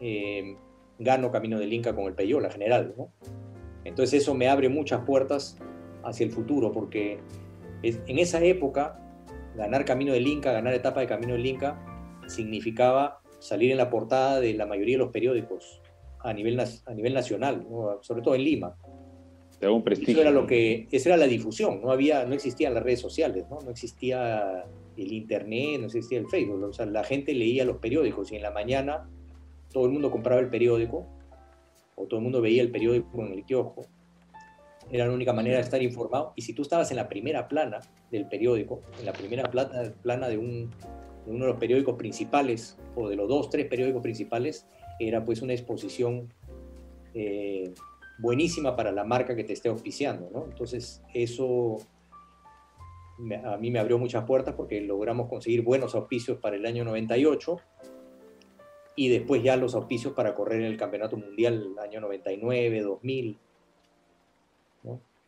eh, 0.00 0.56
gano 0.98 1.30
Camino 1.30 1.58
del 1.58 1.72
Inca 1.72 1.94
con 1.94 2.04
el 2.04 2.14
Peugeot, 2.14 2.42
la 2.42 2.50
general, 2.50 2.94
¿no? 2.96 3.12
Entonces 3.84 4.22
eso 4.22 4.34
me 4.34 4.48
abre 4.48 4.68
muchas 4.68 5.04
puertas 5.04 5.58
hacia 6.04 6.24
el 6.24 6.32
futuro, 6.32 6.72
porque 6.72 7.20
en 7.82 8.18
esa 8.18 8.42
época 8.42 9.00
ganar 9.56 9.84
Camino 9.84 10.12
del 10.12 10.26
Inca, 10.26 10.52
ganar 10.52 10.74
etapa 10.74 11.00
de 11.00 11.06
Camino 11.06 11.34
del 11.34 11.46
Inca, 11.46 11.80
significaba 12.26 13.20
salir 13.38 13.70
en 13.70 13.76
la 13.76 13.90
portada 13.90 14.40
de 14.40 14.54
la 14.54 14.66
mayoría 14.66 14.94
de 14.94 15.04
los 15.04 15.12
periódicos 15.12 15.82
a 16.20 16.32
nivel, 16.32 16.58
a 16.58 16.94
nivel 16.94 17.14
nacional, 17.14 17.66
sobre 18.00 18.22
todo 18.22 18.34
en 18.34 18.44
Lima. 18.44 18.76
Un 19.62 19.82
prestigio. 19.82 20.14
Eso 20.14 20.22
era 20.22 20.30
lo 20.30 20.46
que, 20.46 20.88
esa 20.90 21.10
era 21.10 21.16
la 21.16 21.26
difusión, 21.26 21.80
no, 21.80 21.90
había, 21.90 22.26
no 22.26 22.34
existían 22.34 22.74
las 22.74 22.82
redes 22.82 23.00
sociales, 23.00 23.46
¿no? 23.48 23.60
no 23.60 23.70
existía 23.70 24.64
el 24.96 25.12
internet, 25.12 25.80
no 25.80 25.86
existía 25.86 26.18
el 26.18 26.28
Facebook, 26.28 26.62
o 26.62 26.72
sea, 26.72 26.84
la 26.84 27.02
gente 27.02 27.32
leía 27.32 27.64
los 27.64 27.78
periódicos 27.78 28.30
y 28.32 28.36
en 28.36 28.42
la 28.42 28.50
mañana 28.50 29.08
todo 29.74 29.86
el 29.86 29.90
mundo 29.90 30.10
compraba 30.10 30.40
el 30.40 30.48
periódico 30.48 31.04
o 31.96 32.06
todo 32.06 32.18
el 32.18 32.22
mundo 32.22 32.40
veía 32.40 32.62
el 32.62 32.70
periódico 32.70 33.20
en 33.20 33.32
el 33.32 33.44
kiosco. 33.44 33.82
Era 34.90 35.06
la 35.06 35.12
única 35.12 35.32
manera 35.32 35.56
de 35.56 35.62
estar 35.62 35.82
informado. 35.82 36.32
Y 36.36 36.42
si 36.42 36.54
tú 36.54 36.62
estabas 36.62 36.90
en 36.90 36.96
la 36.96 37.08
primera 37.08 37.48
plana 37.48 37.80
del 38.10 38.26
periódico, 38.28 38.82
en 39.00 39.06
la 39.06 39.12
primera 39.12 39.50
plana, 39.50 39.92
plana 40.02 40.28
de, 40.28 40.38
un, 40.38 40.70
de 41.26 41.32
uno 41.32 41.46
de 41.46 41.50
los 41.50 41.58
periódicos 41.58 41.96
principales 41.96 42.78
o 42.94 43.08
de 43.08 43.16
los 43.16 43.28
dos, 43.28 43.50
tres 43.50 43.66
periódicos 43.66 44.00
principales, 44.00 44.66
era 45.00 45.24
pues 45.24 45.42
una 45.42 45.52
exposición 45.52 46.32
eh, 47.12 47.74
buenísima 48.18 48.76
para 48.76 48.92
la 48.92 49.02
marca 49.02 49.34
que 49.34 49.42
te 49.42 49.54
esté 49.54 49.68
auspiciando, 49.68 50.30
¿no? 50.32 50.44
Entonces 50.44 51.02
eso 51.12 51.78
a 53.44 53.56
mí 53.56 53.70
me 53.70 53.78
abrió 53.78 53.98
muchas 53.98 54.24
puertas 54.24 54.54
porque 54.54 54.80
logramos 54.80 55.28
conseguir 55.28 55.62
buenos 55.62 55.94
auspicios 55.94 56.38
para 56.38 56.56
el 56.56 56.66
año 56.66 56.84
98 56.84 57.56
y 58.96 59.08
después 59.08 59.42
ya 59.42 59.56
los 59.56 59.74
auspicios 59.74 60.12
para 60.12 60.34
correr 60.34 60.60
en 60.60 60.66
el 60.66 60.76
Campeonato 60.76 61.16
Mundial 61.16 61.72
el 61.72 61.78
año 61.78 62.00
99, 62.00 62.82
2000, 62.82 63.36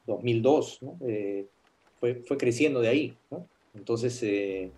2002, 0.07 0.81
eh, 1.07 1.47
fue, 1.99 2.17
fue, 2.27 2.37
creciendo 2.37 2.81
de 2.81 2.89
ahí, 2.89 3.17
Entonces 3.75 4.23
eh, 4.23 4.71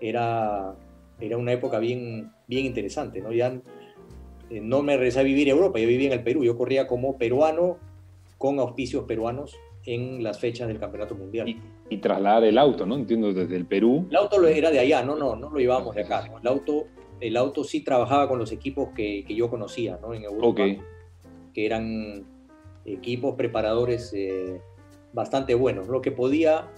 era, 0.00 0.74
era 1.20 1.36
una 1.36 1.52
época 1.52 1.78
bien, 1.78 2.32
bien 2.48 2.66
interesante, 2.66 3.20
¿no? 3.20 3.32
Ya 3.32 3.60
eh, 4.50 4.60
no 4.60 4.82
me 4.82 4.96
regresé 4.96 5.20
a 5.20 5.22
vivir 5.22 5.48
en 5.48 5.56
Europa, 5.56 5.78
yo 5.78 5.86
vivía 5.86 6.08
en 6.08 6.18
el 6.18 6.24
Perú, 6.24 6.44
yo 6.44 6.56
corría 6.56 6.86
como 6.86 7.16
peruano 7.16 7.78
con 8.38 8.58
auspicios 8.58 9.04
peruanos 9.04 9.56
en 9.86 10.22
las 10.22 10.38
fechas 10.38 10.68
del 10.68 10.78
Campeonato 10.78 11.14
Mundial. 11.14 11.48
Y, 11.48 11.60
y 11.88 11.98
trasladar 11.98 12.44
el 12.44 12.58
auto, 12.58 12.86
¿no? 12.86 12.96
Entiendo, 12.96 13.32
desde 13.32 13.56
el 13.56 13.66
Perú. 13.66 14.06
El 14.10 14.16
auto 14.16 14.46
era 14.46 14.70
de 14.70 14.80
allá, 14.80 15.02
no, 15.02 15.16
no, 15.16 15.36
no 15.36 15.50
lo 15.50 15.58
llevábamos 15.58 15.94
de 15.94 16.02
acá. 16.02 16.30
El, 16.40 16.46
auto, 16.48 16.86
el 17.22 17.36
auto 17.36 17.62
sí 17.62 17.82
trabajaba 17.82 18.28
con 18.28 18.38
los 18.38 18.50
equipos 18.50 18.90
que, 18.94 19.24
que 19.24 19.34
yo 19.34 19.48
conocía, 19.48 19.98
¿no? 20.02 20.12
En 20.12 20.24
Europa, 20.24 20.64
que 21.54 21.66
eran 21.66 22.26
equipos 22.84 23.36
preparadores 23.36 24.12
eh, 24.12 24.60
bastante 25.12 25.54
buenos, 25.54 25.86
lo 25.86 26.02
que 26.02 26.10
podía, 26.10 26.68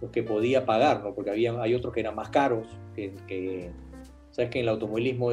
lo 0.00 0.10
que 0.10 0.24
podía 0.24 0.66
pagar, 0.66 1.04
¿no? 1.04 1.14
Porque 1.14 1.30
había, 1.30 1.60
hay 1.62 1.74
otros 1.74 1.94
que 1.94 2.00
eran 2.00 2.16
más 2.16 2.30
caros, 2.30 2.66
que, 2.96 3.12
que 3.28 3.70
sabes 4.30 4.50
que 4.50 4.58
en 4.58 4.64
el 4.64 4.70
automovilismo 4.70 5.30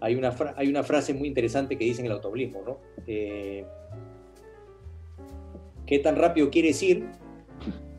hay 0.00 0.14
una, 0.14 0.34
hay 0.56 0.68
una 0.68 0.84
frase 0.84 1.12
muy 1.12 1.26
interesante 1.26 1.76
que 1.76 1.84
dice 1.84 2.02
en 2.02 2.06
el 2.06 2.12
automovilismo, 2.12 2.62
¿no? 2.64 2.78
Eh, 3.08 3.66
¿Qué 5.86 5.98
tan 5.98 6.16
rápido 6.16 6.50
quieres 6.50 6.82
ir? 6.82 7.06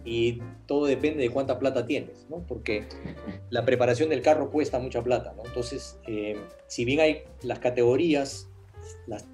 Y 0.05 0.41
todo 0.65 0.85
depende 0.85 1.23
de 1.23 1.29
cuánta 1.29 1.59
plata 1.59 1.85
tienes. 1.85 2.25
Porque 2.47 2.85
la 3.49 3.65
preparación 3.65 4.09
del 4.09 4.21
carro 4.21 4.49
cuesta 4.49 4.79
mucha 4.79 5.03
plata. 5.03 5.33
Entonces, 5.45 5.99
eh, 6.07 6.37
si 6.67 6.85
bien 6.85 6.99
hay 6.99 7.23
las 7.41 7.59
categorías 7.59 8.49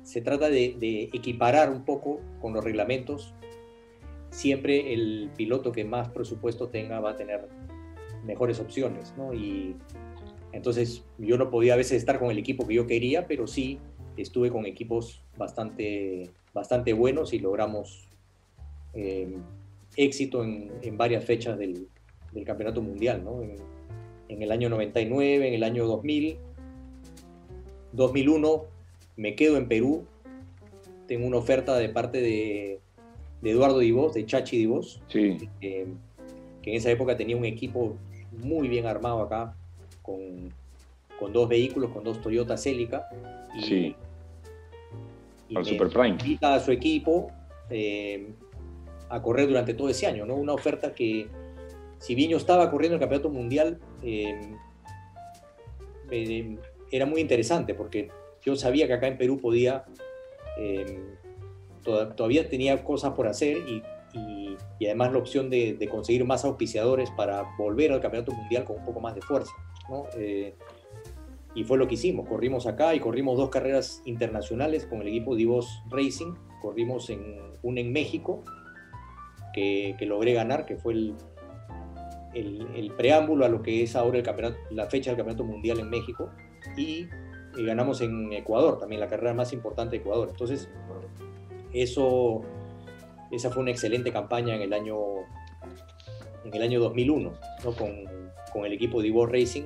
se 0.04 0.22
trata 0.22 0.50
de, 0.50 1.10
equiparar 1.14 1.70
un 1.70 1.86
poco 1.86 2.22
con 2.42 2.54
los 2.54 2.64
reglamentos. 2.64 3.34
Siempre 4.30 4.94
el 4.94 5.32
piloto 5.36 5.72
que 5.72 5.84
más 5.84 6.10
presupuesto 6.10 6.70
tenga 6.70 7.00
va 7.00 7.12
a 7.12 7.16
tener 7.16 7.48
mejores 8.26 8.60
opciones. 8.60 9.14
Y 9.34 9.76
entonces 10.52 11.04
yo 11.18 11.38
no 11.38 11.50
podía 11.50 11.74
a 11.74 11.78
veces 11.78 11.98
estar 11.98 12.20
con 12.20 12.30
el 12.32 12.38
equipo 12.38 12.68
que 12.68 12.76
yo 12.76 12.88
quería, 12.88 13.28
pero 13.28 13.48
sí 13.48 13.80
estuve 14.18 14.52
con 14.52 14.66
equipos 14.66 15.24
bastante, 15.38 16.30
bastante 16.54 16.94
buenos 16.94 17.34
y 17.34 17.40
logramos 17.40 18.08
eh, 18.94 19.36
éxito 19.96 20.44
en, 20.44 20.98
varias 20.98 21.24
fechas 21.24 21.58
del, 21.58 21.88
Campeonato 22.46 22.82
Mundial, 22.82 23.24
¿no? 23.24 23.42
En, 23.42 23.56
en, 24.30 24.42
el 24.42 24.52
año 24.52 24.70
99, 24.70 25.48
en 25.48 25.54
el 25.54 25.64
año 25.64 25.86
2000, 25.86 26.38
2001 27.94 28.66
me 29.18 29.36
quedo 29.36 29.58
en 29.58 29.68
Perú, 29.68 30.06
tengo 31.08 31.28
una 31.28 31.38
oferta 31.38 31.78
de 31.78 31.90
parte 31.90 32.22
de, 32.22 32.80
Eduardo 33.44 33.80
Divos, 33.80 34.14
de 34.14 34.26
Chachi 34.26 34.58
Divos, 34.58 35.02
sí. 35.08 35.50
que 35.60 35.88
en 36.64 36.76
esa 36.76 36.92
época 36.92 37.18
tenía 37.18 37.36
un 37.36 37.46
equipo 37.46 37.98
muy 38.44 38.68
bien 38.68 38.86
armado 38.86 39.22
acá, 39.22 39.56
con, 40.02 40.54
con 41.20 41.34
dos 41.34 41.50
vehículos, 41.50 41.92
con 41.92 42.04
dos 42.04 42.22
Toyota 42.22 42.58
Celica. 42.58 43.08
Y, 43.58 43.62
sí. 43.62 43.96
Al 45.56 45.66
Super 45.66 45.90
Prime. 45.90 46.10
Invita 46.10 46.54
a 46.54 46.60
su 46.60 46.72
equipo 46.72 47.32
eh, 47.70 48.30
a 49.10 49.22
correr 49.22 49.48
durante 49.48 49.74
todo 49.74 49.90
ese 49.90 50.08
año, 50.08 50.26
¿no? 50.26 50.36
Una 50.36 50.54
oferta 50.54 50.94
que, 50.94 51.28
si 51.98 52.16
bien 52.16 52.30
yo 52.30 52.38
estaba 52.38 52.70
corriendo 52.70 52.96
el 52.96 53.00
campeonato 53.00 53.30
mundial, 53.30 53.80
eh, 54.04 54.40
eh, 56.12 56.58
era 56.92 57.06
muy 57.06 57.22
interesante 57.22 57.74
porque 57.74 58.10
yo 58.42 58.56
sabía 58.56 58.88
que 58.88 58.94
acá 58.94 59.08
en 59.08 59.18
Perú 59.18 59.38
podía, 59.38 59.86
todavía 61.84 62.50
tenía 62.50 62.84
cosas 62.84 63.14
por 63.14 63.28
hacer 63.28 63.58
y, 63.58 63.84
además 64.86 65.12
la 65.12 65.20
opción 65.20 65.50
de, 65.50 65.88
conseguir 65.92 66.26
más 66.26 66.46
auspiciadores 66.46 67.12
para 67.12 67.44
volver 67.58 67.92
al 67.92 68.02
campeonato 68.02 68.32
mundial 68.32 68.64
con 68.66 68.78
un 68.78 68.86
poco 68.86 69.00
más 69.00 69.14
de 69.16 69.22
fuerza. 69.22 69.52
Eh, 70.18 70.54
y 71.56 71.64
fue 71.64 71.78
lo 71.78 71.88
que 71.88 71.96
hicimos, 71.96 72.28
corrimos 72.28 72.68
acá 72.68 72.94
y 72.94 73.00
corrimos 73.00 73.38
dos 73.38 73.50
carreras 73.50 74.02
internacionales 74.06 74.86
con 74.86 75.02
el 75.02 75.08
equipo 75.08 75.36
Divos 75.36 75.82
Racing, 75.90 76.34
corrimos 76.62 77.10
en, 77.10 77.38
una 77.64 77.82
en 77.82 77.92
México, 77.92 78.44
que, 79.54 79.96
logré 80.02 80.34
ganar, 80.34 80.66
que 80.66 80.78
fue 80.78 80.94
el, 82.34 82.94
preámbulo 82.98 83.46
a 83.46 83.50
lo 83.50 83.62
que 83.62 83.84
es 83.84 83.96
ahora 83.96 84.18
el 84.18 84.24
campeonato, 84.24 84.58
la 84.72 84.88
fecha 84.88 85.12
del 85.12 85.18
Campeonato 85.18 85.44
Mundial 85.44 85.80
en 85.80 85.90
México, 85.90 86.30
y, 86.78 87.08
ganamos 87.56 88.02
en 88.02 88.32
Ecuador, 88.32 88.78
también 88.78 89.02
la 89.02 89.08
carrera 89.08 89.34
más 89.34 89.54
importante 89.54 89.98
de 89.98 90.02
Ecuador. 90.02 90.30
Entonces, 90.30 90.70
eso, 91.74 92.42
esa 93.32 93.50
fue 93.50 93.64
una 93.64 93.72
excelente 93.72 94.12
campaña 94.12 94.56
en 94.56 94.62
el 94.62 94.74
año, 94.74 94.98
en 96.46 96.54
el 96.54 96.62
año 96.62 96.80
2001, 96.80 97.34
¿no? 97.64 97.72
con, 97.74 97.90
con 98.54 98.66
el 98.66 98.74
equipo 98.74 99.02
Divos 99.02 99.30
Racing, 99.30 99.64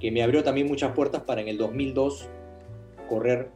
que 0.00 0.10
me 0.10 0.22
abrió 0.22 0.42
también 0.42 0.66
muchas 0.66 0.92
puertas 0.92 1.22
para 1.22 1.42
en 1.42 1.48
el 1.48 1.58
2002 1.58 2.28
correr, 3.08 3.50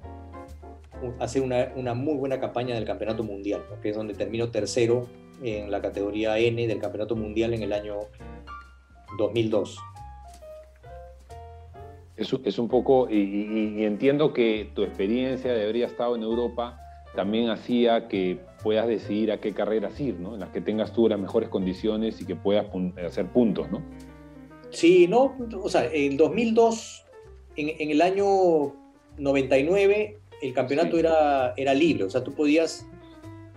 hacer 1.19 1.43
una, 1.43 1.95
muy 1.95 2.15
buena 2.15 2.41
campaña 2.41 2.75
del 2.75 2.85
Campeonato 2.85 3.23
Mundial, 3.23 3.63
que 3.83 3.91
es 3.91 3.97
donde 3.97 4.15
termino 4.15 4.51
tercero 4.51 5.07
en 5.43 5.71
la 5.71 5.81
categoría 5.81 6.39
N 6.39 6.67
del 6.67 6.79
Campeonato 6.79 7.17
Mundial 7.17 7.55
en 7.55 7.63
el 7.63 7.73
año 7.73 7.97
2002. 9.19 9.79
Es, 12.17 12.35
es 12.45 12.59
un 12.59 12.69
poco, 12.69 13.09
y, 13.11 13.85
entiendo 13.85 14.33
que 14.33 14.71
tu 14.75 14.83
experiencia 14.83 15.53
de 15.53 15.63
haber 15.63 15.77
estado 15.77 16.17
en 16.17 16.23
Europa 16.23 16.81
también 17.15 17.51
hacía 17.51 18.09
que 18.09 18.39
puedas 18.63 18.87
decidir 18.87 19.33
a 19.33 19.41
qué 19.41 19.53
carreras 19.53 19.99
ir, 20.01 20.19
¿no? 20.21 20.35
En 20.35 20.41
las 20.41 20.51
que 20.51 20.61
tengas 20.61 20.93
tú 20.93 21.09
las 21.09 21.19
mejores 21.19 21.49
condiciones 21.49 22.21
y 22.21 22.27
que 22.27 22.37
puedas 22.37 22.67
hacer 23.07 23.27
puntos, 23.27 23.71
¿no? 23.71 23.83
Sí, 24.71 25.07
no, 25.09 25.35
o 25.63 25.69
sea, 25.69 25.89
en 25.93 26.17
2002, 26.17 27.05
en, 27.57 27.91
el 27.91 28.03
año 28.03 28.75
99, 29.19 30.19
el 30.43 30.53
campeonato 30.53 30.99
era, 30.99 31.55
era 31.57 31.75
libre, 31.75 32.05
o 32.05 32.11
sea, 32.11 32.23
tú 32.23 32.33
podías 32.33 32.87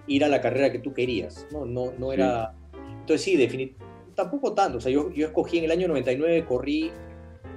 ir 0.08 0.24
a 0.24 0.30
la 0.30 0.42
carrera 0.42 0.72
que 0.72 0.80
tú 0.80 0.94
querías, 0.94 1.48
¿no? 1.52 1.66
No, 1.66 1.92
no 1.98 2.14
era... 2.14 2.54
Entonces 3.02 3.22
sí, 3.22 3.36
definitivamente, 3.36 4.14
tampoco 4.16 4.54
tanto, 4.54 4.78
o 4.78 4.82
sea, 4.82 4.92
yo, 4.92 5.12
yo 5.14 5.28
escogí 5.28 5.58
en 5.58 5.66
el 5.66 5.72
año 5.72 5.88
99, 5.88 6.46
corrí 6.46 6.92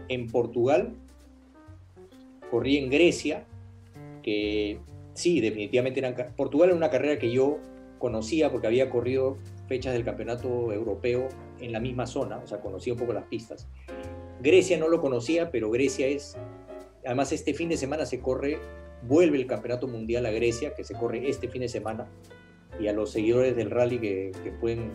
en 0.09 0.29
Portugal, 0.29 0.95
corrí 2.51 2.77
en 2.79 2.91
Grecia, 2.91 3.47
que 4.23 4.79
sí, 5.14 5.41
definitivamente 5.41 6.01
eran... 6.01 6.14
Portugal 6.37 6.68
era 6.68 6.77
una 6.77 6.91
carrera 6.91 7.18
que 7.18 7.31
yo 7.31 7.59
conocía 7.99 8.51
porque 8.51 8.66
había 8.66 8.91
corrido 8.91 9.39
fechas 9.68 9.93
del 9.93 10.05
campeonato 10.05 10.73
europeo 10.73 11.29
en 11.61 11.73
la 11.73 11.81
misma 11.81 12.07
zona, 12.07 12.39
o 12.39 12.47
sea, 12.47 12.61
conocía 12.61 12.93
un 12.93 12.99
poco 12.99 13.12
las 13.12 13.25
pistas. 13.25 13.68
Grecia 14.41 14.77
no 14.77 14.89
lo 14.89 15.01
conocía, 15.01 15.51
pero 15.51 15.70
Grecia 15.70 16.07
es, 16.07 16.37
además 17.05 17.33
este 17.33 17.55
fin 17.55 17.68
de 17.68 17.77
semana 17.77 18.05
se 18.05 18.20
corre, 18.20 18.59
vuelve 19.07 19.38
el 19.38 19.46
campeonato 19.46 19.88
mundial 19.88 20.26
a 20.26 20.30
Grecia, 20.30 20.74
que 20.74 20.84
se 20.84 20.94
corre 20.94 21.28
este 21.28 21.48
fin 21.48 21.62
de 21.62 21.68
semana, 21.68 22.09
y 22.80 22.88
a 22.88 22.92
los 22.92 23.11
seguidores 23.11 23.57
del 23.57 23.70
rally 23.70 23.98
que, 23.98 24.32
pueden 24.61 24.90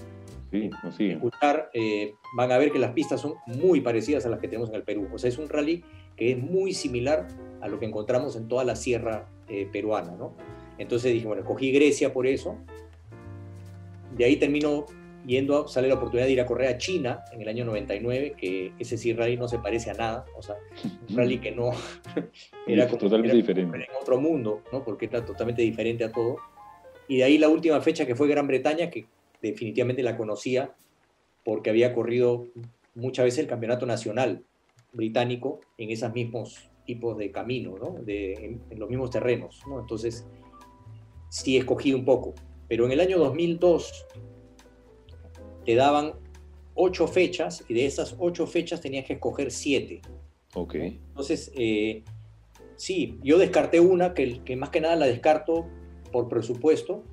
escuchar, 0.51 1.69
eh, 1.73 2.13
van 2.35 2.51
a 2.51 2.57
ver 2.57 2.71
que 2.71 2.79
las 2.79 2.91
pistas 2.91 3.21
son 3.21 3.35
muy 3.45 3.81
parecidas 3.81 4.25
a 4.25 4.29
las 4.29 4.39
que 4.39 4.47
tenemos 4.47 4.69
en 4.69 4.75
el 4.75 4.83
Perú. 4.83 5.07
O 5.13 5.17
sea, 5.17 5.29
es 5.29 5.37
un 5.37 5.49
rally 5.49 5.83
que 6.15 6.31
es 6.31 6.37
muy 6.37 6.73
similar 6.73 7.27
a 7.61 7.67
lo 7.67 7.79
que 7.79 7.85
encontramos 7.85 8.35
en 8.35 8.47
toda 8.47 8.63
la 8.63 8.75
sierra 8.75 9.29
eh, 9.49 9.67
peruana, 9.71 10.15
¿no? 10.15 10.35
Entonces 10.77 11.13
dije, 11.13 11.27
bueno, 11.27 11.43
cogí 11.43 11.71
Grecia 11.71 12.13
por 12.13 12.27
eso. 12.27 12.57
De 14.15 14.25
ahí 14.25 14.37
termino 14.37 14.85
yendo, 15.27 15.67
sale 15.67 15.89
la 15.89 15.95
oportunidad 15.95 16.25
de 16.25 16.31
ir 16.31 16.41
a 16.41 16.45
correr 16.45 16.69
a 16.69 16.77
China 16.77 17.23
en 17.33 17.41
el 17.41 17.49
año 17.49 17.65
99, 17.65 18.35
que 18.37 18.71
ese 18.79 18.97
sí 18.97 19.13
rally 19.13 19.35
no 19.35 19.47
se 19.47 19.59
parece 19.59 19.91
a 19.91 19.93
nada, 19.93 20.25
o 20.35 20.41
sea, 20.41 20.55
un 21.09 21.15
rally 21.15 21.39
que 21.39 21.51
no 21.51 21.71
era 22.67 22.87
totalmente 22.87 23.35
diferente. 23.35 23.77
En 23.77 24.01
otro 24.01 24.19
mundo, 24.19 24.63
¿no? 24.71 24.83
Porque 24.83 25.05
está 25.05 25.23
totalmente 25.23 25.61
diferente 25.61 26.05
a 26.05 26.11
todo. 26.11 26.37
Y 27.09 27.17
de 27.17 27.25
ahí 27.25 27.37
la 27.37 27.49
última 27.49 27.79
fecha 27.81 28.05
que 28.05 28.15
fue 28.15 28.27
Gran 28.29 28.47
Bretaña, 28.47 28.89
que 28.89 29.05
definitivamente 29.41 30.01
la 30.01 30.17
conocía 30.17 30.73
porque 31.43 31.69
había 31.69 31.93
corrido 31.93 32.47
muchas 32.95 33.25
veces 33.25 33.39
el 33.39 33.47
campeonato 33.47 33.85
nacional 33.85 34.43
británico 34.93 35.59
en 35.77 35.91
esos 35.91 36.13
mismos 36.13 36.69
tipos 36.85 37.17
de 37.17 37.31
camino, 37.31 37.77
¿no? 37.77 38.01
de, 38.01 38.59
en, 38.69 38.79
los 38.79 38.89
mismos 38.89 39.09
terrenos. 39.09 39.61
¿no? 39.67 39.79
Entonces, 39.79 40.25
sí 41.29 41.57
escogí 41.57 41.93
un 41.93 42.05
poco. 42.05 42.33
Pero 42.67 42.85
en 42.85 42.91
el 42.91 42.99
año 42.99 43.17
2002 43.17 44.07
te 45.67 45.75
daban 45.75 46.13
ocho 46.75 47.07
fechas 47.07 47.65
y 47.67 47.73
de 47.73 47.85
esas 47.85 48.15
ocho 48.19 48.47
fechas 48.47 48.79
tenías 48.79 49.03
que 49.03 49.13
escoger 49.13 49.51
siete. 49.51 49.99
Ok. 50.55 50.75
Entonces, 50.75 51.51
eh, 51.57 52.03
sí, 52.77 53.19
yo 53.21 53.37
descarté 53.37 53.81
una 53.81 54.13
que, 54.13 54.41
que 54.45 54.55
más 54.55 54.69
que 54.69 54.79
nada 54.79 54.95
la 54.95 55.07
descarto 55.07 55.67
por 56.13 56.29
presupuesto, 56.29 57.03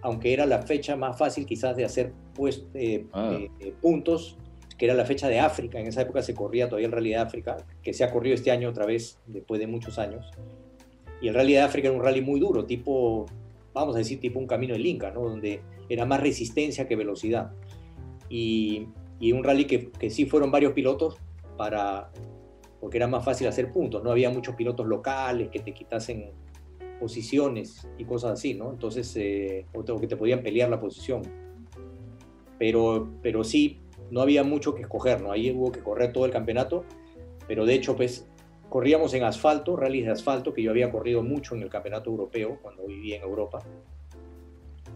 aunque 0.00 0.32
era 0.32 0.46
la 0.46 0.62
fecha 0.62 0.96
más 0.96 1.18
fácil 1.18 1.44
quizás 1.44 1.76
de 1.76 1.84
hacer 1.84 2.14
pues, 2.34 2.64
eh, 2.72 3.04
ah. 3.12 3.38
eh, 3.60 3.74
puntos, 3.82 4.38
que 4.78 4.86
era 4.86 4.94
la 4.94 5.04
fecha 5.04 5.28
de 5.28 5.38
África. 5.38 5.78
En 5.78 5.86
esa 5.86 6.00
época 6.00 6.22
se 6.22 6.32
corría 6.32 6.70
todavía 6.70 6.86
el 6.86 6.92
Rally 6.92 7.10
de 7.10 7.16
África, 7.16 7.58
que 7.82 7.92
se 7.92 8.02
ha 8.02 8.10
corrido 8.10 8.34
este 8.34 8.50
año 8.50 8.70
otra 8.70 8.86
vez, 8.86 9.18
después 9.26 9.60
de 9.60 9.66
muchos 9.66 9.98
años. 9.98 10.30
Y 11.20 11.28
el 11.28 11.34
Rally 11.34 11.52
de 11.52 11.60
África 11.60 11.88
era 11.88 11.96
un 11.98 12.02
rally 12.02 12.22
muy 12.22 12.40
duro, 12.40 12.64
tipo, 12.64 13.26
vamos 13.74 13.94
a 13.94 13.98
decir, 13.98 14.20
tipo 14.20 14.38
un 14.38 14.46
camino 14.46 14.72
del 14.72 14.86
Inca, 14.86 15.10
¿no? 15.10 15.20
donde 15.28 15.60
era 15.90 16.06
más 16.06 16.20
resistencia 16.20 16.88
que 16.88 16.96
velocidad 16.96 17.52
y, 18.30 18.88
un 19.32 19.44
rally 19.44 19.66
que, 19.66 19.90
que, 19.90 20.08
sí 20.08 20.24
fueron 20.24 20.50
varios 20.50 20.72
pilotos 20.72 21.18
para, 21.58 22.10
porque 22.80 22.96
era 22.96 23.06
más 23.06 23.24
fácil 23.24 23.48
hacer 23.48 23.70
puntos, 23.70 24.02
no 24.02 24.10
había 24.10 24.30
muchos 24.30 24.54
pilotos 24.54 24.86
locales 24.86 25.50
que 25.50 25.58
te 25.58 25.74
quitasen 25.74 26.30
posiciones 27.00 27.88
y 27.98 28.04
cosas 28.04 28.32
así, 28.32 28.54
¿no? 28.54 28.70
Entonces, 28.70 29.14
eh, 29.16 29.66
o 29.74 29.82
que 29.98 30.06
te 30.06 30.16
podían 30.16 30.42
pelear 30.42 30.70
la 30.70 30.78
posición. 30.78 31.22
Pero, 32.58 33.10
pero 33.22 33.42
sí, 33.42 33.80
no 34.10 34.20
había 34.20 34.44
mucho 34.44 34.74
que 34.74 34.82
escoger, 34.82 35.22
¿no? 35.22 35.32
Ahí 35.32 35.50
hubo 35.50 35.72
que 35.72 35.80
correr 35.80 36.12
todo 36.12 36.26
el 36.26 36.30
campeonato, 36.30 36.84
pero 37.48 37.64
de 37.64 37.74
hecho, 37.74 37.96
pues, 37.96 38.28
corríamos 38.68 39.14
en 39.14 39.24
asfalto, 39.24 39.76
rallies 39.76 40.04
de 40.04 40.12
asfalto, 40.12 40.52
que 40.52 40.62
yo 40.62 40.70
había 40.70 40.92
corrido 40.92 41.22
mucho 41.22 41.56
en 41.56 41.62
el 41.62 41.70
campeonato 41.70 42.10
europeo 42.10 42.58
cuando 42.62 42.86
vivía 42.86 43.16
en 43.16 43.22
Europa. 43.22 43.60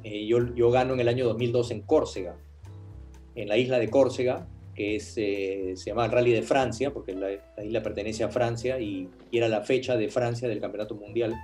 Eh, 0.04 0.26
yo, 0.26 0.54
yo 0.54 0.70
gano 0.70 0.92
en 0.92 1.00
el 1.00 1.08
año 1.08 1.24
2002 1.24 1.70
en 1.70 1.80
Córcega, 1.80 2.36
en 3.34 3.48
la 3.48 3.56
isla 3.56 3.78
de 3.78 3.88
Córcega, 3.88 4.46
que 4.74 4.96
es, 4.96 5.14
eh, 5.16 5.72
se 5.76 5.90
llama 5.90 6.06
el 6.06 6.12
Rally 6.12 6.32
de 6.32 6.42
Francia, 6.42 6.92
porque 6.92 7.14
la, 7.14 7.64
isla 7.64 7.82
pertenece 7.82 8.24
a 8.24 8.28
Francia 8.28 8.80
y, 8.80 9.08
era 9.32 9.48
la 9.48 9.62
fecha 9.62 9.96
de 9.96 10.08
Francia 10.08 10.48
del 10.48 10.60
Campeonato 10.60 10.94
Mundial. 10.94 11.34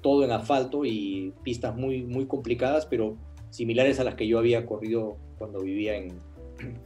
Todo 0.00 0.24
en 0.24 0.32
asfalto 0.32 0.84
y 0.84 1.32
pistas 1.42 1.74
muy, 1.74 2.02
muy 2.02 2.26
complicadas, 2.26 2.86
pero 2.86 3.16
similares 3.50 4.00
a 4.00 4.04
las 4.04 4.14
que 4.14 4.26
yo 4.26 4.38
había 4.38 4.66
corrido 4.66 5.16
cuando 5.38 5.60
vivía 5.60 5.96
en, 5.96 6.08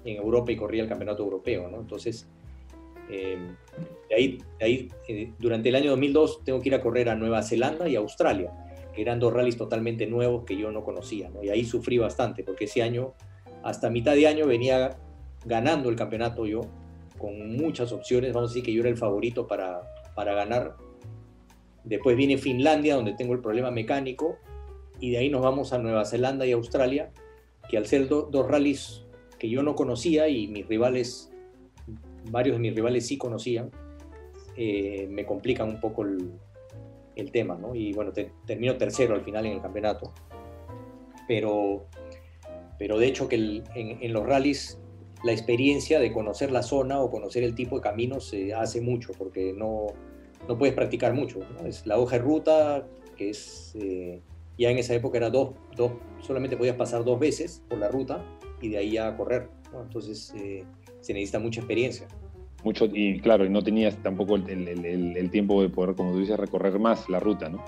en 0.04 0.16
Europa 0.16 0.52
y 0.52 0.56
corría 0.56 0.82
el 0.82 0.88
Campeonato 0.88 1.22
Europeo. 1.22 1.68
¿no? 1.68 1.80
Entonces, 1.80 2.28
Eh, 3.08 3.38
de 4.08 4.14
ahí, 4.14 4.38
ahí 4.60 4.88
eh, 5.08 5.32
durante 5.38 5.68
el 5.68 5.76
año 5.76 5.90
2002 5.90 6.44
tengo 6.44 6.60
que 6.60 6.68
ir 6.68 6.74
a 6.74 6.80
correr 6.80 7.08
a 7.08 7.14
Nueva 7.14 7.42
Zelanda 7.42 7.88
y 7.88 7.96
Australia, 7.96 8.52
que 8.94 9.02
eran 9.02 9.20
dos 9.20 9.32
rallies 9.32 9.56
totalmente 9.56 10.06
nuevos 10.06 10.44
que 10.44 10.56
yo 10.56 10.70
no 10.72 10.82
conocía, 10.82 11.28
¿no? 11.30 11.42
y 11.42 11.48
ahí 11.48 11.64
sufrí 11.64 11.98
bastante, 11.98 12.42
porque 12.42 12.64
ese 12.64 12.82
año, 12.82 13.14
hasta 13.66 13.90
mitad 13.90 14.14
de 14.14 14.26
año, 14.26 14.46
venía 14.46 14.96
ganando 15.44 15.88
el 15.88 15.96
campeonato 15.96 16.46
yo, 16.46 16.62
con 17.18 17.56
muchas 17.56 17.92
opciones, 17.92 18.32
vamos 18.32 18.50
a 18.50 18.52
decir 18.52 18.64
que 18.64 18.72
yo 18.72 18.80
era 18.80 18.90
el 18.90 18.96
favorito 18.96 19.46
para, 19.46 19.82
para 20.14 20.34
ganar. 20.34 20.76
Después 21.84 22.16
viene 22.16 22.38
Finlandia, 22.38 22.94
donde 22.94 23.14
tengo 23.14 23.32
el 23.34 23.40
problema 23.40 23.70
mecánico, 23.70 24.38
y 25.00 25.10
de 25.10 25.18
ahí 25.18 25.30
nos 25.30 25.42
vamos 25.42 25.72
a 25.72 25.78
Nueva 25.78 26.04
Zelanda 26.04 26.46
y 26.46 26.52
Australia, 26.52 27.10
que 27.68 27.76
al 27.76 27.86
ser 27.86 28.08
dos 28.08 28.46
rallies 28.48 29.04
que 29.38 29.50
yo 29.50 29.62
no 29.62 29.74
conocía 29.74 30.28
y 30.28 30.46
mis 30.46 30.66
rivales, 30.66 31.32
varios 32.30 32.56
de 32.56 32.60
mis 32.60 32.74
rivales 32.74 33.06
sí 33.06 33.18
conocían, 33.18 33.70
eh, 34.56 35.06
me 35.10 35.26
complican 35.26 35.68
un 35.68 35.80
poco 35.80 36.02
el, 36.02 36.30
el 37.16 37.32
tema, 37.32 37.56
¿no? 37.56 37.74
Y 37.74 37.92
bueno, 37.92 38.12
termino 38.46 38.76
tercero 38.76 39.14
al 39.14 39.22
final 39.22 39.44
en 39.46 39.52
el 39.52 39.60
campeonato, 39.60 40.12
pero, 41.26 41.86
pero 42.78 42.98
de 42.98 43.06
hecho 43.06 43.28
que 43.28 43.36
en, 43.36 43.64
en, 44.02 44.12
los 44.12 44.26
rallies 44.26 44.78
la 45.24 45.32
experiencia 45.32 45.98
de 45.98 46.12
conocer 46.12 46.50
la 46.52 46.62
zona 46.62 47.00
o 47.00 47.10
conocer 47.10 47.42
el 47.42 47.54
tipo 47.54 47.76
de 47.76 47.82
caminos 47.82 48.28
se 48.28 48.54
hace 48.54 48.80
mucho, 48.80 49.12
porque 49.16 49.52
no, 49.52 49.86
no 50.48 50.58
puedes 50.58 50.74
practicar 50.74 51.14
mucho, 51.14 51.40
¿no? 51.40 51.66
Es 51.66 51.86
la 51.86 51.98
hoja 51.98 52.16
de 52.16 52.22
ruta, 52.22 52.86
que 53.16 53.30
es... 53.30 53.76
Eh, 53.80 54.20
ya 54.58 54.70
en 54.70 54.78
esa 54.78 54.94
época 54.94 55.18
era 55.18 55.28
dos, 55.28 55.50
dos, 55.76 55.92
solamente 56.20 56.56
podías 56.56 56.76
pasar 56.76 57.04
dos 57.04 57.18
veces 57.20 57.62
por 57.68 57.78
la 57.78 57.88
ruta 57.88 58.24
y 58.62 58.70
de 58.70 58.78
ahí 58.78 58.96
a 58.96 59.14
correr. 59.14 59.50
Entonces 59.78 60.32
eh, 60.34 60.64
se 61.00 61.12
necesita 61.12 61.38
mucha 61.38 61.60
experiencia. 61.60 62.06
Mucho, 62.64 62.86
y 62.86 63.20
claro, 63.20 63.44
y 63.44 63.50
no 63.50 63.62
tenías 63.62 63.96
tampoco 64.02 64.36
el, 64.36 64.48
el, 64.48 65.16
el, 65.16 65.30
tiempo 65.30 65.60
de 65.60 65.68
poder, 65.68 65.94
como 65.94 66.12
tú 66.12 66.20
dices, 66.20 66.38
recorrer 66.38 66.78
más 66.78 67.08
la 67.08 67.20
ruta, 67.20 67.48
¿no? 67.48 67.62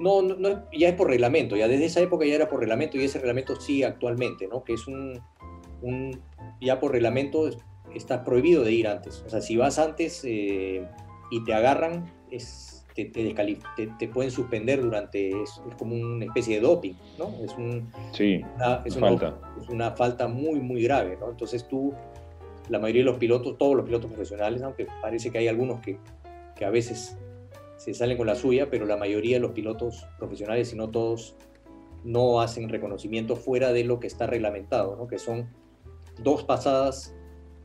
No, 0.00 0.22
no, 0.22 0.64
ya 0.72 0.88
es 0.88 0.94
por 0.94 1.08
reglamento, 1.08 1.56
ya 1.56 1.68
desde 1.68 1.84
esa 1.84 2.00
época 2.00 2.24
ya 2.24 2.34
era 2.34 2.48
por 2.48 2.60
reglamento 2.60 2.96
y 2.96 3.04
ese 3.04 3.18
reglamento 3.18 3.60
sí 3.60 3.82
actualmente, 3.82 4.48
¿no? 4.48 4.64
Que 4.64 4.72
es 4.72 4.86
un, 4.86 5.20
un 5.82 6.20
ya 6.60 6.80
por 6.80 6.92
reglamento 6.92 7.50
está 7.94 8.24
prohibido 8.24 8.64
de 8.64 8.72
ir 8.72 8.88
antes. 8.88 9.22
O 9.26 9.30
sea, 9.30 9.40
si 9.40 9.56
vas 9.56 9.78
antes 9.78 10.22
eh, 10.24 10.86
y 11.30 11.44
te 11.44 11.52
agarran, 11.52 12.10
es 12.30 12.80
te, 12.94 13.86
te, 13.98 14.08
pueden 14.08 14.30
suspender 14.30 14.82
durante, 14.82 15.30
es, 15.42 15.60
como 15.78 15.94
una 15.94 16.24
especie 16.24 16.56
de 16.56 16.60
doping, 16.62 16.94
¿no? 17.18 17.30
Es, 17.42 17.52
un, 17.56 17.90
sí, 18.12 18.42
una, 18.56 18.82
es, 18.84 18.98
falta. 18.98 19.38
es 19.60 19.68
una 19.68 19.92
falta 19.92 20.28
muy, 20.28 20.60
muy 20.60 20.82
grave, 20.82 21.16
¿no? 21.18 21.30
Entonces 21.30 21.66
tú, 21.68 21.94
la 22.68 22.78
mayoría 22.78 23.02
de 23.02 23.10
los 23.10 23.18
pilotos, 23.18 23.56
todos 23.58 23.76
los 23.76 23.84
pilotos 23.84 24.10
profesionales, 24.10 24.62
aunque 24.62 24.86
parece 25.00 25.30
que 25.30 25.38
hay 25.38 25.48
algunos 25.48 25.80
que, 25.80 25.98
que 26.56 26.64
a 26.64 26.70
veces 26.70 27.16
se 27.80 27.94
salen 27.94 28.18
con 28.18 28.26
la 28.26 28.34
suya, 28.34 28.68
pero 28.68 28.84
la 28.84 28.98
mayoría 28.98 29.36
de 29.36 29.40
los 29.40 29.52
pilotos 29.52 30.06
profesionales, 30.18 30.68
si 30.68 30.76
no 30.76 30.90
todos, 30.90 31.34
no 32.04 32.42
hacen 32.42 32.68
reconocimiento 32.68 33.36
fuera 33.36 33.72
de 33.72 33.84
lo 33.84 34.00
que 34.00 34.06
está 34.06 34.26
reglamentado, 34.26 34.96
¿no? 34.96 35.08
que 35.08 35.18
son 35.18 35.48
dos 36.22 36.44
pasadas 36.44 37.16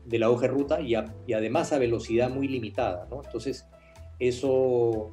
de 0.06 0.18
la 0.18 0.30
hoja 0.30 0.42
de 0.42 0.48
ruta 0.48 0.80
y, 0.80 0.94
y 1.26 1.32
además 1.34 1.74
a 1.74 1.78
velocidad 1.78 2.30
muy 2.30 2.48
limitada. 2.48 3.06
¿no? 3.10 3.22
Entonces, 3.22 3.68
eso 4.18 5.12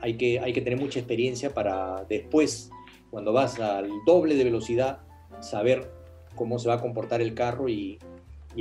hay 0.00 0.16
que, 0.16 0.40
hay 0.40 0.52
que 0.52 0.62
tener 0.62 0.80
mucha 0.80 0.98
experiencia 0.98 1.54
para 1.54 2.04
después, 2.08 2.72
cuando 3.12 3.32
vas 3.32 3.60
al 3.60 3.88
doble 4.04 4.34
de 4.34 4.42
velocidad, 4.42 4.98
saber 5.38 5.92
cómo 6.34 6.58
se 6.58 6.66
va 6.68 6.74
a 6.74 6.80
comportar 6.80 7.20
el 7.20 7.34
carro 7.34 7.68
y, 7.68 8.00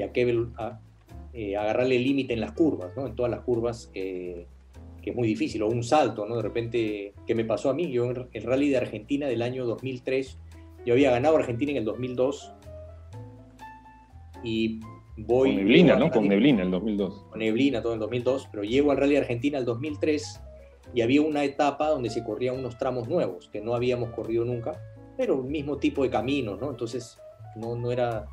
a 0.04 0.12
qué 0.12 0.46
eh, 1.34 1.58
agarrarle 1.58 1.98
límite 1.98 2.36
en 2.36 2.42
las 2.42 2.52
curvas, 2.52 2.96
¿no? 2.96 3.08
en 3.08 3.16
todas 3.16 3.32
las 3.32 3.42
curvas, 3.42 3.90
que 5.06 5.12
es 5.12 5.16
muy 5.16 5.28
difícil, 5.28 5.62
o 5.62 5.68
un 5.68 5.84
salto, 5.84 6.26
¿no? 6.26 6.38
de 6.38 6.42
repente, 6.42 7.14
¿qué 7.28 7.36
me 7.36 7.46
pasó 7.46 7.70
a 7.70 7.76
mí? 7.76 7.92
Yo 7.92 8.10
en 8.10 8.28
el 8.34 8.42
rally 8.42 8.70
de 8.70 8.78
Argentina 8.78 9.28
del 9.28 9.44
año 9.44 9.64
2003, 9.68 10.40
yo 10.84 10.94
había 10.96 11.12
ganado 11.12 11.38
Argentina 11.38 11.70
en 11.70 11.78
el 11.78 11.86
2002 11.86 12.52
y 14.44 14.80
voy... 15.16 15.50
Con 15.50 15.58
neblina, 15.58 15.96
¿no? 15.96 16.10
Con 16.10 16.28
neblina 16.28 16.64
el 16.64 16.72
2002. 16.72 17.26
Con 17.30 17.38
neblina 17.38 17.84
todo 17.84 17.94
el 17.94 18.00
2002, 18.00 18.48
pero 18.52 18.64
llego 18.64 18.90
al 18.90 18.98
Rally 18.98 19.14
de 19.14 19.20
Argentina 19.20 19.60
el 19.60 19.66
2003 19.66 20.42
y 20.96 21.02
había 21.02 21.22
una 21.22 21.44
etapa 21.44 21.90
donde 21.90 22.10
se 22.10 22.24
corrían 22.24 22.58
unos 22.58 22.76
tramos 22.80 23.08
nuevos 23.08 23.48
que 23.50 23.62
no 23.62 23.76
habíamos 23.76 24.10
corrido 24.10 24.44
nunca, 24.44 24.82
pero 25.18 25.36
el 25.36 25.44
mismo 25.44 25.78
tipo 25.78 26.02
de 26.02 26.10
camino, 26.10 26.56
¿no? 26.56 26.72
Entonces 26.72 27.20
no, 27.56 27.76
no 27.76 27.92
era 27.92 28.26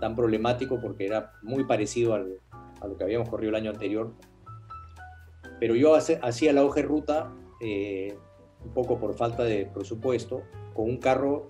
tan 0.00 0.14
problemático 0.14 0.80
porque 0.80 1.06
era 1.06 1.32
muy 1.42 1.64
parecido 1.64 2.14
al, 2.14 2.38
a 2.80 2.86
lo 2.86 2.96
que 2.96 3.02
habíamos 3.02 3.28
corrido 3.28 3.50
el 3.50 3.56
año 3.56 3.70
anterior. 3.72 4.12
Pero 5.60 5.76
yo 5.76 5.94
hacía 5.94 6.52
la 6.52 6.64
hoja 6.64 6.80
de 6.80 6.86
ruta 6.86 7.32
eh, 7.60 8.16
un 8.64 8.72
poco 8.72 8.98
por 8.98 9.14
falta 9.14 9.44
de 9.44 9.66
presupuesto 9.66 10.42
con 10.74 10.86
un 10.86 10.96
carro 10.96 11.48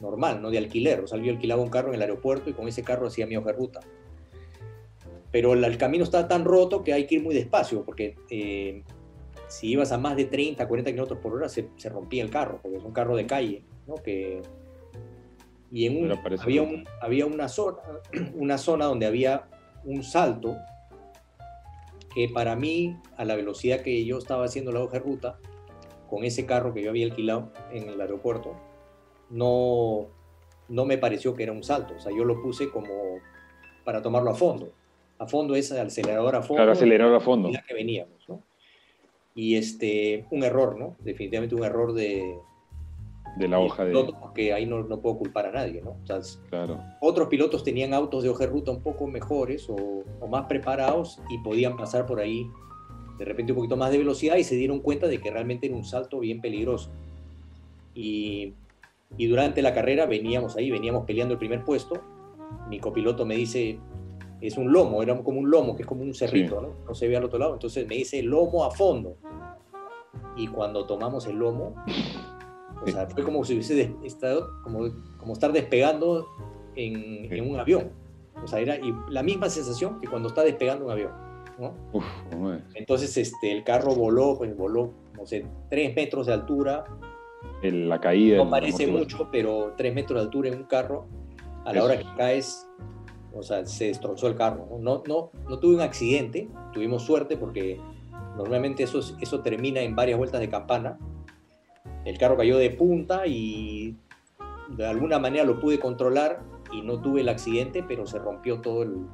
normal, 0.00 0.40
no 0.40 0.50
de 0.50 0.58
alquiler. 0.58 1.00
O 1.00 1.06
sea, 1.06 1.18
yo 1.20 1.30
alquilaba 1.30 1.62
un 1.62 1.68
carro 1.68 1.88
en 1.90 1.96
el 1.96 2.02
aeropuerto 2.02 2.48
y 2.48 2.54
con 2.54 2.66
ese 2.66 2.82
carro 2.82 3.06
hacía 3.06 3.26
mi 3.26 3.36
hoja 3.36 3.52
de 3.52 3.58
ruta. 3.58 3.80
Pero 5.30 5.52
el, 5.52 5.78
camino 5.78 6.02
está 6.02 6.26
tan 6.26 6.44
roto 6.44 6.82
que 6.82 6.92
hay 6.92 7.06
que 7.06 7.16
ir 7.16 7.22
muy 7.22 7.34
despacio 7.34 7.84
porque 7.84 8.16
eh, 8.30 8.82
si 9.46 9.68
ibas 9.68 9.92
a 9.92 9.98
más 9.98 10.16
de 10.16 10.24
30, 10.24 10.66
40 10.66 10.90
kilómetros 10.90 11.20
por 11.20 11.34
hora, 11.34 11.48
se, 11.48 11.68
rompía 11.84 12.22
el 12.22 12.30
carro, 12.30 12.60
porque 12.62 12.78
es 12.78 12.84
un 12.84 12.92
carro 12.92 13.14
de 13.14 13.26
calle, 13.26 13.62
¿no? 13.86 13.94
Que, 13.96 14.42
y 15.70 15.86
en 15.86 16.04
un, 16.04 16.12
había, 16.40 16.66
había 17.00 17.26
una, 17.26 17.48
zona, 17.48 17.78
una 18.34 18.58
zona 18.58 18.86
donde 18.86 19.06
había 19.06 19.48
un 19.84 20.02
salto 20.02 20.56
que 22.14 22.28
para 22.28 22.56
mí, 22.56 22.96
a 23.16 23.24
la 23.24 23.36
velocidad 23.36 23.80
que 23.82 24.04
yo 24.04 24.18
estaba 24.18 24.44
haciendo 24.44 24.72
la 24.72 24.80
hoja 24.80 24.94
de 24.94 25.04
ruta, 25.04 25.38
con 26.08 26.24
ese 26.24 26.44
carro 26.44 26.74
que 26.74 26.82
yo 26.82 26.90
había 26.90 27.06
alquilado 27.06 27.52
en 27.72 27.88
el 27.88 28.00
aeropuerto, 28.00 28.56
no, 29.30 30.08
no 30.68 30.84
me 30.84 30.98
pareció 30.98 31.34
que 31.34 31.44
era 31.44 31.52
un 31.52 31.62
salto. 31.62 31.94
O 31.94 32.00
sea, 32.00 32.12
yo 32.16 32.24
lo 32.24 32.42
puse 32.42 32.70
como 32.70 33.18
para 33.84 34.02
tomarlo 34.02 34.30
a 34.30 34.34
fondo. 34.34 34.72
A 35.18 35.26
fondo 35.26 35.54
es 35.54 35.70
acelerador 35.70 36.34
a 36.34 36.42
fondo. 36.42 36.56
Claro, 36.56 36.72
acelerador 36.72 37.14
a 37.14 37.20
fondo. 37.20 37.50
que 37.66 37.74
veníamos, 37.74 38.28
¿no? 38.28 38.42
y 39.34 39.56
este, 39.56 40.26
un 40.30 40.44
error, 40.44 40.78
¿no? 40.78 40.96
Definitivamente 41.00 41.54
un 41.54 41.64
error 41.64 41.92
de... 41.94 42.38
De 43.36 43.48
la 43.48 43.58
hoja 43.58 43.84
de... 43.84 43.92
Porque 44.20 44.52
ahí 44.52 44.66
no, 44.66 44.82
no 44.82 45.00
puedo 45.00 45.18
culpar 45.18 45.46
a 45.46 45.52
nadie, 45.52 45.82
¿no? 45.82 45.96
claro. 46.48 46.80
Otros 47.00 47.28
pilotos 47.28 47.64
tenían 47.64 47.94
autos 47.94 48.22
de 48.22 48.28
hoja 48.28 48.44
de 48.44 48.50
ruta 48.50 48.70
un 48.70 48.82
poco 48.82 49.06
mejores 49.06 49.68
o, 49.68 50.04
más 50.28 50.46
preparados 50.46 51.20
y 51.30 51.38
podían 51.38 51.76
pasar 51.76 52.06
por 52.06 52.20
ahí 52.20 52.46
de 53.18 53.24
repente 53.24 53.52
un 53.52 53.56
poquito 53.56 53.76
más 53.76 53.90
de 53.90 53.98
velocidad 53.98 54.36
y 54.36 54.44
se 54.44 54.56
dieron 54.56 54.80
cuenta 54.80 55.06
de 55.06 55.20
que 55.20 55.30
realmente 55.30 55.66
era 55.66 55.76
un 55.76 55.84
salto 55.84 56.20
bien 56.20 56.40
peligroso. 56.40 56.90
Y, 57.94 58.54
y 59.16 59.26
durante 59.26 59.62
la 59.62 59.74
carrera 59.74 60.06
veníamos 60.06 60.56
ahí, 60.56 60.70
veníamos 60.70 61.04
peleando 61.04 61.34
el 61.34 61.38
primer 61.38 61.64
puesto. 61.64 62.00
Mi 62.68 62.78
copiloto 62.80 63.26
me 63.26 63.36
dice, 63.36 63.78
es 64.40 64.56
un 64.56 64.72
lomo, 64.72 65.02
era 65.02 65.16
como 65.22 65.38
un 65.38 65.50
lomo, 65.50 65.76
que 65.76 65.82
es 65.82 65.88
como 65.88 66.02
un 66.02 66.14
cerrito, 66.14 66.60
¿no? 66.60 66.68
No 66.86 66.94
se 66.94 67.08
ve 67.08 67.16
al 67.16 67.24
otro 67.24 67.38
lado. 67.38 67.52
Entonces 67.52 67.86
me 67.86 67.96
dice 67.96 68.22
lomo 68.22 68.64
a 68.64 68.70
fondo. 68.70 69.16
Y 70.36 70.46
cuando 70.46 70.86
tomamos 70.86 71.26
el 71.26 71.36
lomo, 71.36 71.74
o 72.82 72.86
sea, 72.86 73.06
fue 73.06 73.22
como 73.22 73.44
si 73.44 73.54
hubiese 73.54 73.94
estado, 74.04 74.50
como, 74.62 74.88
como 75.18 75.32
estar 75.32 75.52
despegando 75.52 76.26
en, 76.76 77.32
en, 77.32 77.50
un 77.50 77.58
avión. 77.58 77.90
O 78.42 78.46
sea, 78.46 78.60
era 78.60 78.78
la 79.08 79.22
misma 79.22 79.50
sensación 79.50 80.00
que 80.00 80.08
cuando 80.08 80.28
está 80.28 80.42
despegando 80.42 80.86
un 80.86 80.92
avión, 80.92 81.12
¿no? 81.58 81.74
Entonces 82.74 83.16
este, 83.16 83.52
el 83.52 83.64
carro 83.64 83.94
voló, 83.94 84.38
pues 84.38 84.56
voló, 84.56 84.94
no 85.16 85.26
sé, 85.26 85.44
tres 85.68 85.94
metros 85.94 86.26
de 86.26 86.32
altura. 86.32 86.84
la 87.62 88.00
caída. 88.00 88.38
No 88.38 88.48
parece 88.48 88.86
mucho, 88.86 89.28
pero 89.30 89.74
tres 89.76 89.94
metros 89.94 90.20
de 90.20 90.24
altura 90.24 90.48
en 90.48 90.58
un 90.58 90.64
carro, 90.64 91.06
a 91.64 91.72
la 91.72 91.84
hora 91.84 91.98
que 91.98 92.06
caes, 92.16 92.66
o 93.34 93.42
sea, 93.42 93.66
se 93.66 93.86
destrozó 93.86 94.26
el 94.28 94.36
carro. 94.36 94.66
No, 94.80 95.02
no, 95.06 95.30
no, 95.48 95.58
tuve 95.58 95.74
un 95.74 95.80
accidente, 95.80 96.48
tuvimos 96.72 97.02
suerte 97.02 97.36
porque 97.36 97.78
normalmente 98.36 98.82
eso, 98.82 99.00
eso 99.20 99.40
termina 99.40 99.80
en 99.80 99.94
varias 99.94 100.18
vueltas 100.18 100.40
de 100.40 100.48
campana. 100.48 100.98
El 102.04 102.18
carro 102.18 102.36
cayó 102.36 102.58
de 102.58 102.70
punta 102.70 103.26
y 103.26 103.96
de 104.68 104.86
alguna 104.86 105.18
manera 105.18 105.44
lo 105.44 105.60
pude 105.60 105.78
controlar 105.78 106.40
y 106.72 106.82
no 106.82 107.00
tuve 107.00 107.20
el 107.20 107.28
accidente, 107.28 107.84
pero 107.86 108.06
se 108.06 108.18
rompió 108.18 108.60
todo 108.60 108.82
el, 108.82 109.06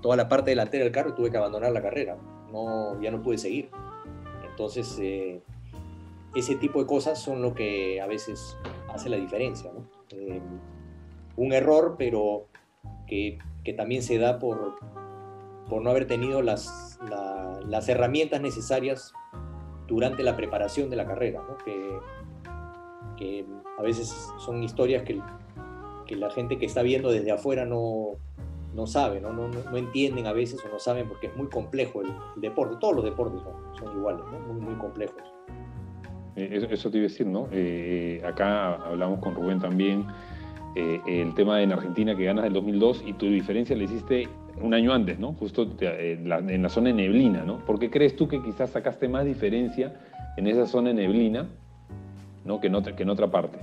toda 0.00 0.16
la 0.16 0.28
parte 0.28 0.50
delantera 0.50 0.84
del 0.84 0.92
carro 0.92 1.10
y 1.10 1.14
tuve 1.14 1.30
que 1.30 1.36
abandonar 1.36 1.72
la 1.72 1.82
carrera. 1.82 2.16
No, 2.50 3.00
ya 3.00 3.10
no 3.10 3.22
pude 3.22 3.38
seguir. 3.38 3.70
Entonces, 4.48 4.98
eh, 5.00 5.42
ese 6.34 6.56
tipo 6.56 6.80
de 6.80 6.86
cosas 6.86 7.20
son 7.20 7.42
lo 7.42 7.54
que 7.54 8.00
a 8.00 8.06
veces 8.06 8.56
hace 8.88 9.08
la 9.08 9.16
diferencia. 9.16 9.70
Eh, 10.10 10.40
un 11.36 11.52
error, 11.52 11.96
pero 11.98 12.46
que 13.06 13.38
que 13.64 13.72
también 13.72 14.02
se 14.02 14.18
da 14.18 14.38
por, 14.38 14.76
por 15.68 15.82
no 15.82 15.90
haber 15.90 16.06
tenido 16.06 16.42
las, 16.42 16.98
las 17.66 17.88
herramientas 17.88 18.40
necesarias 18.40 19.12
durante 19.86 20.22
la 20.22 20.36
preparación 20.36 20.90
de 20.90 20.96
la 20.96 21.06
carrera, 21.06 21.42
que, 21.64 21.98
a 23.78 23.82
veces 23.82 24.32
son 24.38 24.62
historias 24.62 25.02
que, 25.02 25.20
la 26.14 26.30
gente 26.30 26.58
que 26.58 26.66
está 26.66 26.82
viendo 26.82 27.10
desde 27.10 27.32
afuera 27.32 27.64
no, 27.64 28.16
no 28.74 28.86
saben, 28.86 29.22
¿no? 29.22 29.32
No, 29.32 29.48
no, 29.48 29.76
entienden 29.78 30.26
a 30.26 30.34
veces 30.34 30.62
o 30.62 30.68
no 30.68 30.78
saben 30.78 31.08
porque 31.08 31.28
es 31.28 31.36
muy 31.36 31.46
complejo 31.46 32.02
el, 32.02 32.12
deporte. 32.36 32.76
Todos 32.80 32.96
los 32.96 33.04
deportes 33.04 33.40
son, 33.78 33.96
iguales, 33.96 34.22
muy, 34.46 34.60
muy 34.60 34.74
complejos. 34.74 35.22
Eh, 36.36 36.66
eso, 36.70 36.90
te 36.90 36.98
iba 36.98 37.06
a 37.06 37.08
decir, 37.08 37.26
¿no? 37.26 37.48
Eh, 37.50 38.22
acá 38.26 38.74
hablamos 38.74 39.20
con 39.20 39.34
Rubén 39.34 39.58
también, 39.58 40.06
eh, 40.74 41.00
el 41.06 41.34
tema 41.34 41.62
en 41.62 41.72
Argentina 41.72 42.16
que 42.16 42.24
ganas 42.24 42.44
del 42.44 42.54
2002 42.54 43.04
y 43.06 43.12
tu 43.14 43.26
diferencia 43.26 43.76
la 43.76 43.84
hiciste 43.84 44.28
un 44.60 44.74
año 44.74 44.92
antes, 44.92 45.18
¿no? 45.18 45.32
Justo 45.34 45.66
en 45.80 46.28
la, 46.28 46.38
en 46.38 46.62
la 46.62 46.68
zona 46.68 46.88
de 46.88 46.94
neblina, 46.94 47.42
¿no? 47.44 47.58
¿Por 47.64 47.78
qué 47.78 47.90
crees 47.90 48.16
tú 48.16 48.28
que 48.28 48.42
quizás 48.42 48.70
sacaste 48.70 49.08
más 49.08 49.24
diferencia 49.24 49.94
en 50.36 50.46
esa 50.46 50.66
zona 50.66 50.88
de 50.88 50.94
neblina, 50.94 51.48
¿no? 52.44 52.60
Que 52.60 52.66
en 52.68 52.74
otra, 52.74 52.96
que 52.96 53.02
en 53.02 53.10
otra 53.10 53.30
parte. 53.30 53.58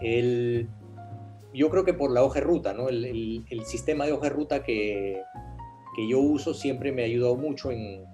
El, 0.00 0.68
yo 1.52 1.70
creo 1.70 1.84
que 1.84 1.94
por 1.94 2.10
la 2.10 2.22
hoja 2.22 2.40
de 2.40 2.46
ruta, 2.46 2.72
¿no? 2.72 2.88
El, 2.88 3.04
el, 3.48 3.64
sistema 3.64 4.06
de 4.06 4.12
hoja 4.12 4.24
de 4.24 4.30
ruta 4.30 4.62
que, 4.62 5.22
que, 5.96 6.08
yo 6.08 6.20
uso 6.20 6.54
siempre 6.54 6.92
me 6.92 7.02
ha 7.02 7.06
ayudado 7.06 7.36
mucho 7.36 7.70
en, 7.70 8.04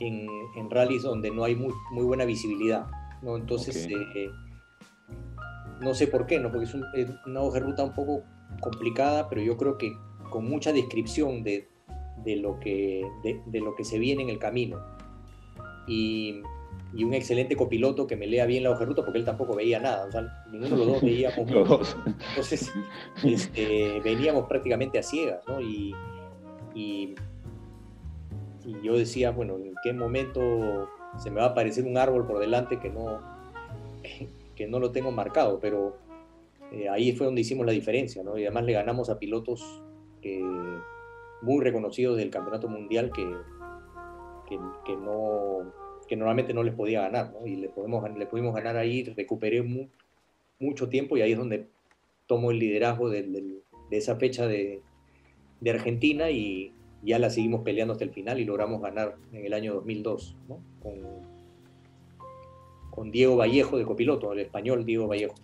en, 0.00 0.28
en 0.56 0.70
rallies 0.70 1.02
donde 1.02 1.30
no 1.30 1.44
hay 1.44 1.54
muy, 1.54 1.72
muy 1.90 2.04
buena 2.04 2.24
visibilidad, 2.24 2.86
¿no? 3.22 3.36
Entonces, 3.36 3.86
eh, 3.86 4.30
no 5.80 5.94
sé 5.94 6.08
por 6.08 6.26
qué, 6.26 6.38
¿no? 6.38 6.50
Porque 6.50 6.64
es, 6.64 6.74
es, 6.94 7.10
una 7.26 7.40
hoja 7.40 7.60
de 7.60 7.66
ruta 7.66 7.84
un 7.84 7.94
poco 7.94 8.22
complicada, 8.60 9.28
pero 9.28 9.40
yo 9.42 9.56
creo 9.56 9.78
que 9.78 9.92
con 10.30 10.48
mucha 10.48 10.72
descripción 10.72 11.42
de, 11.44 11.68
de 12.24 12.36
lo, 12.36 12.58
que, 12.60 13.06
de, 13.22 13.40
de 13.46 13.60
lo 13.60 13.74
que 13.74 13.84
se 13.84 13.98
viene 13.98 14.22
en 14.22 14.28
el 14.28 14.38
camino. 14.38 14.78
Y, 15.86 16.42
y 16.94 17.04
un 17.04 17.12
excelente 17.12 17.54
copiloto 17.54 18.06
que 18.06 18.16
me 18.16 18.26
lea 18.26 18.46
bien 18.46 18.62
la 18.64 18.70
hoja 18.70 18.80
de 18.80 18.86
ruta, 18.86 19.02
porque 19.04 19.18
él 19.18 19.24
tampoco 19.24 19.54
veía 19.54 19.78
nada, 19.78 20.06
o 20.06 20.10
sea, 20.10 20.44
ninguno 20.50 20.70
de 20.70 20.76
los 20.76 20.86
dos 20.86 21.02
veíamos. 21.02 21.50
los 21.50 21.68
dos. 21.68 21.96
Entonces, 22.06 22.72
este, 23.24 24.00
veníamos 24.02 24.46
prácticamente 24.48 24.98
a 24.98 25.02
ciegas, 25.02 25.42
¿no? 25.46 25.60
Y, 25.60 25.94
y, 26.74 27.14
y, 28.64 28.76
yo 28.82 28.96
decía, 28.96 29.30
bueno, 29.32 29.56
¿en 29.56 29.74
qué 29.82 29.92
momento 29.92 30.88
se 31.18 31.30
me 31.30 31.40
va 31.40 31.46
a 31.46 31.50
aparecer 31.50 31.84
un 31.84 31.98
árbol 31.98 32.26
por 32.26 32.38
delante 32.38 32.78
que 32.78 32.88
no, 32.88 33.20
que 34.56 34.66
no 34.66 34.78
lo 34.78 34.90
tengo 34.90 35.10
marcado? 35.10 35.60
Pero 35.60 35.98
eh, 36.72 36.88
ahí 36.88 37.12
fue 37.12 37.26
donde 37.26 37.42
hicimos 37.42 37.66
la 37.66 37.72
diferencia, 37.72 38.22
¿no? 38.22 38.38
Y 38.38 38.44
además 38.44 38.64
le 38.64 38.72
ganamos 38.72 39.10
a 39.10 39.18
pilotos 39.18 39.82
que, 40.22 40.42
muy 41.42 41.62
reconocidos 41.62 42.16
del 42.16 42.30
campeonato 42.30 42.66
mundial 42.66 43.12
que, 43.12 43.24
que, 44.48 44.58
que 44.84 44.96
no 44.96 45.72
que 46.08 46.16
normalmente 46.16 46.54
no 46.54 46.62
les 46.62 46.74
podía 46.74 47.02
ganar, 47.02 47.32
¿no? 47.32 47.46
Y 47.46 47.56
le, 47.56 47.68
podemos, 47.68 48.02
le 48.16 48.26
pudimos 48.26 48.54
ganar 48.54 48.76
ahí, 48.76 49.04
recuperé 49.04 49.62
mucho 50.58 50.88
tiempo 50.88 51.16
y 51.16 51.20
ahí 51.20 51.32
es 51.32 51.38
donde 51.38 51.66
tomo 52.26 52.50
el 52.50 52.58
liderazgo 52.58 53.08
de 53.10 53.62
esa 53.90 54.16
fecha 54.16 54.46
de, 54.46 54.82
Argentina 55.68 56.30
y 56.30 56.72
ya 57.02 57.18
la 57.18 57.30
seguimos 57.30 57.62
peleando 57.62 57.92
hasta 57.92 58.04
el 58.04 58.10
final 58.10 58.40
y 58.40 58.44
logramos 58.44 58.80
ganar 58.80 59.16
en 59.32 59.44
el 59.44 59.52
año 59.52 59.74
2002, 59.74 60.36
¿no? 60.48 60.60
Con, 60.80 60.94
con 62.90 63.10
Diego 63.10 63.36
Vallejo 63.36 63.76
de 63.76 63.84
copiloto, 63.84 64.32
el 64.32 64.40
español 64.40 64.84
Diego 64.84 65.06
Vallejo. 65.06 65.34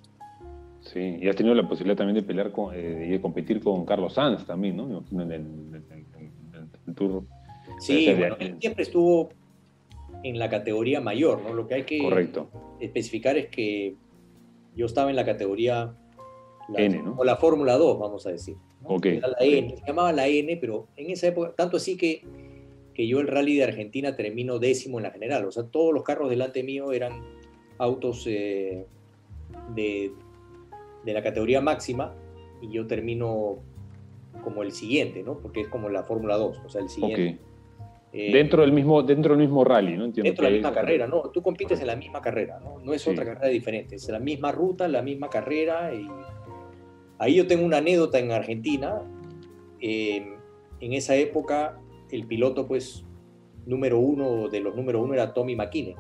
Sí, 0.81 1.19
y 1.21 1.29
has 1.29 1.37
tenido 1.37 1.55
la 1.55 1.67
posibilidad 1.67 1.97
también 1.97 2.17
de 2.17 2.23
pelear 2.23 2.53
con, 2.53 2.75
eh, 2.75 3.07
y 3.07 3.11
de 3.13 3.21
competir 3.21 3.61
con 3.61 3.85
Carlos 3.87 4.15
Sanz 4.15 4.45
también, 4.45 4.77
¿no? 4.77 5.03
En 5.13 5.33
el, 5.33 6.95
Tour. 6.95 7.25
Sí, 7.81 8.13
bueno, 8.17 8.37
siempre 8.61 8.83
estuvo 8.83 9.31
en 10.25 10.39
la 10.39 10.49
categoría 10.49 11.01
mayor, 11.01 11.43
¿no? 11.43 11.53
Lo 11.53 11.69
que 11.69 11.75
hay 11.75 11.85
que 11.85 12.01
especificar 12.81 13.37
es 13.37 13.49
que 13.49 13.95
yo 14.75 14.87
estaba 14.87 15.11
en 15.11 15.17
la 15.17 15.25
categoría 15.25 15.95
N, 16.75 17.03
¿no? 17.03 17.15
O 17.17 17.25
la 17.25 17.37
Fórmula 17.37 17.77
2, 17.77 17.99
vamos 17.99 18.27
a 18.27 18.31
decir. 18.31 18.57
la 19.21 19.37
N, 19.39 19.77
se 19.77 19.87
llamaba 19.87 20.13
la 20.13 20.27
N, 20.27 20.57
pero 20.57 20.89
en 20.97 21.11
esa 21.11 21.29
época, 21.29 21.53
tanto 21.55 21.77
así 21.77 21.97
que, 21.97 22.25
que 22.95 23.07
yo 23.07 23.21
el 23.21 23.29
rally 23.29 23.57
de 23.57 23.65
Argentina 23.65 24.17
termino 24.17 24.59
décimo 24.59 24.99
en 24.99 25.05
la 25.05 25.11
general, 25.11 25.45
o 25.45 25.53
sea, 25.53 25.65
todos 25.65 25.93
los 25.93 26.03
carros 26.03 26.31
delante 26.31 26.63
mío 26.63 26.93
eran 26.93 27.23
autos 27.77 28.25
eh, 28.27 28.87
de, 29.75 30.11
de 31.05 31.13
la 31.13 31.23
categoría 31.23 31.61
máxima 31.61 32.15
y 32.63 32.71
yo 32.71 32.87
termino 32.87 33.59
como 34.43 34.63
el 34.63 34.73
siguiente, 34.73 35.23
¿no? 35.23 35.39
Porque 35.39 35.61
es 35.61 35.69
como 35.69 35.91
la 35.91 36.03
Fórmula 36.03 36.37
2, 36.39 36.63
o 36.65 36.69
sea, 36.71 36.81
el 36.81 36.89
siguiente. 36.89 37.39
Eh, 38.17 38.33
dentro, 38.33 38.63
del 38.63 38.71
mismo, 38.71 39.03
dentro 39.03 39.35
del 39.35 39.45
mismo 39.45 39.65
rally, 39.65 39.97
¿no? 39.97 40.05
Entiendo 40.05 40.29
dentro 40.29 40.45
de 40.45 40.51
la 40.53 40.55
misma 40.55 40.73
carrera, 40.73 41.09
¿no? 41.09 41.23
Tú 41.31 41.43
compites 41.43 41.81
en 41.81 41.89
la 41.89 41.97
misma 41.97 42.23
carrera, 42.23 42.61
¿no? 42.61 42.79
No 42.79 42.95
es 42.95 43.09
otra 43.09 43.25
carrera 43.25 43.49
diferente, 43.49 43.97
es 43.97 44.09
la 44.09 44.21
misma 44.21 44.53
ruta, 44.53 44.87
la 44.87 45.03
misma 45.03 45.29
carrera. 45.29 45.93
Y... 45.93 46.07
Ahí 47.19 47.35
yo 47.35 47.49
tengo 47.49 47.65
una 47.67 47.79
anécdota 47.79 48.21
en 48.21 48.31
Argentina. 48.31 49.03
Eh, 49.81 50.33
en 50.79 50.93
esa 50.93 51.17
época, 51.17 51.81
el 52.13 52.29
piloto, 52.29 52.69
pues, 52.69 53.05
número 53.67 53.99
uno 53.99 54.49
de 54.49 54.61
los 54.61 54.77
número 54.77 55.03
uno 55.03 55.15
era 55.15 55.35
Tommy 55.35 55.57
McKinnon. 55.57 55.97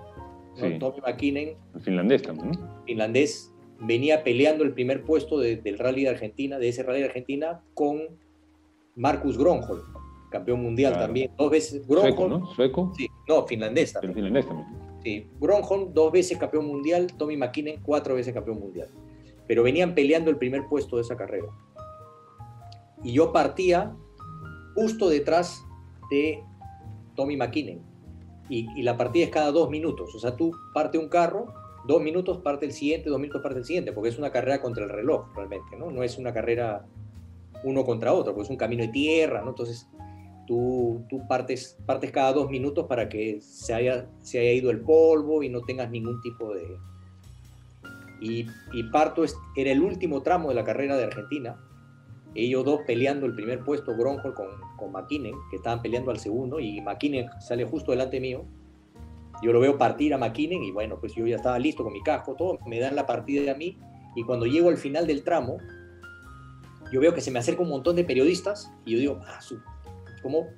Tommy 0.79 1.01
McKinnon. 1.05 1.57
El 1.75 1.81
finlandés 1.81 2.23
también, 2.23 2.53
¿no? 2.53 2.85
Finlandés 2.87 3.53
venía 3.81 4.23
peleando 4.23 4.63
el 4.63 4.73
primer 4.73 5.03
puesto 5.03 5.41
del 5.41 5.79
rally 5.81 6.05
de 6.05 6.11
Argentina, 6.11 6.61
de 6.61 6.69
ese 6.69 6.85
rally 6.85 7.01
de 7.01 7.07
Argentina, 7.07 7.61
con 7.75 8.03
Marcus 8.95 9.37
Gronholm 9.37 10.04
campeón 10.35 10.63
mundial 10.63 10.95
también, 10.95 11.31
dos 11.39 11.49
veces. 11.49 11.83
Sueco, 11.87 12.29
¿no? 12.29 12.47
¿Sueco? 12.55 12.93
Sí, 12.97 13.09
no, 13.29 13.47
finlandés 13.47 13.93
también. 13.93 14.15
finlandés 14.15 14.47
también. 14.47 14.69
Sí, 15.05 15.29
Gronholm, 15.41 15.95
dos 15.95 16.11
veces 16.11 16.37
campeón 16.39 16.67
mundial, 16.67 17.07
Tommy 17.17 17.37
McKinnon, 17.37 17.77
cuatro 17.83 18.17
veces 18.17 18.35
campeón 18.35 18.59
mundial. 18.59 18.89
Pero 19.47 19.63
venían 19.63 19.95
peleando 19.95 20.31
el 20.31 20.37
primer 20.37 20.67
puesto 20.67 20.97
de 20.97 21.03
esa 21.03 21.17
carrera. 21.17 21.47
Y 23.05 23.13
yo 23.13 23.33
partía 23.33 23.95
justo 24.75 25.09
detrás 25.09 25.63
de 26.11 26.43
Tommy 27.15 27.37
McKinnon. 27.37 27.81
Y, 28.49 28.67
y, 28.77 28.83
la 28.83 28.97
partida 28.97 29.25
es 29.25 29.31
cada 29.31 29.53
dos 29.53 29.71
minutos. 29.71 30.15
O 30.15 30.19
sea, 30.19 30.35
tú 30.37 30.53
parte 30.75 30.99
un 30.99 31.09
carro, 31.09 31.55
dos 31.87 32.03
minutos 32.03 32.39
parte 32.39 32.67
el 32.67 32.73
siguiente, 32.73 33.09
dos 33.09 33.21
minutos 33.21 33.41
parte 33.41 33.59
el 33.59 33.65
siguiente, 33.65 33.93
porque 33.93 34.09
es 34.09 34.19
una 34.19 34.31
carrera 34.33 34.61
contra 34.61 34.85
el 34.85 34.91
reloj 34.91 35.27
realmente, 35.35 35.77
¿no? 35.77 35.91
No 35.91 36.03
es 36.03 36.19
una 36.19 36.33
carrera 36.33 36.87
uno 37.63 37.85
contra 37.85 38.13
otro, 38.13 38.33
porque 38.33 38.47
es 38.47 38.51
un 38.51 38.57
camino 38.57 38.83
de 38.83 38.89
tierra, 38.89 39.43
¿no? 39.43 39.51
Entonces, 39.51 39.89
tú, 40.47 41.05
tú 41.09 41.27
partes, 41.29 41.77
partes 41.87 42.11
cada 42.11 42.33
dos 42.33 42.51
minutos 42.51 42.87
para 42.87 43.09
que 43.09 43.41
se 43.41 43.75
haya, 43.75 44.09
se 44.21 44.41
haya 44.41 44.53
ido 44.53 44.71
el 44.71 44.81
polvo 44.81 45.43
y 45.43 45.49
no 45.49 45.61
tengas 45.63 45.91
ningún 45.91 46.21
tipo 46.21 46.55
de... 46.55 46.77
Y, 48.21 48.47
y 48.73 48.83
parto 48.85 49.25
era 49.57 49.71
el 49.71 49.83
último 49.83 50.23
tramo 50.23 50.49
de 50.49 50.55
la 50.55 50.65
carrera 50.65 50.97
de 50.97 51.05
Argentina, 51.05 51.57
ellos 52.35 52.65
dos 52.65 52.81
peleando 52.87 53.27
el 53.27 53.35
primer 53.35 53.63
puesto, 53.65 53.97
Gronholm 53.97 54.35
con, 54.35 54.49
con 54.77 54.93
McKinnon, 54.93 55.35
que 55.51 55.57
estaban 55.57 55.83
peleando 55.83 56.11
al 56.11 56.19
segundo, 56.19 56.59
y 56.59 56.81
McKinnon 56.81 57.29
sale 57.41 57.65
justo 57.65 57.93
delante 57.93 58.21
mío. 58.21 58.45
Yo 59.43 59.53
lo 59.53 59.61
veo 59.61 59.77
partir 59.79 60.15
a 60.15 60.19
McKinnon 60.19 60.63
y 60.63 60.71
bueno, 60.71 60.99
pues 60.99 61.15
yo 61.15 61.27
ya 61.27 61.37
estaba 61.37 61.59
listo 61.59 61.85
con 61.85 61.93
mi 61.93 62.03
casco, 62.03 62.35
todo, 62.35 62.59
me 62.67 62.81
dan 62.81 62.97
la 62.97 63.07
partida 63.07 63.53
a 63.53 63.55
mí, 63.55 63.79
y 64.17 64.25
cuando 64.25 64.47
llego 64.47 64.69
al 64.69 64.79
final 64.79 65.07
del 65.07 65.23
tramo, 65.23 65.59
yo 66.93 67.01
veo 67.01 67.15
que 67.15 67.21
se 67.21 67.31
me 67.31 67.39
acerca 67.41 67.63
un 67.63 67.69
montón 67.69 67.97
de 67.97 68.05
periodistas, 68.05 68.73
y 68.85 68.93
yo 68.93 68.99
digo, 68.99 69.21
ah, 69.27 69.41
su 69.41 69.59
cómo, 70.25 70.49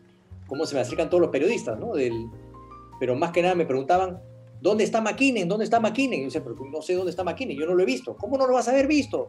cómo 0.47 0.65
se 0.65 0.75
me 0.75 0.81
acercan 0.81 1.11
todos 1.11 1.21
los 1.21 1.31
periodistas, 1.31 1.79
¿no? 1.79 1.93
Del, 1.93 2.31
pero 2.99 3.15
más 3.15 3.33
que 3.33 3.43
nada 3.43 3.55
me 3.55 3.67
preguntaban, 3.67 4.21
¿dónde 4.61 4.85
está 4.85 5.01
McKinnon? 5.01 5.49
¿Dónde 5.49 5.65
está 5.65 5.81
McKinnon? 5.81 6.15
Y 6.15 6.19
yo 6.21 6.25
decía, 6.27 6.43
pero 6.43 6.57
no 6.71 6.81
sé 6.81 6.95
dónde 6.95 7.11
está 7.11 7.25
McKinnon, 7.25 7.57
yo 7.57 7.67
no 7.67 7.75
lo 7.75 7.83
he 7.83 7.87
visto. 7.87 8.17
¿Cómo 8.17 8.39
no 8.39 8.47
lo 8.47 8.55
vas 8.55 8.69
a 8.69 8.71
haber 8.71 8.87
visto? 8.87 9.29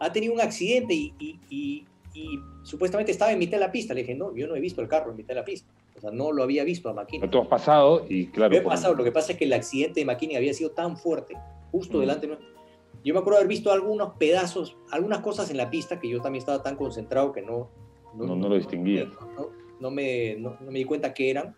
Ha 0.00 0.12
tenido 0.12 0.32
un 0.32 0.40
accidente 0.40 0.94
y, 0.94 1.12
y, 1.18 1.84
y, 2.14 2.40
supuestamente 2.62 3.10
estaba 3.10 3.32
en 3.32 3.38
mitad 3.38 3.58
de 3.58 3.64
la 3.64 3.72
pista. 3.72 3.94
Le 3.94 4.02
dije, 4.02 4.14
no, 4.14 4.34
yo 4.36 4.46
no 4.46 4.54
he 4.54 4.60
visto 4.60 4.80
el 4.80 4.88
carro 4.88 5.10
en 5.10 5.16
mitad 5.16 5.28
de 5.28 5.34
la 5.36 5.44
pista. 5.44 5.72
O 5.96 6.00
sea, 6.00 6.10
no 6.10 6.30
lo 6.30 6.44
había 6.44 6.62
visto 6.62 6.88
a 6.88 6.92
McKinnon. 6.92 7.30
Tú 7.30 7.40
has 7.40 7.48
pasado 7.48 8.04
y 8.08 8.26
claro. 8.28 8.52
Lo 8.52 8.60
he 8.60 8.62
pasado, 8.62 8.94
lo 8.94 9.02
que 9.02 9.10
pasa 9.10 9.32
es 9.32 9.38
que 9.38 9.46
el 9.46 9.52
accidente 9.52 10.00
de 10.00 10.06
McKinnon 10.06 10.36
había 10.36 10.54
sido 10.54 10.70
tan 10.70 10.96
fuerte, 10.96 11.34
justo 11.72 11.98
delante 11.98 12.28
de 12.28 12.38
Yo 13.04 13.14
me 13.14 13.20
acuerdo 13.20 13.38
haber 13.38 13.48
visto 13.48 13.72
algunos 13.72 14.12
pedazos, 14.16 14.76
algunas 14.92 15.20
cosas 15.20 15.50
en 15.50 15.56
la 15.56 15.70
pista 15.70 15.98
que 15.98 16.08
yo 16.08 16.20
también 16.20 16.40
estaba 16.40 16.62
tan 16.62 16.76
concentrado 16.76 17.32
que 17.32 17.42
no... 17.42 17.68
No, 18.14 18.36
no, 18.36 18.48
lo 18.48 18.54
distinguía. 18.54 19.04
No, 19.36 19.50
no 19.80 19.90
me, 19.90 20.36
no, 20.36 20.56
me 20.60 20.78
di 20.78 20.84
cuenta 20.84 21.14
que 21.14 21.30
eran, 21.30 21.56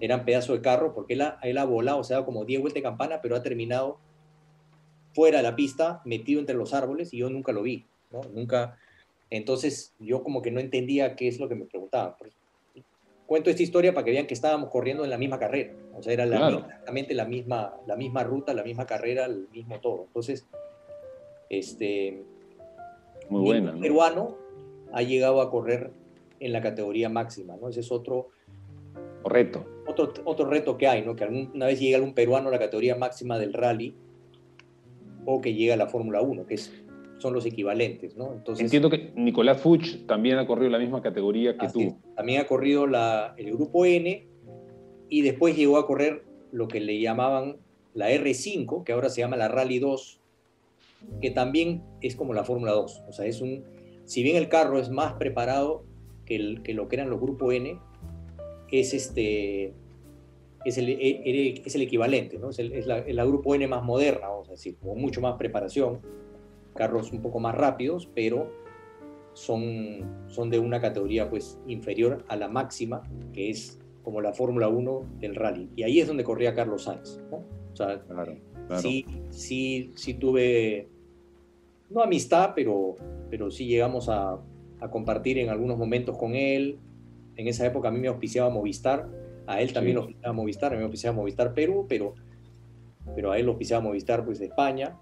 eran 0.00 0.24
pedazos 0.24 0.56
de 0.56 0.62
carro, 0.62 0.94
porque 0.94 1.14
él 1.14 1.22
ha, 1.22 1.38
él 1.42 1.58
ha 1.58 1.64
volado, 1.64 1.98
o 1.98 2.04
sea, 2.04 2.24
como 2.24 2.44
10 2.44 2.60
vueltas 2.60 2.76
de 2.76 2.82
campana, 2.82 3.20
pero 3.22 3.36
ha 3.36 3.42
terminado 3.42 3.98
fuera 5.12 5.38
de 5.38 5.42
la 5.42 5.56
pista, 5.56 6.00
metido 6.04 6.40
entre 6.40 6.54
los 6.54 6.74
árboles, 6.74 7.12
y 7.12 7.18
yo 7.18 7.30
nunca 7.30 7.52
lo 7.52 7.62
vi, 7.62 7.86
¿no? 8.10 8.20
Nunca. 8.32 8.76
Entonces, 9.30 9.94
yo 9.98 10.22
como 10.22 10.42
que 10.42 10.50
no 10.50 10.60
entendía 10.60 11.16
qué 11.16 11.28
es 11.28 11.38
lo 11.38 11.48
que 11.48 11.54
me 11.54 11.64
preguntaban. 11.64 12.14
Cuento 13.26 13.50
esta 13.50 13.62
historia 13.62 13.92
para 13.92 14.04
que 14.04 14.12
vean 14.12 14.26
que 14.26 14.32
estábamos 14.32 14.70
corriendo 14.70 15.04
en 15.04 15.10
la 15.10 15.18
misma 15.18 15.38
carrera, 15.38 15.74
o 15.94 16.02
sea, 16.02 16.14
era 16.14 16.24
la, 16.24 16.48
exactamente 16.48 17.12
la 17.12 17.26
misma, 17.26 17.74
la 17.86 17.94
misma 17.94 18.22
ruta, 18.22 18.54
la 18.54 18.62
misma 18.62 18.86
carrera, 18.86 19.26
el 19.26 19.48
mismo 19.52 19.80
todo. 19.80 20.04
Entonces, 20.06 20.46
este. 21.50 22.22
Muy 23.28 23.42
buena. 23.42 23.72
Un 23.72 23.80
peruano 23.80 24.38
ha 24.92 25.02
llegado 25.02 25.42
a 25.42 25.50
correr 25.50 25.90
en 26.40 26.52
la 26.52 26.60
categoría 26.60 27.08
máxima, 27.08 27.56
¿no? 27.56 27.68
Ese 27.68 27.80
es 27.80 27.92
otro 27.92 28.28
reto. 29.24 29.64
Otro, 29.86 30.12
otro 30.24 30.48
reto 30.48 30.76
que 30.76 30.86
hay, 30.86 31.02
¿no? 31.02 31.16
Que 31.16 31.24
alguna 31.24 31.66
vez 31.66 31.80
llega 31.80 31.96
algún 31.96 32.14
peruano 32.14 32.48
a 32.48 32.52
la 32.52 32.58
categoría 32.58 32.96
máxima 32.96 33.38
del 33.38 33.52
rally 33.52 33.94
o 35.24 35.40
que 35.40 35.54
llega 35.54 35.74
a 35.74 35.76
la 35.76 35.88
Fórmula 35.88 36.20
1, 36.20 36.46
que 36.46 36.54
es 36.54 36.72
son 37.18 37.34
los 37.34 37.44
equivalentes, 37.46 38.16
¿no? 38.16 38.32
Entonces, 38.32 38.64
Entiendo 38.64 38.88
que 38.90 39.12
Nicolás 39.16 39.60
Fuchs 39.60 40.06
también 40.06 40.38
ha 40.38 40.46
corrido 40.46 40.70
la 40.70 40.78
misma 40.78 41.02
categoría 41.02 41.56
que 41.56 41.68
tú. 41.68 41.96
También 42.16 42.40
ha 42.40 42.46
corrido 42.46 42.86
la, 42.86 43.34
el 43.36 43.52
grupo 43.52 43.84
N 43.84 44.26
y 45.08 45.22
después 45.22 45.56
llegó 45.56 45.78
a 45.78 45.86
correr 45.86 46.24
lo 46.52 46.68
que 46.68 46.80
le 46.80 47.00
llamaban 47.00 47.56
la 47.94 48.10
R5, 48.10 48.84
que 48.84 48.92
ahora 48.92 49.08
se 49.08 49.20
llama 49.20 49.36
la 49.36 49.48
Rally 49.48 49.80
2, 49.80 50.20
que 51.20 51.30
también 51.30 51.82
es 52.00 52.14
como 52.14 52.34
la 52.34 52.44
Fórmula 52.44 52.72
2. 52.72 53.02
O 53.08 53.12
sea, 53.12 53.26
es 53.26 53.40
un, 53.40 53.64
si 54.04 54.22
bien 54.22 54.36
el 54.36 54.48
carro 54.48 54.78
es 54.78 54.90
más 54.90 55.14
preparado 55.14 55.84
que, 56.28 56.36
el, 56.36 56.62
que 56.62 56.74
lo 56.74 56.88
que 56.88 56.96
eran 56.96 57.08
los 57.08 57.18
grupos 57.18 57.54
N, 57.54 57.78
es 58.70 58.92
este 58.92 59.72
es 60.64 60.76
el, 60.76 60.90
es 60.90 61.74
el 61.74 61.82
equivalente, 61.82 62.38
¿no? 62.38 62.50
es, 62.50 62.58
es, 62.58 62.86
la, 62.86 63.02
la, 63.06 63.24
grupo 63.24 63.54
N 63.54 63.66
más 63.66 63.82
moderna, 63.82 64.28
vamos 64.28 64.48
a 64.48 64.52
decir, 64.52 64.76
con 64.76 65.00
mucho 65.00 65.22
más 65.22 65.36
preparación, 65.36 66.00
carros 66.74 67.12
un 67.12 67.22
poco 67.22 67.40
más 67.40 67.54
rápidos, 67.54 68.10
pero 68.14 68.52
son, 69.32 70.26
son 70.26 70.50
de 70.50 70.58
una 70.58 70.80
categoría 70.80 71.30
pues 71.30 71.58
inferior 71.66 72.24
a 72.28 72.36
la 72.36 72.48
máxima, 72.48 73.02
que 73.32 73.48
es 73.48 73.80
como 74.02 74.20
la 74.20 74.34
Fórmula 74.34 74.68
1 74.68 75.06
del 75.20 75.34
rally. 75.34 75.70
Y 75.76 75.84
ahí 75.84 76.00
es 76.00 76.08
donde 76.08 76.24
corría 76.24 76.54
Carlos 76.54 76.82
Sainz. 76.82 77.20
¿no? 77.30 77.44
O 77.72 77.76
sea, 77.76 78.02
Sí, 78.76 79.06
sí, 79.30 79.92
sí 79.94 80.14
tuve, 80.14 80.88
no 81.88 82.02
amistad, 82.02 82.52
pero, 82.54 82.96
pero 83.30 83.50
sí 83.50 83.66
llegamos 83.66 84.10
a, 84.10 84.38
a, 84.80 84.90
compartir 84.90 85.38
en 85.38 85.50
algunos 85.50 85.78
momentos 85.78 86.16
con 86.16 86.34
él. 86.34 86.78
En 87.36 87.48
esa 87.48 87.66
época 87.66 87.88
a 87.88 87.90
mí 87.90 88.00
me 88.00 88.08
auspiciaba 88.08 88.50
Movistar, 88.50 89.08
a 89.46 89.60
él 89.60 89.72
también 89.72 89.96
lo 89.96 90.02
auspiciaba 90.02 90.32
Movistar, 90.32 90.72
a 90.72 90.74
mí 90.74 90.78
me 90.78 90.84
auspiciaba 90.84 91.16
Movistar 91.16 91.54
Perú, 91.54 91.86
pero, 91.88 92.14
pero 93.14 93.32
a 93.32 93.38
él 93.38 93.46
lo 93.46 93.52
auspiciaba 93.52 93.82
Movistar 93.82 94.24
pues 94.24 94.38
de 94.38 94.46
España 94.46 94.96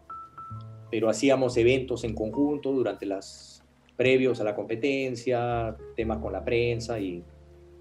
pero 0.91 1.09
hacíamos 1.09 1.57
eventos 1.57 2.05
en 2.05 2.15
conjunto 2.15 2.73
durante 2.73 3.07
las 3.07 3.65
previos 3.97 4.41
a 4.41 4.45
la 4.45 4.55
competencia, 4.55 5.77
temas 5.97 6.19
con 6.19 6.33
la 6.33 6.45
prensa 6.45 7.01
y, 7.01 7.25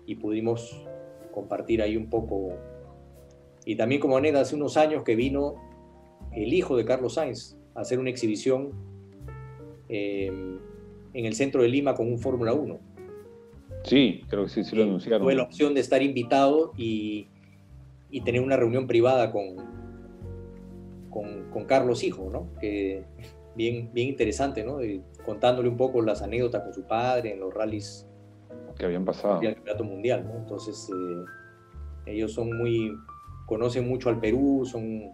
y 0.05 0.15
pudimos 0.15 0.85
compartir 1.31 1.81
ahí 1.81 1.97
un 1.97 2.09
poco. 2.09 2.53
Y 3.65 3.75
también 3.75 4.01
como 4.01 4.17
anécdota, 4.17 4.41
hace 4.41 4.55
unos 4.55 4.77
años 4.77 5.03
que 5.03 5.15
vino 5.15 5.55
el 6.31 6.53
hijo 6.53 6.77
de 6.77 6.85
Carlos 6.85 7.15
Sainz 7.15 7.57
a 7.75 7.81
hacer 7.81 7.99
una 7.99 8.09
exhibición 8.09 8.71
em, 9.89 10.59
en 11.15 11.25
el 11.25 11.33
centro 11.33 11.61
de 11.61 11.69
Lima 11.69 11.95
con 11.95 12.07
un 12.11 12.19
Fórmula 12.19 12.53
1. 12.53 12.79
Sí, 13.83 14.23
creo 14.27 14.43
que 14.43 14.49
sí, 14.49 14.63
sí 14.63 14.75
lo 14.75 14.83
anunciaron. 14.83 15.21
Tuve 15.21 15.35
la 15.35 15.43
opción 15.43 15.73
de 15.73 15.79
estar 15.81 16.01
invitado 16.01 16.73
y, 16.77 17.27
y 18.11 18.21
tener 18.21 18.41
una 18.41 18.57
reunión 18.57 18.85
privada 18.85 19.31
con, 19.31 19.55
con, 21.09 21.65
Carlos 21.65 22.03
Hijo, 22.03 22.29
¿no? 22.31 22.49
Que 22.59 23.03
bien, 23.55 23.89
bien 23.93 24.09
interesante, 24.09 24.63
¿no? 24.63 24.79
contándole 25.25 25.69
un 25.69 25.77
poco 25.77 26.01
las 26.01 26.21
anécdotas 26.21 26.61
con 26.61 26.73
su 26.73 26.83
padre 26.83 27.33
en 27.33 27.39
los 27.39 27.53
rallies 27.53 28.05
que 28.77 28.85
habían 28.85 29.05
pasado. 29.05 29.41
El 29.41 29.55
campeonato 29.55 29.83
mundial, 29.83 30.27
¿no? 30.27 30.37
Entonces, 30.37 30.89
eh, 30.89 32.11
ellos 32.11 32.33
son 32.33 32.57
muy, 32.57 32.95
conocen 33.45 33.87
mucho 33.87 34.09
al 34.09 34.19
Perú, 34.19 34.65
son, 34.65 35.13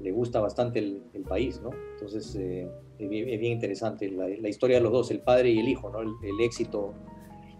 le 0.00 0.12
gusta 0.12 0.40
bastante 0.40 0.78
el, 0.78 1.24
país, 1.28 1.60
¿no? 1.60 1.70
Entonces, 1.94 2.36
eh, 2.36 2.70
es, 2.98 3.08
bien, 3.08 3.44
interesante 3.44 4.10
la, 4.10 4.48
historia 4.48 4.76
de 4.76 4.82
los 4.82 4.92
dos, 4.92 5.10
el 5.10 5.20
padre 5.20 5.50
y 5.50 5.58
el 5.58 5.68
hijo, 5.68 5.90
¿no? 5.90 6.00
El, 6.00 6.40
éxito 6.40 6.94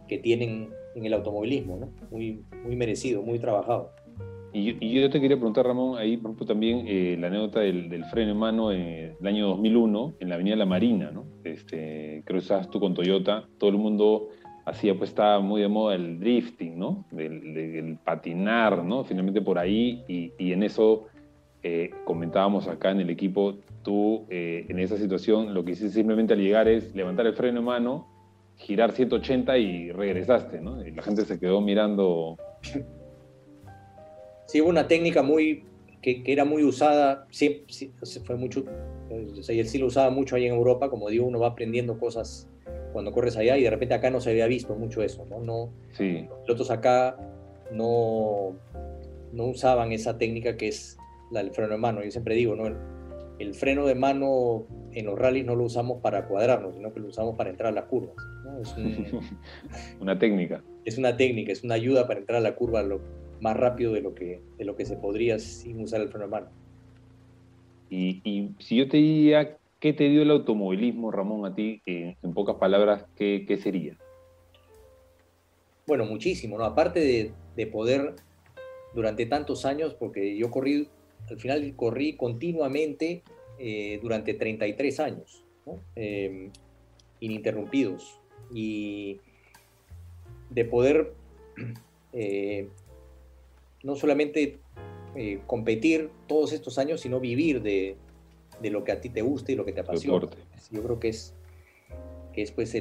que 0.09 0.19
tienen 0.19 0.71
en 0.95 1.05
el 1.05 1.13
automovilismo, 1.13 1.77
¿no? 1.77 1.93
Muy, 2.11 2.43
muy 2.65 2.77
merecido, 2.77 3.23
muy 3.23 3.39
trabajado. 3.39 3.93
Y, 4.53 4.93
yo 4.93 5.11
te 5.11 5.21
quería 5.21 5.37
preguntar, 5.37 5.67
Ramón, 5.67 5.99
ahí 5.99 6.21
también 6.47 6.85
eh, 6.89 7.17
la 7.19 7.27
anécdota 7.27 7.61
del, 7.61 8.05
freno 8.07 8.33
en 8.33 8.39
mano 8.39 8.73
en 8.73 9.15
el 9.21 9.27
año 9.27 9.49
2001 9.49 10.15
en 10.21 10.29
la 10.29 10.35
Avenida 10.37 10.57
La 10.57 10.67
Marina, 10.67 11.11
¿no? 11.11 11.27
Este, 11.45 12.23
creo 12.25 12.39
que 12.39 12.43
estabas 12.43 12.71
tú 12.71 12.81
con 12.81 12.95
Toyota, 12.95 13.47
todo 13.59 13.71
el 13.71 13.77
mundo 13.77 14.29
hacía, 14.65 14.97
pues 14.97 15.11
estaba 15.11 15.41
muy 15.41 15.61
de 15.61 15.69
moda 15.69 15.95
el 15.95 16.19
drifting, 16.19 16.79
¿no? 16.79 17.05
Del, 17.11 17.99
patinar, 18.05 18.85
¿no? 18.85 19.05
Finalmente 19.05 19.43
por 19.43 19.59
ahí, 19.59 20.03
y, 20.09 20.53
en 20.53 20.63
eso 20.63 21.07
eh, 21.63 21.91
comentábamos 22.05 22.69
acá 22.69 22.91
en 22.91 23.01
el 23.01 23.11
equipo, 23.11 23.57
tú 23.89 24.27
eh, 24.29 24.67
en 24.69 24.79
esa 24.81 24.99
situación 24.99 25.55
lo 25.55 25.65
que 25.65 25.71
hiciste 25.71 25.95
simplemente 25.95 26.35
al 26.35 26.41
llegar 26.41 26.69
es 26.69 26.95
levantar 26.95 27.27
el 27.27 27.33
freno 27.33 27.61
en 27.61 27.65
mano, 27.65 28.07
girar 28.57 28.93
180 28.93 29.57
y 29.57 29.93
regresaste, 29.93 30.61
¿no? 30.61 30.87
Y 30.87 30.91
la 30.91 31.03
gente 31.03 31.25
se 31.25 31.41
quedó 31.41 31.63
mirando 31.63 32.37
sí 34.45 34.61
hubo 34.61 34.69
una 34.69 34.87
técnica 34.89 35.23
muy, 35.23 35.65
que, 36.03 36.23
era 36.27 36.45
muy 36.45 36.65
usada, 36.65 37.27
sí, 37.31 37.65
fue 38.25 38.37
mucho, 38.37 38.63
o 39.39 39.43
sea, 39.43 39.57
él 39.59 39.67
sí 39.67 39.79
lo 39.79 39.87
usaba 39.87 40.11
mucho 40.11 40.37
ahí 40.37 40.45
en 40.45 40.53
Europa, 40.53 40.91
como 40.91 41.09
digo, 41.09 41.27
uno 41.27 41.41
va 41.41 41.49
aprendiendo 41.49 41.99
cosas 41.99 42.47
cuando 42.93 43.11
corres 43.13 43.39
allá 43.39 43.57
y 43.57 43.63
de 43.63 43.71
repente 43.71 43.95
acá 43.95 44.11
no 44.11 44.21
se 44.21 44.29
había 44.29 44.47
visto 44.49 44.75
mucho 44.75 45.03
eso, 45.03 45.25
¿no? 45.31 45.41
no 45.41 45.71
sí. 45.93 46.27
Los 46.29 46.41
pilotos 46.41 46.71
acá 46.71 47.17
no, 47.73 48.55
no 49.33 49.45
usaban 49.47 49.93
esa 49.93 50.19
técnica 50.19 50.59
que 50.59 50.69
es 50.69 50.99
la 51.31 51.43
del 51.43 51.53
freno 51.53 51.73
de 51.73 51.79
mano, 51.79 52.05
yo 52.05 52.11
siempre 52.11 52.35
digo, 52.35 52.55
¿no? 52.55 52.98
El, 53.39 53.55
freno 53.55 53.87
de 53.87 53.95
mano 53.95 54.67
en 54.93 55.07
los 55.07 55.19
rallies 55.19 55.47
no 55.47 55.55
lo 55.55 55.65
usamos 55.65 56.01
para 56.01 56.27
cuadrarnos, 56.27 56.75
sino 56.75 56.93
que 56.93 57.01
lo 57.01 57.09
usamos 57.09 57.37
para 57.37 57.51
entrar 57.51 57.73
a 57.73 57.75
las 57.75 57.85
curvas. 57.85 58.17
Es 58.63 58.75
una 60.01 60.19
técnica. 60.19 60.63
Es 60.85 60.99
una 60.99 61.17
técnica, 61.17 61.53
es 61.53 61.63
una 61.63 61.75
ayuda 61.75 62.07
para 62.07 62.21
entrar 62.21 62.39
a 62.39 62.41
la 62.41 62.55
curva, 62.55 62.83
lo, 62.83 63.01
más 63.41 63.57
rápido 63.57 63.93
de 63.93 64.01
lo 64.01 64.15
que, 64.15 64.41
de 64.57 64.65
lo 64.65 64.77
que 64.77 64.85
se 64.85 64.97
podría 64.97 65.39
sin 65.39 65.81
usar 65.81 66.01
el 66.01 66.09
freno 66.09 66.27
de 66.27 66.31
mano. 66.31 66.49
Y, 67.91 68.53
si 68.59 68.77
yo 68.77 68.89
te 68.89 68.99
diría, 68.99 69.57
¿qué 69.81 69.93
te 69.93 70.09
dio 70.09 70.23
el 70.23 70.31
automovilismo, 70.31 71.11
Ramón, 71.11 71.47
a 71.47 71.55
ti? 71.55 71.81
en 71.87 72.35
pocas 72.35 72.57
palabras, 72.57 73.07
¿qué, 73.17 73.45
¿qué, 73.49 73.57
sería? 73.57 73.97
Bueno, 75.87 76.05
muchísimo, 76.05 76.59
¿no? 76.59 76.65
Aparte 76.65 77.01
de, 77.01 77.33
de, 77.57 77.67
poder, 77.67 78.15
durante 78.95 79.25
tantos 79.25 79.65
años, 79.65 79.95
porque 79.95 80.37
yo 80.37 80.51
corrí, 80.51 80.89
al 81.29 81.39
final 81.39 81.75
corrí 81.77 82.17
continuamente 82.17 83.23
eh, 83.59 83.99
durante 84.03 84.35
33 84.35 85.01
años, 85.01 85.45
¿no? 85.67 85.81
Em, 85.95 86.51
ininterrumpidos. 87.21 88.21
Y 88.53 89.21
de 90.51 90.65
poder 90.65 91.13
eh, 92.13 92.69
no 93.83 93.97
solamente 93.97 94.59
eh, 95.17 95.41
competir 95.47 96.11
todos 96.27 96.53
estos 96.53 96.79
años, 96.79 97.01
sino 97.01 97.21
vivir 97.21 97.63
de, 97.63 97.97
lo 98.63 98.85
que 98.85 98.93
a 98.93 99.01
ti 99.01 99.09
te 99.09 99.23
gusta 99.23 99.53
y 99.53 99.57
lo 99.57 99.65
que 99.65 99.73
te 99.73 99.81
apasiona. 99.81 100.29
Yo 100.71 100.83
creo 100.83 101.01
que 101.01 101.09
es, 101.09 101.35
que 102.33 102.43
es 102.43 102.53
pues 102.53 102.77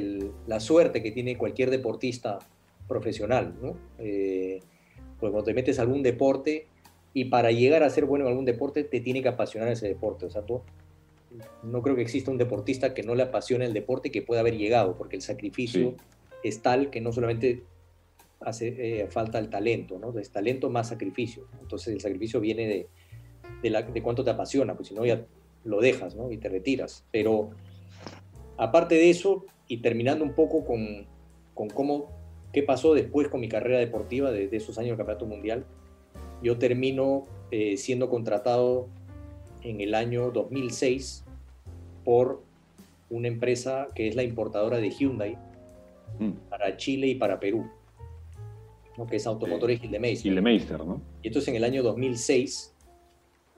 la 0.47 0.59
suerte 0.59 1.01
que 1.01 1.11
tiene 1.11 1.37
cualquier 1.37 1.69
deportista 1.69 2.39
profesional, 2.87 3.55
¿no? 3.61 3.77
Eh, 3.99 4.59
porque 5.19 5.31
cuando 5.31 5.45
te 5.45 5.53
metes 5.53 5.79
a 5.79 5.81
algún 5.81 6.03
deporte 6.03 6.67
y 7.17 7.25
para 7.25 7.49
llegar 7.49 7.81
a 7.81 7.89
ser 7.89 8.05
bueno 8.05 8.25
en 8.25 8.29
algún 8.29 8.45
deporte 8.45 8.83
te 8.83 8.99
tiene 8.99 9.23
que 9.23 9.27
apasionar 9.27 9.69
ese 9.69 9.87
deporte. 9.87 10.27
O 10.27 10.29
sea, 10.29 10.43
no 11.63 11.81
creo 11.81 11.95
que 11.95 12.03
exista 12.03 12.29
un 12.29 12.37
deportista 12.37 12.93
que 12.93 13.01
no 13.01 13.15
le 13.15 13.23
apasione 13.23 13.65
el 13.65 13.73
deporte 13.73 14.11
que 14.11 14.21
pueda 14.21 14.41
haber 14.41 14.55
llegado, 14.55 14.95
porque 14.95 15.15
el 15.15 15.23
sacrificio 15.23 15.95
es 16.43 16.61
tal 16.61 16.91
que 16.91 17.01
no 17.01 17.11
solamente 17.11 17.63
hace 18.39 18.67
eh, 19.01 19.07
falta 19.07 19.39
el 19.39 19.49
talento, 19.49 19.97
¿no? 19.97 20.15
Es 20.19 20.29
talento 20.29 20.69
más 20.69 20.89
sacrificio. 20.89 21.47
Entonces 21.59 21.91
el 21.91 22.01
sacrificio 22.01 22.39
viene 22.39 22.67
de, 22.67 22.87
de, 23.63 23.69
la, 23.71 23.81
de 23.81 24.03
cuánto 24.03 24.23
te 24.23 24.29
apasiona, 24.29 24.75
pues 24.75 24.89
si 24.89 24.93
no 24.93 25.03
ya 25.03 25.25
lo 25.63 25.81
dejas, 25.81 26.15
¿no? 26.15 26.31
Y 26.31 26.37
te 26.37 26.49
retiras. 26.49 27.03
Pero 27.09 27.49
aparte 28.57 28.93
de 28.93 29.09
eso, 29.09 29.43
y 29.67 29.77
terminando 29.77 30.23
un 30.23 30.35
poco 30.35 30.63
con, 30.63 31.07
con 31.55 31.67
cómo, 31.69 32.11
qué 32.53 32.61
pasó 32.61 32.93
después 32.93 33.27
con 33.27 33.39
mi 33.39 33.49
carrera 33.49 33.79
deportiva 33.79 34.31
de, 34.31 34.49
esos 34.51 34.77
años 34.77 34.89
del 34.89 34.97
Campeonato 34.97 35.25
Mundial, 35.25 35.65
yo 36.41 36.57
termino 36.57 37.23
eh, 37.51 37.77
siendo 37.77 38.09
contratado 38.09 38.87
en 39.63 39.81
el 39.81 39.95
año 39.95 40.31
2006 40.31 41.23
por 42.03 42.41
una 43.09 43.27
empresa 43.27 43.87
que 43.95 44.07
es 44.07 44.15
la 44.15 44.23
importadora 44.23 44.77
de 44.77 44.89
Hyundai 44.89 45.37
mm. 46.19 46.49
para 46.49 46.77
Chile 46.77 47.07
y 47.07 47.15
para 47.15 47.39
Perú 47.39 47.69
que 49.05 49.17
es 49.17 49.27
Automotores 49.27 49.79
Gildemeister. 49.79 50.23
Gildemeister, 50.23 50.83
¿no? 50.83 51.01
Y 51.21 51.27
esto 51.27 51.39
es 51.39 51.47
en 51.47 51.55
el 51.55 51.63
año 51.63 51.83
2006 51.83 52.73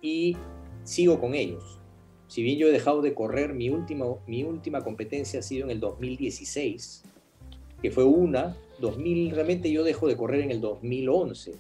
y 0.01 0.35
sigo 0.83 1.21
con 1.21 1.35
ellos. 1.35 1.79
Si 2.27 2.43
bien 2.43 2.57
yo 2.57 2.67
he 2.67 2.71
dejado 2.71 3.01
de 3.01 3.13
correr, 3.13 3.53
mi, 3.53 3.69
último, 3.69 4.19
mi 4.27 4.43
última 4.43 4.81
competencia 4.81 5.39
ha 5.39 5.43
sido 5.43 5.65
en 5.65 5.71
el 5.71 5.79
2016, 5.79 7.03
que 7.81 7.91
fue 7.91 8.03
una, 8.03 8.57
2000, 8.81 9.31
realmente 9.31 9.71
yo 9.71 9.83
dejo 9.83 10.07
de 10.07 10.17
correr 10.17 10.41
en 10.41 10.51
el 10.51 10.61
2011, 10.61 11.53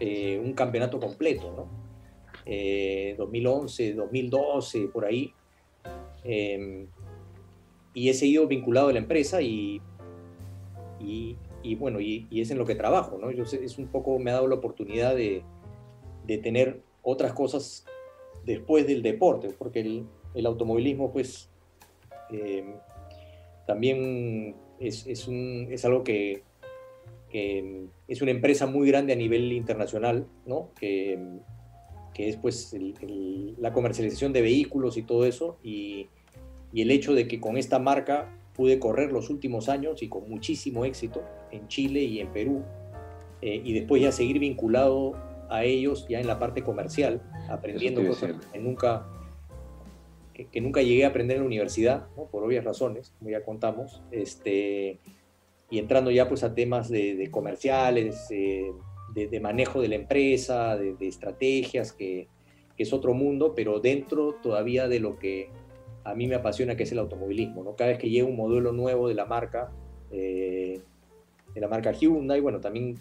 eh, 0.00 0.40
un 0.42 0.52
campeonato 0.52 1.00
completo, 1.00 1.52
¿no? 1.56 1.86
2011, 3.16 3.88
eh, 3.88 3.94
2012, 3.94 4.88
por 4.88 5.04
ahí. 5.04 5.32
Em, 6.22 6.86
y 7.94 8.08
he 8.08 8.14
seguido 8.14 8.46
vinculado 8.46 8.88
a 8.88 8.92
la 8.92 8.98
empresa 8.98 9.40
y, 9.40 9.80
y, 11.00 11.74
bueno, 11.76 12.00
y, 12.00 12.26
es 12.30 12.50
en 12.50 12.58
lo 12.58 12.66
que 12.66 12.74
trabajo, 12.74 13.18
¿no? 13.18 13.30
Yo 13.30 13.46
sé, 13.46 13.64
es 13.64 13.78
un 13.78 13.88
poco, 13.88 14.18
me 14.18 14.30
ha 14.30 14.34
dado 14.34 14.48
la 14.48 14.56
oportunidad 14.56 15.16
de, 15.16 15.42
de 16.26 16.38
tener 16.38 16.82
otras 17.02 17.32
cosas 17.32 17.84
después 18.44 18.86
del 18.86 19.02
deporte, 19.02 19.48
porque 19.58 19.80
el, 19.80 20.06
el, 20.34 20.46
automovilismo, 20.46 21.12
pues, 21.12 21.50
también 23.66 24.54
es, 24.78 25.06
es, 25.06 25.26
un, 25.26 25.68
es 25.70 25.84
algo 25.84 26.04
que, 26.04 26.42
es 27.32 28.22
una 28.22 28.30
empresa 28.30 28.66
muy 28.66 28.88
grande 28.88 29.12
a 29.12 29.16
nivel 29.16 29.52
internacional, 29.52 30.26
¿no? 30.46 30.70
que, 30.78 31.18
que 32.14 32.28
es 32.28 32.36
pues 32.36 32.74
la 33.58 33.72
comercialización 33.72 34.32
de 34.32 34.42
vehículos 34.42 34.96
y 34.96 35.02
todo 35.02 35.26
eso, 35.26 35.58
y, 35.62 36.08
y, 36.72 36.82
el 36.82 36.90
hecho 36.90 37.14
de 37.14 37.28
que 37.28 37.40
con 37.40 37.58
esta 37.58 37.78
marca 37.78 38.32
pude 38.54 38.78
correr 38.78 39.12
los 39.12 39.28
últimos 39.28 39.68
años 39.68 40.02
y 40.02 40.08
con 40.08 40.28
muchísimo 40.28 40.84
éxito 40.84 41.22
en 41.50 41.68
Chile 41.68 42.02
y 42.02 42.20
en 42.20 42.32
Perú, 42.32 42.62
eh, 43.42 43.60
y 43.62 43.74
después 43.74 44.00
ya 44.00 44.12
seguir 44.12 44.38
vinculado 44.38 45.12
a 45.50 45.64
ellos 45.64 46.06
ya 46.08 46.20
en 46.20 46.26
la 46.26 46.38
parte 46.38 46.62
comercial, 46.62 47.20
aprendiendo 47.48 48.04
cosas 48.06 48.34
que 48.52 48.58
nunca, 48.58 49.06
que, 50.32 50.60
nunca 50.60 50.82
llegué 50.82 51.04
a 51.04 51.08
aprender 51.08 51.36
en 51.36 51.42
la 51.42 51.46
universidad, 51.46 52.06
por 52.30 52.42
obvias 52.44 52.64
razones, 52.64 53.12
como 53.18 53.30
ya 53.30 53.44
contamos, 53.44 54.02
este, 54.10 54.98
y 55.70 55.78
entrando 55.78 56.10
ya 56.10 56.28
pues 56.28 56.44
a 56.44 56.54
temas 56.54 56.88
de, 56.88 57.28
comerciales, 57.30 58.26
eh, 58.30 58.72
de, 59.14 59.40
manejo 59.40 59.80
de 59.80 59.88
la 59.88 59.96
empresa, 59.96 60.76
de, 60.76 60.94
estrategias, 61.00 61.92
que, 61.92 62.28
es 62.78 62.92
otro 62.92 63.14
mundo, 63.14 63.54
pero 63.56 63.80
dentro 63.80 64.34
todavía 64.34 64.86
de 64.86 65.00
lo 65.00 65.18
que 65.18 65.48
a 66.04 66.14
mí 66.14 66.26
me 66.26 66.34
apasiona, 66.34 66.76
que 66.76 66.82
es 66.82 66.92
el 66.92 66.98
automovilismo. 66.98 67.64
¿no? 67.64 67.74
Cada 67.74 67.90
vez 67.90 67.98
que 67.98 68.10
llega 68.10 68.26
un 68.26 68.36
modelo 68.36 68.70
nuevo 68.72 69.08
de 69.08 69.14
la 69.14 69.24
marca, 69.24 69.72
eh, 70.10 70.78
de 71.54 71.60
la 71.60 71.68
marca 71.68 71.92
Hyundai, 71.92 72.40
bueno, 72.40 72.60
también 72.60 72.96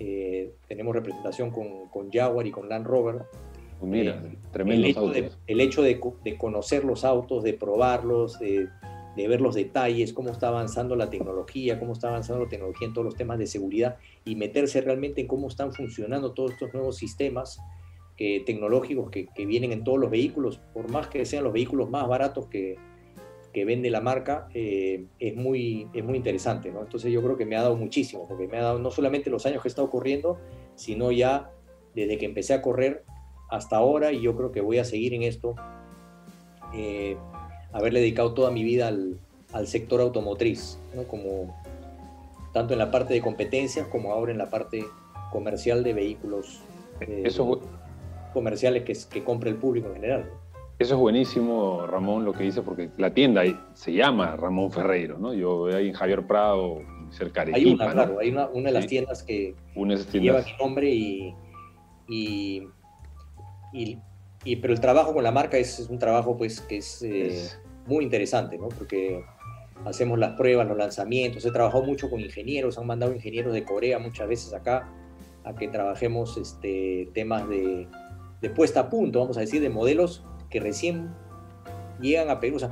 eh, 0.00 0.52
tenemos 0.68 0.94
representación 0.94 1.50
con, 1.50 1.88
con, 1.88 2.10
Jaguar 2.10 2.46
y 2.46 2.50
con 2.50 2.68
Land 2.68 2.86
Rover. 2.86 3.22
Mira, 3.80 4.22
tremendo. 4.52 4.84
el 4.84 4.90
hecho, 4.90 5.08
De, 5.08 5.30
el 5.46 5.60
hecho 5.60 5.82
de, 5.82 6.00
conocer 6.36 6.84
los 6.84 7.04
autos, 7.04 7.44
de 7.44 7.54
probarlos, 7.54 8.38
de, 8.40 8.68
de 9.16 9.28
ver 9.28 9.40
los 9.40 9.54
detalles, 9.54 10.12
cómo 10.12 10.30
está 10.30 10.48
avanzando 10.48 10.94
la 10.94 11.08
tecnología, 11.08 11.78
cómo 11.78 11.94
está 11.94 12.08
avanzando 12.08 12.44
la 12.44 12.50
tecnología 12.50 12.86
en 12.86 12.92
todos 12.92 13.06
los 13.06 13.16
temas 13.16 13.38
de 13.38 13.46
seguridad 13.46 13.96
y 14.24 14.36
meterse 14.36 14.80
realmente 14.82 15.22
en 15.22 15.26
cómo 15.26 15.48
están 15.48 15.72
funcionando 15.72 16.32
todos 16.32 16.52
estos 16.52 16.72
nuevos 16.74 16.96
sistemas 16.96 17.58
que, 18.16 18.42
tecnológicos 18.44 19.10
que, 19.10 19.46
vienen 19.46 19.72
en 19.72 19.84
todos 19.84 19.98
los 19.98 20.10
vehículos, 20.10 20.60
por 20.74 20.90
más 20.90 21.08
que 21.08 21.24
sean 21.24 21.44
los 21.44 21.52
vehículos 21.52 21.88
más 21.88 22.06
baratos 22.06 22.46
que, 22.46 22.76
que 23.52 23.64
vende 23.64 23.90
la 23.90 24.02
marca, 24.02 24.48
eh, 24.52 25.06
es, 25.18 25.34
muy, 25.34 25.88
es 25.94 26.04
muy 26.04 26.16
interesante. 26.16 26.70
¿no? 26.70 26.82
Entonces 26.82 27.10
yo 27.10 27.22
creo 27.22 27.38
que 27.38 27.46
me 27.46 27.56
ha 27.56 27.62
dado 27.62 27.76
muchísimo, 27.76 28.28
porque 28.28 28.46
me 28.46 28.58
ha 28.58 28.62
dado 28.62 28.78
no 28.78 28.90
solamente 28.90 29.30
los 29.30 29.46
años 29.46 29.62
que 29.62 29.68
he 29.68 29.70
estado 29.70 29.88
corriendo, 29.88 30.38
sino 30.74 31.10
ya 31.10 31.50
desde 31.94 32.18
que 32.18 32.26
empecé 32.26 32.52
a 32.52 32.60
correr 32.60 33.04
hasta 33.48 33.76
ahora 33.76 34.12
y 34.12 34.20
yo 34.20 34.36
creo 34.36 34.52
que 34.52 34.60
voy 34.60 34.76
a 34.78 34.84
seguir 34.84 35.14
en 35.14 35.22
esto. 35.22 35.54
Eh, 36.74 37.16
haberle 37.76 38.00
dedicado 38.00 38.32
toda 38.32 38.50
mi 38.50 38.64
vida 38.64 38.88
al, 38.88 39.18
sector 39.66 40.02
automotriz, 40.02 40.78
como 41.08 41.56
tanto 42.52 42.74
en 42.74 42.78
la 42.78 42.90
parte 42.90 43.14
de 43.14 43.22
competencias 43.22 43.86
como 43.88 44.12
ahora 44.12 44.32
en 44.32 44.38
la 44.38 44.50
parte 44.50 44.84
comercial 45.32 45.82
de 45.82 45.94
vehículos 45.94 46.60
eh, 47.00 47.22
Eso... 47.24 47.62
comerciales 48.34 48.82
que, 48.82 48.94
que 49.10 49.24
compra 49.24 49.48
el 49.48 49.56
público 49.56 49.88
en 49.88 49.94
general. 49.94 50.30
Eso 50.78 50.94
es 50.94 51.00
buenísimo, 51.00 51.86
Ramón, 51.86 52.26
lo 52.26 52.34
que 52.34 52.44
dice, 52.44 52.60
porque 52.60 52.90
la 52.98 53.14
tienda 53.14 53.42
se 53.72 53.94
llama 53.94 54.36
Ramón 54.36 54.70
Ferreiro, 54.70 55.16
¿no? 55.16 55.32
Yo 55.32 55.62
veo 55.62 55.78
ahí 55.78 55.88
en 55.88 55.94
Javier 55.94 56.26
Prado, 56.26 56.82
cerca 57.10 57.46
de 57.46 57.54
Hay 57.54 57.72
una, 57.72 57.90
claro, 57.90 58.18
hay 58.18 58.28
una, 58.28 58.48
una, 58.48 58.66
de 58.68 58.72
las 58.72 58.86
tiendas 58.86 59.22
que, 59.22 59.54
lleva 60.12 60.42
mi 60.42 60.52
nombre 60.58 60.90
y, 60.90 61.34
y, 62.08 62.68
y, 64.44 64.56
pero 64.56 64.74
el 64.74 64.80
trabajo 64.80 65.14
con 65.14 65.24
la 65.24 65.32
marca 65.32 65.56
es, 65.56 65.86
un 65.88 65.98
trabajo 65.98 66.36
pues 66.36 66.60
que 66.60 66.76
es, 66.78 67.02
eh, 67.02 67.48
muy 67.86 68.04
interesante, 68.04 68.58
¿no? 68.58 68.68
Porque 68.68 69.24
hacemos 69.84 70.18
las 70.18 70.32
pruebas, 70.36 70.66
los 70.66 70.76
lanzamientos, 70.76 71.44
he 71.44 71.50
trabajado 71.50 71.84
mucho 71.84 72.10
con 72.10 72.20
ingenieros, 72.20 72.78
han 72.78 72.86
mandado 72.86 73.14
ingenieros 73.14 73.52
de 73.52 73.64
Corea 73.64 73.98
muchas 73.98 74.28
veces 74.28 74.52
acá 74.52 74.88
a 75.44 75.54
que 75.54 75.68
trabajemos 75.68 76.36
este, 76.38 77.08
temas 77.14 77.48
de, 77.48 77.86
de 78.40 78.50
puesta 78.50 78.80
a 78.80 78.88
punto, 78.90 79.20
vamos 79.20 79.36
a 79.36 79.40
decir, 79.40 79.60
de 79.60 79.70
modelos 79.70 80.24
que 80.50 80.60
recién 80.60 81.14
llegan 82.00 82.30
a 82.30 82.40
Perú. 82.40 82.56
O 82.56 82.58
sea, 82.58 82.70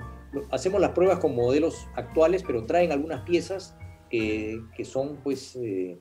hacemos 0.50 0.80
las 0.80 0.90
pruebas 0.90 1.18
con 1.18 1.34
modelos 1.34 1.86
actuales, 1.94 2.42
pero 2.44 2.64
traen 2.64 2.92
algunas 2.92 3.22
piezas 3.22 3.76
que, 4.10 4.60
que 4.76 4.84
son 4.84 5.18
pues 5.22 5.56
eh, 5.56 5.98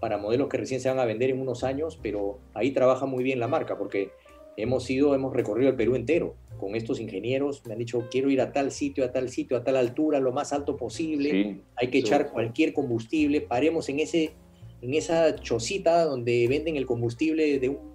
para 0.00 0.18
modelos 0.18 0.48
que 0.48 0.56
recién 0.56 0.80
se 0.80 0.88
van 0.88 0.98
a 0.98 1.04
vender 1.04 1.30
en 1.30 1.40
unos 1.40 1.62
años, 1.62 1.98
pero 2.02 2.40
ahí 2.54 2.72
trabaja 2.72 3.06
muy 3.06 3.22
bien 3.22 3.38
la 3.38 3.48
marca, 3.48 3.78
porque 3.78 4.10
hemos 4.56 4.88
ido, 4.90 5.14
hemos 5.14 5.32
recorrido 5.32 5.70
el 5.70 5.76
Perú 5.76 5.94
entero 5.94 6.34
con 6.58 6.76
estos 6.76 7.00
ingenieros, 7.00 7.66
me 7.66 7.72
han 7.72 7.80
dicho, 7.80 8.06
quiero 8.08 8.30
ir 8.30 8.40
a 8.40 8.52
tal 8.52 8.70
sitio, 8.70 9.04
a 9.04 9.10
tal 9.10 9.28
sitio, 9.28 9.56
a 9.56 9.64
tal 9.64 9.76
altura, 9.76 10.20
lo 10.20 10.30
más 10.30 10.52
alto 10.52 10.76
posible, 10.76 11.60
hay 11.74 11.88
que 11.88 11.98
echar 11.98 12.30
cualquier 12.30 12.72
combustible, 12.72 13.40
paremos 13.40 13.88
en, 13.88 13.98
ese, 13.98 14.32
en 14.80 14.94
esa 14.94 15.34
chocita 15.34 16.04
donde 16.04 16.46
venden 16.48 16.76
el 16.76 16.86
combustible 16.86 17.58
de 17.58 17.68
un... 17.68 17.92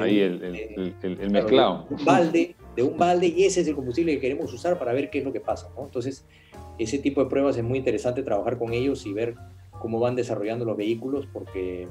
Ahí 0.00 0.20
el, 0.20 0.42
el, 1.02 1.30
mezclado. 1.30 1.86
De 1.88 1.94
un 1.96 2.04
balde, 2.04 2.56
de 2.76 2.82
un 2.82 2.96
balde, 2.96 3.26
y 3.26 3.44
ese 3.44 3.60
es 3.60 3.68
el 3.68 3.74
combustible 3.74 4.14
que 4.14 4.20
queremos 4.20 4.52
usar 4.54 4.78
para 4.78 4.92
ver 4.92 5.10
qué 5.10 5.18
es 5.18 5.24
lo 5.24 5.32
que 5.32 5.40
pasa. 5.40 5.68
Entonces, 5.78 6.24
ese 6.78 6.98
tipo 6.98 7.22
de 7.22 7.28
pruebas 7.28 7.56
es 7.56 7.64
muy 7.64 7.78
interesante 7.78 8.22
trabajar 8.22 8.58
con 8.58 8.72
ellos 8.72 9.04
y 9.04 9.12
ver 9.12 9.34
cómo 9.80 9.98
van 10.00 10.14
desarrollando 10.16 10.64
los 10.64 10.76
vehículos, 10.76 11.26
porque 11.30 11.88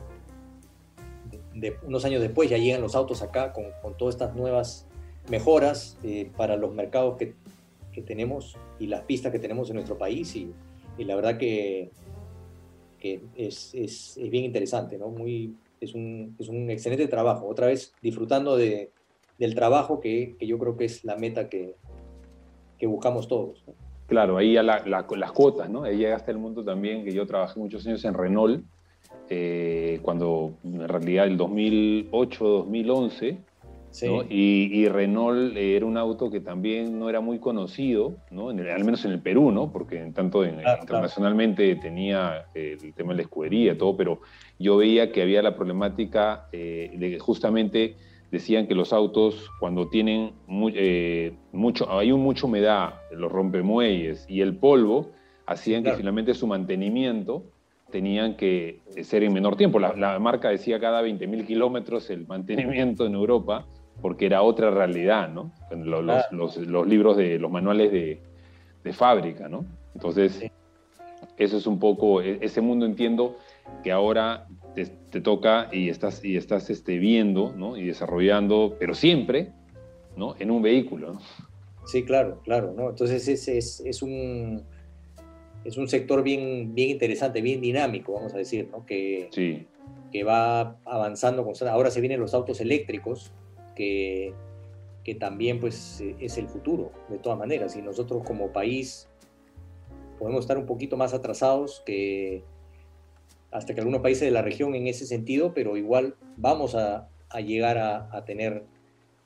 de, 1.59 1.77
unos 1.83 2.05
años 2.05 2.21
después 2.21 2.49
ya 2.49 2.57
llegan 2.57 2.81
los 2.81 2.95
autos 2.95 3.21
acá 3.21 3.53
con, 3.53 3.65
con 3.81 3.97
todas 3.97 4.15
estas 4.15 4.35
nuevas 4.35 4.87
mejoras 5.29 5.97
eh, 6.03 6.29
para 6.37 6.55
los 6.55 6.73
mercados 6.73 7.17
que, 7.17 7.35
que, 7.91 8.01
tenemos 8.01 8.57
y 8.79 8.87
las 8.87 9.01
pistas 9.01 9.31
que 9.31 9.39
tenemos 9.39 9.69
en 9.69 9.75
nuestro 9.75 9.97
país 9.97 10.35
y, 10.35 10.53
y 10.97 11.03
la 11.03 11.15
verdad 11.15 11.37
que, 11.37 11.91
que 12.99 13.21
es, 13.35 13.73
es, 13.73 14.17
es, 14.17 14.29
bien 14.29 14.45
interesante, 14.45 14.97
¿no? 14.97 15.09
Muy, 15.09 15.55
es, 15.81 15.93
un, 15.93 16.35
es 16.39 16.47
un 16.47 16.69
excelente 16.69 17.07
trabajo. 17.07 17.47
Otra 17.47 17.67
vez 17.67 17.93
disfrutando 18.01 18.55
de, 18.55 18.91
del 19.37 19.55
trabajo 19.55 19.99
que, 19.99 20.35
que, 20.39 20.47
yo 20.47 20.57
creo 20.57 20.77
que 20.77 20.85
es 20.85 21.03
la 21.03 21.15
meta 21.15 21.49
que, 21.49 21.75
que 22.77 22.87
buscamos 22.87 23.27
todos. 23.27 23.63
Claro, 24.07 24.37
ahí 24.37 24.53
ya 24.53 24.63
la, 24.63 24.83
las 24.85 25.31
cuotas, 25.33 25.69
¿no? 25.69 25.83
Ahí 25.83 25.97
llegaste 25.97 26.31
al 26.31 26.37
mundo 26.37 26.63
también, 26.63 27.03
que 27.03 27.11
yo 27.11 27.27
trabajé 27.27 27.59
muchos 27.59 27.85
años 27.85 28.05
en 28.05 28.13
Renault, 28.13 28.63
eh, 29.29 29.99
cuando 30.01 30.53
en 30.63 30.87
realidad 30.87 31.27
el 31.27 31.37
2008, 31.37 32.45
2011, 32.45 33.37
y, 34.29 34.87
Renault 34.87 35.55
era 35.55 35.85
un 35.85 35.97
auto 35.97 36.29
que 36.29 36.39
también 36.39 36.99
no 36.99 37.09
era 37.09 37.19
muy 37.19 37.39
conocido, 37.39 38.15
¿no? 38.29 38.49
al 38.49 38.83
menos 38.83 39.05
en 39.05 39.11
el 39.11 39.19
Perú, 39.19 39.51
¿no? 39.51 39.71
porque 39.71 39.99
en 39.99 40.13
tanto 40.13 40.45
internacionalmente 40.45 41.75
tenía 41.77 42.45
el 42.53 42.93
tema 42.93 43.13
de 43.13 43.17
la 43.17 43.21
escudería 43.23 43.73
y 43.73 43.77
todo, 43.77 43.97
pero 43.97 44.21
yo 44.59 44.77
veía 44.77 45.11
que 45.11 45.21
había 45.21 45.41
la 45.41 45.55
problemática 45.55 46.47
eh, 46.51 46.91
de 46.95 47.09
que 47.11 47.19
justamente 47.19 47.95
decían 48.31 48.67
que 48.67 48.75
los 48.75 48.93
autos 48.93 49.49
cuando 49.59 49.87
tienen 49.87 50.33
eh, 50.75 51.33
mucho, 51.51 51.91
hay 51.91 52.11
un 52.11 52.21
mucha 52.21 52.45
humedad, 52.45 52.95
los 53.11 53.31
rompemuelles 53.31 54.25
y 54.27 54.41
el 54.41 54.55
polvo, 54.57 55.11
hacían 55.45 55.83
que 55.83 55.93
finalmente 55.93 56.33
su 56.33 56.45
mantenimiento 56.45 57.43
tenían 57.97 58.35
que 58.35 58.81
ser 59.01 59.23
en 59.23 59.33
menor 59.33 59.55
tiempo. 59.55 59.79
La, 59.79 59.93
la 59.93 60.19
marca 60.19 60.49
decía 60.49 60.79
cada 60.79 61.01
20.000 61.01 61.47
kilómetros 61.47 62.11
el 62.11 62.27
mantenimiento 62.27 63.07
en 63.07 63.15
Europa 63.15 63.65
porque 64.03 64.27
era 64.27 64.43
otra 64.43 64.69
realidad, 64.69 65.29
¿no? 65.29 65.51
Los, 65.71 66.31
los, 66.31 66.87
libros 66.87 67.17
de 67.17 67.39
los 67.39 67.49
manuales 67.49 67.91
de, 67.91 68.21
de 68.83 68.93
fábrica, 68.93 69.49
¿no? 69.49 69.65
Entonces, 69.95 70.51
eso 71.39 71.57
es 71.57 71.65
un 71.65 71.79
poco, 71.79 72.21
e, 72.21 72.37
ese 72.41 72.61
mundo 72.61 72.85
entiendo 72.85 73.37
que 73.83 73.91
ahora 73.91 74.45
te, 74.75 74.85
te, 74.85 75.19
toca 75.19 75.67
y 75.71 75.89
estás, 75.89 76.23
y 76.23 76.37
estás 76.37 76.69
este, 76.69 76.99
viendo, 76.99 77.51
¿no? 77.57 77.77
Y 77.77 77.87
desarrollando, 77.87 78.75
pero 78.77 78.93
siempre, 78.93 79.53
¿no? 80.15 80.35
En 80.37 80.51
un 80.51 80.61
vehículo, 80.61 81.13
¿no? 81.13 81.21
Sí, 81.87 82.03
claro, 82.03 82.41
claro, 82.43 82.75
¿no? 82.77 82.91
Entonces 82.91 83.27
es, 83.27 83.47
es, 83.47 83.79
es 83.79 84.03
un 84.03 84.63
es 85.67 85.75
un 85.75 85.89
sector 85.89 86.23
bien, 86.23 86.73
bien 86.73 86.91
interesante, 86.91 87.41
bien 87.41 87.59
dinámico, 87.59 88.13
vamos 88.13 88.33
a 88.33 88.37
decir, 88.37 88.69
¿no? 88.71 88.85
Que, 88.85 89.27
sí. 89.31 89.67
que 90.13 90.23
va 90.23 90.77
avanzando 90.85 91.45
Ahora 91.69 91.91
se 91.91 91.99
vienen 91.99 92.21
los 92.21 92.33
autos 92.33 92.61
eléctricos, 92.61 93.33
que, 93.75 94.33
que 95.03 95.13
también 95.13 95.59
pues 95.59 95.99
eh, 95.99 96.15
es 96.21 96.37
el 96.37 96.47
futuro, 96.47 96.93
de 97.09 97.17
todas 97.19 97.37
maneras. 97.37 97.75
Y 97.75 97.81
nosotros 97.81 98.23
como 98.25 98.53
país 98.53 99.09
podemos 100.17 100.39
estar 100.45 100.57
un 100.57 100.65
poquito 100.65 100.95
más 100.95 101.13
atrasados 101.13 101.83
que 101.85 102.43
hasta 103.51 103.73
que 103.73 103.81
algunos 103.81 104.01
países 104.01 104.21
de 104.21 104.31
la 104.31 104.41
región 104.41 104.73
en 104.73 104.87
ese 104.87 105.05
sentido, 105.05 105.53
pero 105.53 105.75
igual 105.75 106.15
vamos 106.37 106.75
a, 106.75 107.09
a 107.29 107.41
llegar 107.41 107.77
a, 107.77 108.07
a, 108.15 108.23
tener 108.23 108.63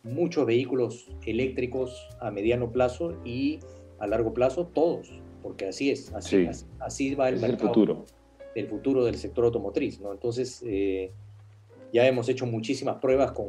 muchos 0.03 0.47
vehículos 0.47 1.07
eléctricos 1.23 2.09
a 2.19 2.31
mediano 2.31 2.71
plazo 2.71 3.15
y 3.23 3.59
a 3.99 4.07
largo 4.07 4.33
plazo 4.33 4.65
todos, 4.65 5.11
porque 5.41 5.67
así 5.67 5.91
es, 5.91 6.13
así, 6.13 6.47
así, 6.79 7.15
va 7.15 7.29
el 7.29 7.39
mercado. 7.39 7.63
El 7.63 7.67
futuro. 7.67 8.05
El 8.53 8.67
futuro 8.67 9.05
del 9.05 9.15
sector 9.15 9.45
automotriz, 9.45 9.99
¿no? 9.99 10.11
Entonces, 10.11 10.63
eh, 10.65 11.11
ya 11.93 12.07
hemos 12.07 12.27
hecho 12.29 12.45
muchísimas 12.45 12.97
pruebas 12.97 13.31
con, 13.31 13.47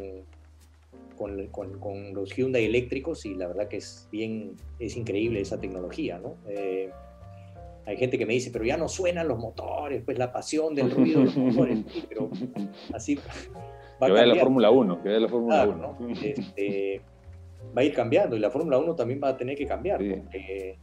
con, 1.17 1.79
con, 1.79 2.15
los 2.15 2.35
Hyundai 2.35 2.65
eléctricos 2.65 3.25
y 3.27 3.35
la 3.35 3.49
verdad 3.49 3.69
que 3.69 3.79
es 3.79 4.09
bien, 4.11 4.57
es 4.79 4.97
increíble 4.97 5.41
esa 5.41 5.61
tecnología, 5.61 6.19
¿no? 6.19 6.37
Eh, 6.49 6.91
hay 7.85 7.97
gente 7.97 8.17
que 8.17 8.27
me 8.27 8.35
dice, 8.35 8.51
pero 8.51 8.65
ya 8.65 8.77
no 8.77 8.89
suenan 8.89 9.27
los 9.29 9.39
motores, 9.39 10.03
pues 10.05 10.19
la 10.19 10.33
pasión 10.33 10.75
del 10.75 10.91
ruido 10.91 11.21
de 11.21 11.27
los 11.27 11.37
motores, 11.37 11.79
pero 12.09 12.31
así 12.93 13.17
va 14.01 14.07
que 14.07 14.13
vaya 14.13 14.27
la 14.27 14.37
Fórmula 14.37 14.71
1, 14.71 15.03
que 15.03 15.09
vaya 15.09 15.21
la 15.21 15.29
Fórmula 15.29 15.67
1. 15.67 15.99
Este, 16.23 17.01
va 17.77 17.83
a 17.83 17.85
ir 17.85 17.95
cambiando 17.95 18.37
y 18.37 18.41
la 18.41 18.51
Fórmula 18.51 18.79
1 18.79 18.95
también 18.95 19.21
va 19.23 19.29
a 19.29 19.37
tener 19.37 19.57
que 19.57 19.67
cambiar, 19.67 19.99
porque 19.99 20.79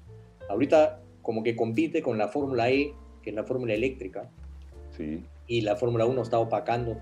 ahorita 0.49 1.01
como 1.21 1.43
que 1.43 1.55
compite 1.55 2.01
con 2.01 2.17
la 2.17 2.27
Fórmula 2.27 2.69
E, 2.69 2.93
que 3.21 3.29
es 3.29 3.35
la 3.35 3.43
Fórmula 3.43 3.73
eléctrica, 3.73 4.29
sí. 4.97 5.23
y 5.47 5.61
la 5.61 5.75
Fórmula 5.75 6.05
1 6.05 6.21
está 6.21 6.39
opacando 6.39 6.97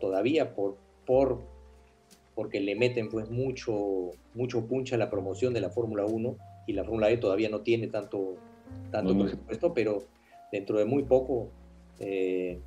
todavía 0.00 0.54
por, 0.54 0.76
por 1.06 1.40
porque 2.34 2.60
le 2.60 2.76
meten 2.76 3.08
pues 3.08 3.30
mucho, 3.30 4.10
mucho 4.34 4.66
punch 4.66 4.92
a 4.92 4.96
la 4.96 5.10
promoción 5.10 5.52
de 5.52 5.60
la 5.60 5.70
Fórmula 5.70 6.04
1 6.04 6.36
y 6.68 6.72
la 6.72 6.84
Fórmula 6.84 7.10
E 7.10 7.16
todavía 7.16 7.48
no 7.48 7.62
tiene 7.62 7.88
tanto, 7.88 8.36
tanto 8.92 9.18
presupuesto, 9.18 9.74
pero 9.74 10.04
dentro 10.52 10.78
de 10.78 10.84
muy 10.84 11.02
poco 11.02 11.50
eh, 11.98 12.60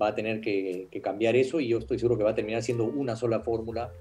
va 0.00 0.08
a 0.08 0.14
tener 0.14 0.40
que, 0.42 0.88
cambiar 1.02 1.36
eso 1.36 1.58
y 1.58 1.68
yo 1.68 1.78
estoy 1.78 1.98
seguro 1.98 2.18
que 2.18 2.24
va 2.24 2.32
a 2.32 2.34
terminar 2.34 2.62
siendo 2.62 2.84
una 2.84 3.16
sola 3.16 3.40
fórmula 3.40 3.92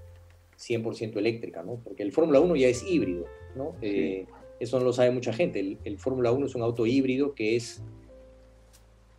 100% 0.57 1.17
eléctrica, 1.17 1.63
¿no? 1.63 1.79
Porque 1.83 2.03
el 2.03 2.11
Fórmula 2.11 2.39
1 2.39 2.55
ya 2.55 2.67
es 2.67 2.83
híbrido, 2.83 3.25
¿no? 3.55 3.75
Eh, 3.81 4.25
eso 4.59 4.79
no 4.79 4.85
lo 4.85 4.93
sabe 4.93 5.11
mucha 5.11 5.33
gente. 5.33 5.59
El, 5.59 5.77
el 5.83 5.97
Fórmula 5.97 6.31
1 6.31 6.45
es 6.45 6.55
un 6.55 6.61
auto 6.61 6.85
híbrido 6.85 7.33
que 7.33 7.55
es, 7.55 7.81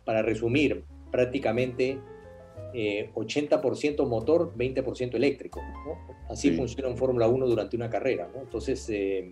para 0.05 0.21
resumir, 0.21 0.83
prácticamente 1.11 1.99
80% 2.73 4.03
eh, 4.03 4.05
motor, 4.05 4.53
20% 4.55 5.15
eléctrico. 5.15 5.61
Así 6.29 6.51
funciona 6.51 6.89
un 6.89 6.97
Fórmula 6.97 7.27
1 7.27 7.47
durante 7.47 7.75
una 7.75 7.89
carrera. 7.89 8.29
Entonces, 8.35 8.87
eh, 8.89 9.31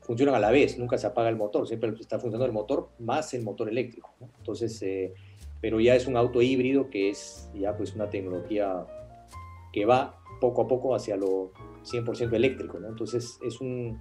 funcionan 0.00 0.34
a 0.34 0.40
la 0.40 0.50
vez, 0.50 0.78
nunca 0.78 0.96
se 0.98 1.06
apaga 1.06 1.28
el 1.28 1.36
motor, 1.36 1.66
siempre 1.66 1.90
está 2.00 2.18
funcionando 2.18 2.46
el 2.46 2.52
motor 2.52 2.90
más 2.98 3.34
el 3.34 3.42
motor 3.42 3.68
eléctrico. 3.68 4.14
Entonces, 4.38 4.80
eh, 4.82 5.12
pero 5.60 5.80
ya 5.80 5.94
es 5.94 6.06
un 6.06 6.16
auto 6.16 6.40
híbrido 6.40 6.88
que 6.90 7.10
es 7.10 7.50
ya 7.54 7.76
pues 7.76 7.94
una 7.94 8.08
tecnología 8.08 8.86
que 9.72 9.84
va 9.84 10.18
poco 10.40 10.62
a 10.62 10.68
poco 10.68 10.94
hacia 10.94 11.16
lo 11.16 11.52
100% 11.84 12.32
eléctrico. 12.34 12.78
Entonces, 12.78 13.38
es 13.44 13.60
un, 13.60 14.00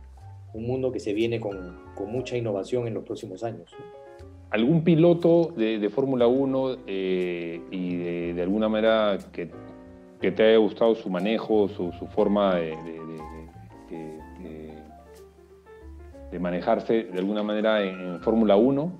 un, 0.55 0.65
mundo 0.65 0.91
que 0.91 0.99
se 0.99 1.13
viene 1.13 1.39
con, 1.39 1.77
con, 1.95 2.11
mucha 2.11 2.37
innovación 2.37 2.87
en 2.87 2.93
los 2.93 3.03
próximos 3.03 3.43
años 3.43 3.75
algún 4.55 4.83
piloto 4.83 5.53
de, 5.55 5.89
Fórmula 5.89 6.27
1 6.27 6.77
eh, 6.87 7.61
y 7.71 7.95
de, 8.33 8.41
alguna 8.41 8.69
manera 8.69 9.17
que, 9.31 9.51
te 10.31 10.43
haya 10.43 10.57
gustado 10.57 10.95
su 10.95 11.09
manejo, 11.09 11.67
su, 11.67 11.91
forma 12.15 12.55
de, 12.55 12.75
manejarse 16.39 17.05
de 17.05 17.17
alguna 17.19 17.43
manera 17.43 17.83
en, 17.83 18.21
Fórmula 18.21 18.55
1? 18.55 18.91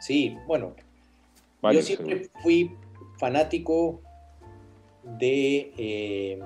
Sí, 0.00 0.36
bueno, 0.46 0.74
yo 1.62 1.82
siempre 1.82 2.28
fui 2.42 2.72
fanático 3.18 4.00
de, 5.18 5.72
eh, 5.76 6.40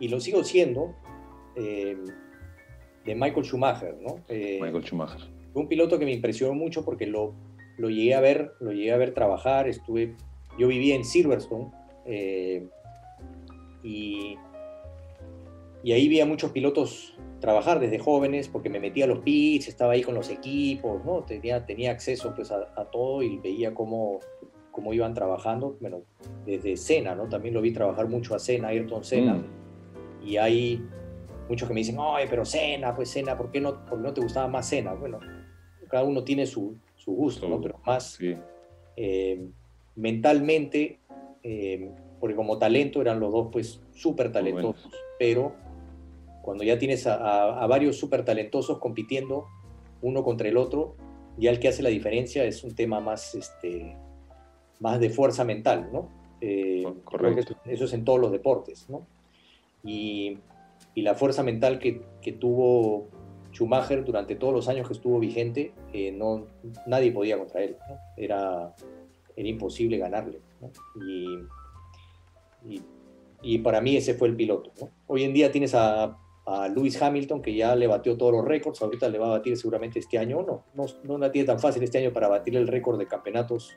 y 0.00 0.08
lo 0.08 0.20
sigo 0.20 0.42
siendo, 0.42 0.94
eh, 1.54 1.96
de 3.06 3.14
Michael 3.14 3.44
Schumacher, 3.44 3.96
¿no? 4.00 4.24
Michael 4.28 4.82
Schumacher 4.84 5.36
fue 5.56 5.62
un 5.62 5.68
piloto 5.70 5.98
que 5.98 6.04
me 6.04 6.12
impresionó 6.12 6.52
mucho 6.52 6.84
porque 6.84 7.06
lo, 7.06 7.32
lo 7.78 7.88
llegué 7.88 8.12
a 8.12 8.20
ver, 8.20 8.52
lo 8.60 8.72
llegué 8.72 8.92
a 8.92 8.98
ver 8.98 9.14
trabajar, 9.14 9.66
estuve, 9.66 10.14
yo 10.58 10.68
vivía 10.68 10.94
en 10.94 11.02
Silverstone 11.02 11.70
eh, 12.04 12.68
y, 13.82 14.36
y 15.82 15.92
ahí 15.92 16.08
vi 16.08 16.20
a 16.20 16.26
muchos 16.26 16.50
pilotos 16.50 17.16
trabajar 17.40 17.80
desde 17.80 17.98
jóvenes 17.98 18.48
porque 18.48 18.68
me 18.68 18.80
metía 18.80 19.06
a 19.06 19.08
los 19.08 19.20
pits, 19.20 19.68
estaba 19.68 19.94
ahí 19.94 20.02
con 20.02 20.14
los 20.14 20.28
equipos, 20.28 21.02
¿no? 21.06 21.22
tenía, 21.22 21.64
tenía 21.64 21.90
acceso 21.90 22.34
pues, 22.36 22.50
a, 22.50 22.84
todo 22.92 23.22
y 23.22 23.38
veía 23.38 23.72
cómo, 23.72 24.20
cómo 24.70 24.92
iban 24.92 25.14
trabajando, 25.14 25.78
bueno, 25.80 26.02
desde 26.44 26.76
Senna, 26.76 27.14
¿no? 27.14 27.30
también 27.30 27.54
lo 27.54 27.62
vi 27.62 27.72
trabajar 27.72 28.08
mucho 28.08 28.34
a 28.34 28.38
Senna, 28.38 28.68
Ayrton 28.68 29.04
Senna, 29.04 29.36
mm. 29.36 30.26
y 30.28 30.36
hay 30.36 30.82
muchos 31.48 31.68
que 31.68 31.74
me 31.74 31.80
dicen, 31.80 31.96
ay, 32.00 32.26
pero 32.28 32.44
Senna, 32.44 32.94
pues 32.94 33.10
Senna, 33.10 33.36
¿por 33.36 33.50
qué 33.50 33.60
no, 33.60 33.84
por 33.86 33.98
qué 33.98 34.04
no 34.04 34.14
te 34.14 34.20
gustaba 34.20 34.48
más 34.48 34.68
Senna? 34.68 34.94
Bueno, 34.94 35.20
cada 35.88 36.04
uno 36.04 36.24
tiene 36.24 36.46
su, 36.46 36.76
su 36.96 37.12
gusto, 37.12 37.48
¿no? 37.48 37.60
Pero 37.60 37.80
más 37.84 38.18
eh, 38.96 39.48
mentalmente, 39.94 40.98
eh, 41.42 41.90
porque 42.20 42.36
como 42.36 42.58
talento 42.58 43.00
eran 43.00 43.20
los 43.20 43.32
dos 43.32 43.48
pues 43.52 43.80
súper 43.92 44.32
talentosos, 44.32 44.90
pero 45.18 45.54
cuando 46.42 46.64
ya 46.64 46.78
tienes 46.78 47.06
a, 47.06 47.60
a, 47.60 47.66
varios 47.66 47.96
súper 47.96 48.24
talentosos 48.24 48.78
compitiendo 48.78 49.46
uno 50.02 50.22
contra 50.22 50.48
el 50.48 50.56
otro, 50.56 50.94
ya 51.36 51.50
el 51.50 51.58
que 51.58 51.68
hace 51.68 51.82
la 51.82 51.88
diferencia 51.88 52.44
es 52.44 52.64
un 52.64 52.74
tema 52.74 53.00
más, 53.00 53.34
este, 53.34 53.96
más 54.80 55.00
de 55.00 55.10
fuerza 55.10 55.44
mental, 55.44 55.90
¿no? 55.92 56.08
Eh, 56.40 56.84
Correcto. 57.04 57.56
Eso, 57.64 57.84
es 57.84 57.92
en 57.92 58.04
todos 58.04 58.20
los 58.20 58.32
deportes, 58.32 58.88
¿no? 58.88 59.06
Y, 59.84 60.38
y 60.96 61.02
la 61.02 61.14
fuerza 61.14 61.42
mental 61.42 61.78
que, 61.78 62.00
que 62.22 62.32
tuvo 62.32 63.10
Schumacher 63.52 64.02
durante 64.02 64.34
todos 64.34 64.54
los 64.54 64.66
años 64.66 64.88
que 64.88 64.94
estuvo 64.94 65.20
vigente, 65.20 65.74
eh, 65.92 66.10
no, 66.10 66.46
nadie 66.86 67.12
podía 67.12 67.36
contra 67.36 67.62
él, 67.62 67.76
era, 68.16 68.74
era 69.36 69.48
imposible 69.48 69.98
ganarle. 69.98 70.40
Y, 72.64 72.80
y, 73.42 73.58
para 73.58 73.82
mí 73.82 73.94
ese 73.94 74.14
fue 74.14 74.28
el 74.28 74.36
piloto. 74.36 74.72
Hoy 75.06 75.24
en 75.24 75.34
día 75.34 75.52
tienes 75.52 75.74
a, 75.74 76.16
a, 76.46 76.68
Lewis 76.68 77.00
Hamilton 77.00 77.42
que 77.42 77.54
ya 77.54 77.76
le 77.76 77.86
batió 77.86 78.16
todos 78.16 78.32
los 78.32 78.46
récords, 78.46 78.80
ahorita 78.80 79.10
le 79.10 79.18
va 79.18 79.26
a 79.26 79.38
batir 79.38 79.54
seguramente 79.58 79.98
este 79.98 80.16
año, 80.16 80.42
no, 80.46 80.64
no, 80.72 80.86
no 81.04 81.18
la 81.18 81.30
tiene 81.30 81.44
tan 81.44 81.60
fácil 81.60 81.82
este 81.82 81.98
año 81.98 82.10
para 82.10 82.28
batir 82.28 82.56
el 82.56 82.66
récord 82.66 82.98
de 82.98 83.06
campeonatos 83.06 83.76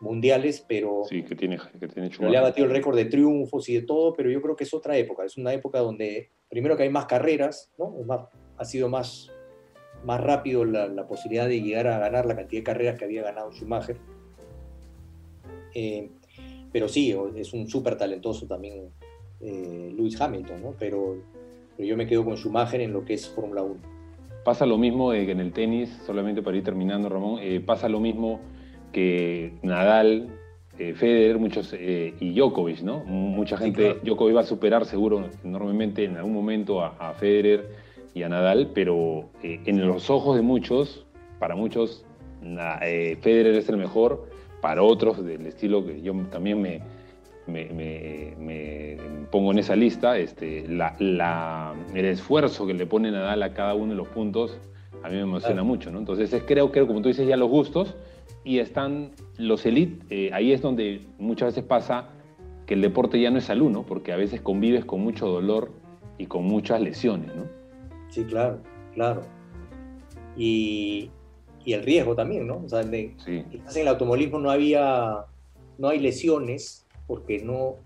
mundiales, 0.00 0.64
pero, 0.68 1.02
sí, 1.08 1.22
que 1.22 1.34
tiene, 1.34 1.58
que 1.78 1.88
tiene 1.88 2.10
le 2.18 2.36
ha 2.36 2.42
batido 2.42 2.66
el 2.66 2.72
récord 2.72 2.96
de 2.96 3.06
triunfos 3.06 3.68
y 3.68 3.74
de 3.74 3.82
todo, 3.82 4.12
pero 4.14 4.30
yo 4.30 4.42
creo 4.42 4.56
que 4.56 4.64
es 4.64 4.74
otra 4.74 4.96
época, 4.96 5.24
es 5.24 5.36
una 5.36 5.52
época 5.52 5.78
donde 5.78 6.30
primero 6.48 6.76
que 6.76 6.84
hay 6.84 6.90
más 6.90 7.06
carreras, 7.06 7.72
¿no? 7.78 7.90
más, 8.06 8.28
ha 8.56 8.64
sido 8.64 8.88
más, 8.88 9.30
más 10.04 10.20
rápido 10.20 10.64
la, 10.64 11.06
posibilidad 11.06 11.48
de 11.48 11.60
llegar 11.60 11.86
a 11.86 11.98
ganar 11.98 12.26
la 12.26 12.36
cantidad 12.36 12.60
de 12.60 12.64
carreras 12.64 12.98
que 12.98 13.04
había 13.04 13.22
ganado 13.22 13.52
Schumacher. 13.52 13.96
Eh, 15.74 16.10
pero 16.72 16.88
sí, 16.88 17.16
es 17.36 17.52
un 17.52 17.68
súper 17.68 17.96
talentoso 17.96 18.46
también 18.46 18.90
eh, 19.40 19.92
Lewis 19.96 20.20
Hamilton, 20.20 20.62
¿no? 20.62 20.74
pero, 20.78 21.16
yo 21.76 21.96
me 21.96 22.06
quedo 22.06 22.24
con 22.24 22.36
Schumacher 22.36 22.80
en 22.80 22.92
lo 22.92 23.04
que 23.04 23.14
es 23.14 23.28
Fórmula 23.28 23.62
1. 23.62 23.74
Pasa 24.44 24.64
lo 24.64 24.78
mismo 24.78 25.10
que 25.10 25.30
en 25.30 25.40
el 25.40 25.52
tenis, 25.52 25.90
solamente 26.06 26.40
para 26.40 26.56
ir 26.56 26.62
terminando, 26.62 27.08
Ramón, 27.08 27.40
eh, 27.42 27.60
pasa 27.60 27.88
lo 27.88 27.98
mismo 27.98 28.40
que 28.94 29.52
Nadal, 29.62 30.28
Federer 30.76 31.38
muchos, 31.38 31.74
y 31.74 32.34
Djokovic, 32.34 32.80
¿no? 32.80 33.04
Mucha 33.04 33.56
gente, 33.56 33.98
Djokovic 34.02 34.36
va 34.36 34.40
a 34.40 34.44
superar 34.44 34.86
seguro 34.86 35.28
enormemente 35.44 36.04
en 36.04 36.16
algún 36.16 36.32
momento 36.32 36.80
a, 36.80 36.96
a 36.98 37.12
Federer 37.12 37.68
y 38.14 38.22
a 38.22 38.28
Nadal, 38.28 38.70
pero 38.74 39.28
eh, 39.42 39.60
en 39.66 39.86
los 39.86 40.08
ojos 40.08 40.36
de 40.36 40.42
muchos, 40.42 41.04
para 41.38 41.56
muchos, 41.56 42.06
eh, 42.82 43.18
Federer 43.20 43.56
es 43.56 43.68
el 43.68 43.76
mejor, 43.76 44.28
para 44.60 44.82
otros 44.82 45.22
del 45.24 45.46
estilo 45.46 45.84
que 45.84 46.00
yo 46.00 46.14
también 46.30 46.62
me, 46.62 46.80
me, 47.46 48.96
pongo 49.30 49.52
en 49.52 49.58
esa 49.58 49.76
lista, 49.76 50.16
este, 50.16 50.66
la, 50.68 51.74
el 51.92 52.04
esfuerzo 52.04 52.66
que 52.66 52.74
le 52.74 52.86
pone 52.86 53.10
Nadal 53.10 53.42
a 53.42 53.52
cada 53.52 53.74
uno 53.74 53.92
de 53.92 53.96
los 53.96 54.08
puntos, 54.08 54.58
a 55.02 55.08
mí 55.08 55.16
me 55.16 55.22
emociona 55.22 55.62
mucho, 55.64 55.90
¿no? 55.90 55.98
Entonces 55.98 56.34
creo 56.46 56.72
que, 56.72 56.86
como 56.86 57.02
tú 57.02 57.08
dices, 57.08 57.26
ya 57.26 57.36
los 57.36 57.50
gustos 57.50 57.94
y 58.44 58.58
están 58.58 59.12
los 59.38 59.64
elite, 59.64 60.04
eh, 60.10 60.30
ahí 60.32 60.52
es 60.52 60.60
donde 60.60 61.00
muchas 61.18 61.48
veces 61.54 61.64
pasa 61.64 62.10
que 62.66 62.74
el 62.74 62.82
deporte 62.82 63.20
ya 63.20 63.30
no 63.30 63.38
es 63.38 63.44
salud, 63.44 63.84
Porque 63.86 64.12
a 64.12 64.16
veces 64.16 64.40
convives 64.40 64.84
con 64.84 65.00
mucho 65.00 65.26
dolor 65.26 65.70
y 66.18 66.26
con 66.26 66.44
muchas 66.44 66.80
lesiones, 66.80 67.34
¿no? 67.34 67.44
Sí, 68.08 68.24
claro, 68.24 68.60
claro. 68.94 69.22
Y, 70.36 71.10
el 71.66 71.82
riesgo 71.82 72.14
también, 72.14 72.46
¿no? 72.46 72.62
O 72.64 72.68
sea, 72.68 72.82
en 72.82 73.14
el 73.26 73.88
automovilismo 73.88 74.38
no 74.38 74.50
había, 74.50 75.24
no 75.78 75.88
hay 75.88 75.98
lesiones 75.98 76.86
porque 77.06 77.38
no, 77.38 77.76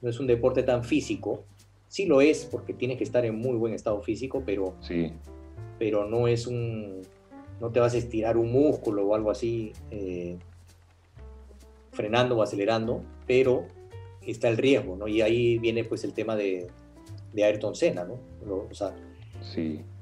no 0.00 0.08
es 0.08 0.20
un 0.20 0.28
deporte 0.28 0.62
tan 0.62 0.84
físico. 0.84 1.42
Sí 1.88 2.06
lo 2.06 2.20
es 2.20 2.44
porque 2.44 2.72
tienes 2.72 2.98
que 2.98 3.04
estar 3.04 3.24
en 3.24 3.36
muy 3.36 3.56
buen 3.56 3.74
estado 3.74 4.00
físico, 4.00 4.44
pero, 4.46 4.74
sí. 4.80 5.12
pero 5.80 6.08
no 6.08 6.28
es 6.28 6.46
un, 6.46 7.02
no 7.60 7.70
te 7.70 7.80
vas 7.80 7.94
a 7.94 7.98
estirar 7.98 8.36
un 8.36 8.50
músculo 8.52 9.06
o 9.06 9.14
algo 9.14 9.30
así 9.30 9.72
eh, 9.90 10.36
frenando 11.92 12.36
o 12.36 12.42
acelerando, 12.42 13.02
pero 13.26 13.66
está 14.26 14.48
el 14.48 14.56
riesgo, 14.56 14.96
¿no? 14.96 15.08
Y 15.08 15.20
ahí 15.20 15.58
viene 15.58 15.84
pues 15.84 16.04
el 16.04 16.12
tema 16.12 16.36
de, 16.36 16.68
de 17.32 17.44
Ayrton 17.44 17.74
Senna, 17.74 18.04
¿no? 18.04 18.18
O 18.70 18.74
sea, 18.74 18.94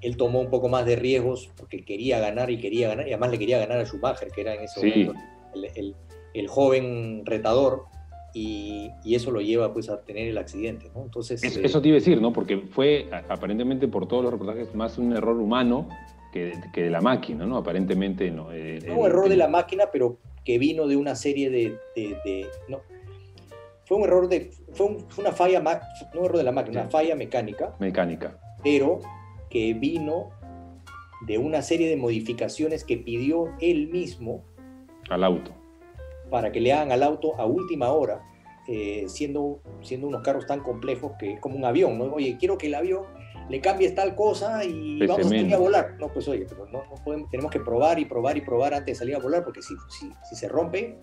él 0.01 0.17
tomó 0.17 0.41
un 0.41 0.51
poco 0.51 0.69
más 0.69 0.85
de 0.87 0.97
riesgos 0.97 1.51
porque 1.57 1.85
quería 1.85 2.21
ganar 2.21 2.51
y 2.51 2.59
quería 2.59 2.89
ganar, 2.89 3.07
y 3.07 3.13
además 3.13 3.31
le 3.31 3.39
quería 3.39 3.59
ganar 3.59 3.79
a 3.79 3.85
Schumacher, 3.85 4.31
que 4.31 4.41
era 4.41 4.55
en 4.55 4.63
ese 4.63 4.81
momento 4.81 5.15
el, 6.35 6.49
joven 6.49 7.23
retador, 7.25 7.85
y, 8.35 8.91
eso 9.05 9.31
lo 9.31 9.41
lleva 9.41 9.73
pues 9.73 9.89
a 9.89 10.03
tener 10.03 10.29
el 10.29 10.39
accidente, 10.39 10.91
¿no? 10.95 11.03
Entonces... 11.03 11.43
Eso, 11.43 11.61
eso 11.61 11.83
te 11.83 11.89
iba 11.89 11.97
a 11.97 12.01
decir, 12.01 12.21
¿no? 12.21 12.33
Porque 12.33 12.59
fue 12.59 13.09
aparentemente 13.29 13.89
por 13.89 14.07
todos 14.07 14.23
los 14.23 14.33
reportajes 14.33 14.75
más 14.75 14.99
un 14.99 15.13
error 15.13 15.39
humano 15.39 15.89
que, 16.39 16.70
que 16.72 16.82
de 16.82 16.91
la 16.91 17.01
máquina, 17.01 17.47
¿no? 17.47 17.57
Aparentemente 17.57 18.30
no. 18.30 18.53
Eh, 18.53 18.80
un 18.89 19.07
error 19.07 19.28
de 19.28 19.36
la 19.36 19.49
máquina, 19.49 19.86
pero 19.93 20.18
que 20.45 20.59
vino 20.59 20.86
de 20.86 20.97
una 20.97 21.14
serie 21.14 21.51
de... 21.51 21.78
de, 21.95 22.47
no, 22.68 22.80
fue 23.84 23.97
un 23.97 24.05
error 24.05 24.28
de... 24.28 24.51
Fue, 24.72 24.97
una 25.18 25.32
falla, 25.32 25.61
no 25.61 26.20
un 26.20 26.26
error 26.26 26.36
de 26.36 26.45
la 26.45 26.53
máquina, 26.53 26.82
una 26.82 26.91
falla 26.91 27.14
mecánica. 27.14 27.74
Mecánica. 27.78 28.39
Pero 28.62 29.01
que 29.51 29.74
vino 29.74 30.30
de 31.26 31.39
una 31.39 31.62
serie 31.62 31.89
de 31.89 31.97
modificaciones 31.97 32.84
que 32.84 32.99
pidió 32.99 33.47
él 33.61 33.89
mismo. 33.89 34.45
Al 35.09 35.24
auto. 35.24 35.53
Para 36.30 36.53
que 36.53 36.61
le 36.61 36.72
hagan 36.72 36.93
al 36.93 37.03
auto 37.03 37.34
a 37.41 37.47
última 37.47 37.91
hora, 37.91 38.22
eh, 38.68 39.05
siendo, 39.09 39.62
siendo 39.80 40.07
unos 40.07 40.22
carros 40.22 40.47
tan 40.47 40.61
complejos 40.61 41.12
que 41.18 41.32
es 41.34 41.41
como 41.41 41.57
un 41.57 41.64
avión, 41.64 41.99
¿no? 41.99 42.05
Oye, 42.12 42.36
quiero 42.39 42.59
que 42.59 42.66
el 42.66 42.74
avión 42.74 43.05
le 43.49 43.61
cambies 43.61 43.94
tal 43.94 44.14
cosa 44.14 44.62
y 44.64 44.99
vamos 45.07 45.26
a 45.26 45.28
salir 45.28 45.55
a 45.55 45.59
volar. 45.59 45.96
No, 45.99 46.12
pues 46.12 46.28
oye, 46.28 46.46
no, 46.70 46.82
podemos, 47.05 47.30
tenemos 47.30 47.51
que 47.51 47.61
probar 47.61 47.99
y 47.99 48.05
probar 48.05 48.36
y 48.36 48.42
probar 48.42 48.74
antes 48.74 48.94
de 48.94 48.99
salir 48.99 49.16
a 49.16 49.18
volar, 49.18 49.44
porque 49.44 49.62
si, 49.62 49.74
si, 49.88 50.11
si 50.28 50.36
se 50.36 50.49
rompe, 50.49 50.99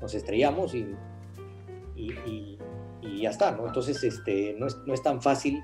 nos 0.00 0.14
estrellamos 0.14 0.74
y, 0.74 0.86
y, 1.94 2.58
y, 3.02 3.20
ya 3.20 3.30
está, 3.30 3.50
¿no? 3.52 3.66
Entonces, 3.66 4.02
este, 4.02 4.54
no, 4.58 4.66
es, 4.66 4.78
no 4.86 4.94
es 4.94 5.02
tan 5.02 5.20
fácil, 5.20 5.62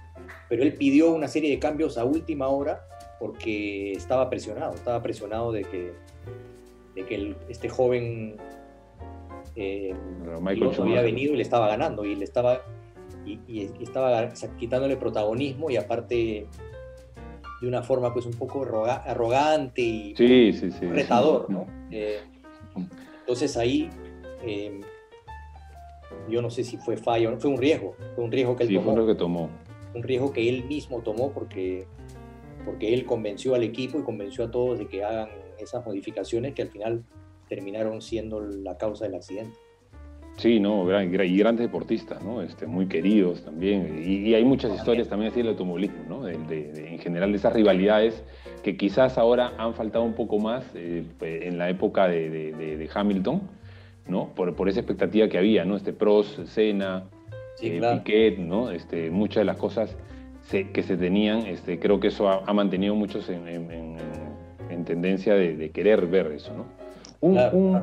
pero 0.49 0.63
él 0.63 0.75
pidió 0.75 1.13
una 1.13 1.29
serie 1.29 1.51
de 1.51 1.59
cambios 1.59 1.97
a 1.97 2.05
última 2.05 2.49
hora 2.49 2.87
porque 3.19 3.93
estaba 3.93 4.29
presionado, 4.29 4.75
estaba 4.75 5.03
presionado 5.03 5.53
de 5.53 5.65
que, 5.65 5.95
de 6.95 7.07
que 7.07 7.35
este 7.49 7.71
joven 7.71 8.37
eh, 9.55 9.95
había 10.79 11.01
venido 11.01 11.33
y 11.33 11.37
le 11.37 11.43
estaba 11.43 11.69
ganando 11.69 12.05
y 12.05 12.15
le 12.15 12.25
estaba 12.25 12.61
y, 13.27 13.71
estaba 13.81 14.29
quitándole 14.59 14.97
protagonismo 14.97 15.71
y 15.71 15.77
aparte 15.77 16.47
de 17.61 17.69
una 17.69 17.83
forma 17.83 18.13
pues 18.13 18.27
un 18.27 18.35
poco 18.35 18.65
arrogante 18.87 19.83
y 19.83 20.15
retador, 20.93 21.51
¿no? 21.51 21.67
Eh, 21.91 22.21
entonces 23.21 23.57
ahí 23.57 23.91
eh, 24.43 24.81
yo 26.29 26.43
no 26.43 26.51
sé 26.51 26.65
si 26.65 26.77
fue 26.77 26.97
fallo, 26.97 27.37
fue 27.39 27.51
un 27.51 27.59
riesgo, 27.59 27.95
fue 28.15 28.25
un 28.25 28.33
riesgo 28.33 28.57
que 28.57 28.65
él 28.65 28.75
tomó. 28.75 28.95
Fue 28.95 29.07
que 29.07 29.15
tomó. 29.15 29.51
Un 29.95 30.03
riesgo 30.03 30.33
que 30.33 30.49
él 30.49 30.65
mismo 30.65 31.01
tomó 31.01 31.33
porque, 31.33 31.87
porque 32.65 32.93
él 32.93 33.07
convenció 33.07 33.55
al 33.55 33.63
equipo 33.63 33.99
y 33.99 34.03
convenció 34.03 34.45
a 34.45 34.51
todos 34.51 34.79
de 34.79 34.87
que 34.87 35.05
hagan 35.05 35.31
esas 35.59 35.85
modificaciones 35.87 36.55
que 36.55 36.63
al 36.63 36.69
final 36.69 37.05
terminaron 37.49 38.03
siendo 38.03 38.41
la 38.41 38.77
causa 38.77 39.05
del 39.05 39.15
accidente. 39.15 39.57
Sí, 40.37 40.61
no, 40.61 40.87
y 41.03 41.39
grandes 41.39 41.67
deportistas, 41.67 42.23
¿no? 42.23 42.43
Este, 42.43 42.67
muy 42.67 42.87
queridos 42.87 43.43
también. 43.43 44.03
Y, 44.05 44.35
hay 44.35 44.45
muchas 44.45 44.75
historias 44.75 45.09
también 45.09 45.31
así 45.33 45.41
del 45.41 45.49
automovilismo, 45.49 46.05
¿no? 46.09 46.29
en 46.29 46.99
general 46.99 47.33
de 47.33 47.39
esas 47.39 47.55
rivalidades 47.55 48.23
que 48.63 48.77
quizás 48.77 49.17
ahora 49.17 49.53
han 49.59 49.75
faltado 49.75 50.05
un 50.05 50.15
poco 50.15 50.41
más 50.41 50.65
eh, 50.75 51.05
en 51.21 51.57
la 51.57 51.71
época 51.71 52.09
de, 52.09 52.91
Hamilton, 52.93 53.43
¿no? 54.09 54.35
Por, 54.35 54.57
por, 54.57 54.69
esa 54.69 54.81
expectativa 54.81 55.29
que 55.29 55.39
había, 55.39 55.65
¿no? 55.65 55.77
Este 55.77 55.93
Prost, 55.93 56.45
Senna, 56.47 57.05
eh, 57.63 57.81
Piquet, 57.81 58.39
¿no? 58.39 58.73
Este, 58.73 59.09
muchas 59.09 59.43
de 59.43 59.45
las 59.45 59.57
cosas 59.57 59.97
que 60.51 60.83
se 60.83 60.97
tenían, 60.97 61.47
este, 61.47 61.79
creo 61.79 62.01
que 62.01 62.09
eso 62.09 62.29
ha, 62.29 62.53
mantenido 62.53 62.97
muchos 62.97 63.29
en, 63.29 63.97
tendencia 64.85 65.35
de, 65.35 65.71
querer 65.71 66.07
ver 66.07 66.33
eso, 66.33 66.53
¿no? 66.53 66.67
Un, 67.21 67.39
un 67.53 67.83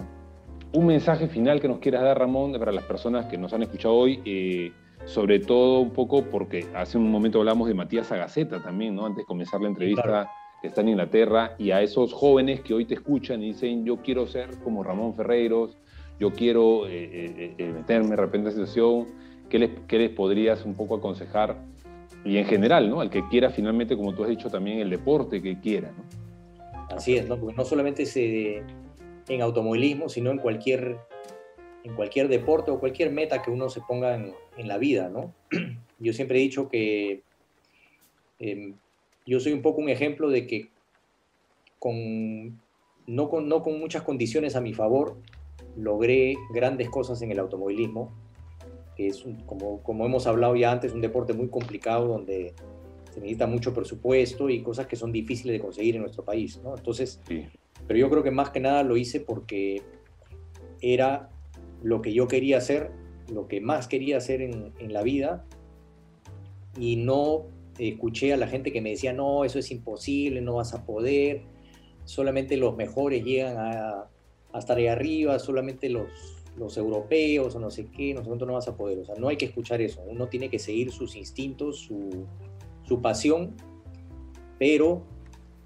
mensaje 0.82 1.28
final 1.28 1.61
que 1.61 1.67
nos 1.67 1.80
quieras 1.80 2.01
dar, 2.01 2.17
Ramón, 2.17 2.53
para 2.53 2.71
las 2.71 2.84
personas 2.84 3.26
que 3.26 3.38
nos 3.38 3.53
han 3.53 3.61
escuchado 3.61 3.93
hoy, 3.93 4.21
eh, 4.26 4.71
sobre 5.05 5.39
todo 5.39 5.80
un 5.80 5.91
poco 5.91 6.24
porque 6.24 6.65
hace 6.74 6.97
un 6.97 7.11
momento 7.11 7.39
hablamos 7.39 7.67
de 7.67 7.76
Matías 7.76 8.11
Agaceta 8.11 8.61
también, 8.61 8.95
¿no? 8.95 9.05
Antes 9.05 9.19
de 9.19 9.26
comenzar 9.26 9.61
la 9.61 9.67
entrevista, 9.67 10.32
que 10.61 10.67
está 10.69 10.82
en 10.82 10.89
Inglaterra, 10.89 11.55
y 11.59 11.71
a 11.71 11.82
esos 11.82 12.11
jóvenes 12.13 12.61
que 12.61 12.74
hoy 12.74 12.86
te 12.86 12.95
escuchan 12.95 13.43
y 13.43 13.47
dicen, 13.47 13.86
yo 13.86 13.97
quiero 13.97 14.26
ser 14.26 14.49
como 14.63 14.84
Ramón 14.84 15.13
Ferreiros, 15.13 15.78
yo 16.19 16.32
quiero 16.32 16.88
eh, 16.88 17.53
eh, 17.57 17.71
meterme 17.74 18.11
de 18.11 18.15
repente 18.15 18.49
en 18.49 18.55
esa 18.55 18.65
situación, 18.65 19.07
¿qué 19.49 19.59
les, 19.59 19.71
¿qué 19.88 19.99
les 19.99 20.09
podrías 20.09 20.65
un 20.65 20.74
poco 20.74 20.95
aconsejar? 20.95 21.57
Y 22.26 22.38
en 22.38 22.45
general, 22.45 22.89
¿no? 22.89 23.01
Al 23.01 23.09
que 23.09 23.28
quiera 23.28 23.49
finalmente, 23.49 23.97
como 23.97 24.15
tú 24.15 24.24
has 24.24 24.30
dicho 24.30 24.49
también, 24.49 24.80
el 24.80 24.89
deporte 24.89 25.41
que 25.41 25.59
quiera, 25.59 25.91
¿no? 25.91 26.95
Así 26.95 27.15
es, 27.15 27.28
¿no? 27.28 27.38
Porque 27.38 27.55
no 27.55 27.65
solamente 27.65 28.05
se 28.05 28.63
en 29.28 29.41
automovilismo, 29.41 30.09
sino 30.09 30.32
en 30.32 30.38
cualquier, 30.38 30.97
en 31.84 31.95
cualquier 31.95 32.28
deporte 32.28 32.71
o 32.71 32.80
cualquier 32.80 33.11
meta 33.11 33.41
que 33.41 33.51
uno 33.51 33.69
se 33.69 33.82
ponga 33.82 34.15
en, 34.15 34.67
la 34.67 34.78
vida, 34.78 35.09
¿no? 35.09 35.34
Yo 35.99 36.13
siempre 36.13 36.38
he 36.38 36.41
dicho 36.41 36.69
que 36.69 37.21
em, 38.39 38.76
yo 39.26 39.39
soy 39.39 39.53
un 39.53 39.61
poco 39.61 39.82
un 39.82 39.89
ejemplo 39.89 40.30
de 40.30 40.45
que 40.47 40.69
con 41.80 42.59
no, 43.07 43.30
con, 43.30 43.47
no 43.47 43.61
con 43.61 43.80
muchas 43.80 44.03
condiciones 44.03 44.55
a 44.55 44.61
mi 44.61 44.74
favor, 44.74 45.17
logré 45.76 46.36
grandes 46.53 46.89
cosas 46.89 47.21
en 47.21 47.32
el 47.32 47.39
automovilismo, 47.39 48.13
que 48.95 49.07
es, 49.07 49.26
como, 49.45 49.82
como 49.84 50.05
hemos 50.05 50.28
hablado 50.28 50.55
ya 50.55 50.71
antes, 50.71 50.93
un 50.93 51.01
deporte 51.01 51.34
muy 51.34 51.49
complicado 51.49 52.07
donde 52.07 52.53
se 53.11 53.19
necesita 53.19 53.47
mucho 53.47 53.74
presupuesto 53.74 54.49
y 54.49 54.61
cosas 54.61 54.88
que 54.88 54.95
son 54.95 55.11
difíciles 55.11 55.53
de 55.53 55.59
conseguir 55.59 55.95
en 55.95 56.01
nuestro 56.01 56.24
país, 56.24 56.59
¿no? 56.63 56.76
Entonces, 56.76 57.19
pero 57.88 57.99
yo 57.99 58.09
creo 58.09 58.23
que 58.23 58.31
más 58.31 58.49
que 58.49 58.59
nada 58.59 58.84
lo 58.84 58.97
hice 58.97 59.19
porque 59.19 59.81
era 60.81 61.29
lo 61.81 62.01
que 62.01 62.13
yo 62.13 62.27
quería 62.27 62.57
hacer, 62.57 62.91
lo 63.31 63.47
que 63.47 63.61
más 63.61 63.88
quería 63.88 64.17
hacer 64.17 64.41
en, 64.41 64.73
la 64.93 65.03
vida. 65.03 65.45
Y 66.79 66.95
no 66.95 67.45
escuché 67.77 68.34
a 68.34 68.38
la 68.38 68.47
gente 68.47 68.71
que 68.71 68.81
me 68.81 68.91
decía, 68.91 69.13
no, 69.13 69.45
eso 69.45 69.59
es 69.59 69.71
imposible, 69.71 70.41
no 70.41 70.55
vas 70.55 70.73
a 70.73 70.86
poder, 70.86 71.41
solamente 72.05 72.57
los 72.57 72.75
mejores 72.75 73.23
llegan 73.23 73.57
a, 73.57 74.09
estar 74.57 74.77
ahí 74.77 74.88
arriba, 74.88 75.39
solamente 75.39 75.89
los, 75.89 76.07
los 76.57 76.77
europeos 76.77 77.55
o 77.55 77.59
no 77.59 77.71
sé 77.71 77.88
qué, 77.88 78.13
nosotros 78.13 78.47
no 78.47 78.53
vas 78.53 78.67
a 78.67 78.77
poder. 78.77 78.99
O 78.99 79.05
sea, 79.05 79.15
no 79.15 79.27
hay 79.27 79.38
que 79.38 79.45
escuchar 79.45 79.81
eso, 79.81 80.01
uno 80.07 80.27
tiene 80.27 80.49
que 80.49 80.59
seguir 80.59 80.91
sus 80.91 81.15
instintos, 81.15 81.79
su, 81.79 82.25
su 82.84 83.01
pasión, 83.01 83.55
pero 84.59 85.03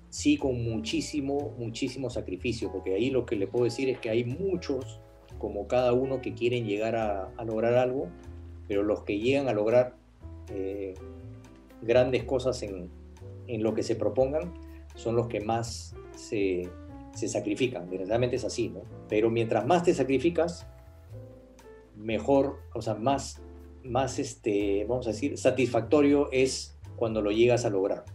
sí 0.10 0.38
con 0.38 0.64
muchísimo, 0.64 1.54
muchísimo 1.58 2.10
sacrificio, 2.10 2.72
porque 2.72 2.96
ahí 2.96 3.10
lo 3.10 3.26
que 3.26 3.36
le 3.36 3.48
puedo 3.48 3.66
decir 3.66 3.90
es 3.90 4.00
que 4.00 4.10
hay 4.10 4.24
muchos, 4.24 5.00
como 5.38 5.68
cada 5.68 5.94
uno, 5.94 6.22
que 6.22 6.34
quieren 6.34 6.66
llegar 6.66 6.96
a, 6.96 7.32
lograr 7.44 7.76
algo, 7.76 8.08
pero 8.68 8.84
los 8.84 9.04
que 9.04 9.20
llegan 9.20 9.48
a 9.48 9.54
lograr 9.54 9.96
eh, 10.50 10.94
grandes 11.82 12.24
cosas 12.24 12.64
en, 12.64 12.90
lo 13.48 13.74
que 13.74 13.84
se 13.84 13.96
propongan 13.96 14.54
son 14.96 15.16
los 15.16 15.28
que 15.28 15.40
más 15.40 15.96
se, 16.16 16.70
sacrifican. 17.14 17.90
Realmente 17.90 18.36
es 18.36 18.46
así, 18.46 18.70
¿no? 18.70 18.82
Pero 19.08 19.30
mientras 19.30 19.66
más 19.66 19.84
te 19.84 19.94
sacrificas, 19.94 20.68
mejor, 21.96 22.60
o 22.74 22.82
sea, 22.82 22.96
más, 22.96 23.42
más 23.84 24.20
este, 24.20 24.86
vamos 24.88 25.08
a 25.08 25.12
decir, 25.12 25.38
satisfactorio 25.38 26.30
es 26.32 26.78
cuando 26.96 27.22
lo 27.22 27.32
llegas 27.32 27.66
a 27.66 27.70
lograr. 27.70 28.06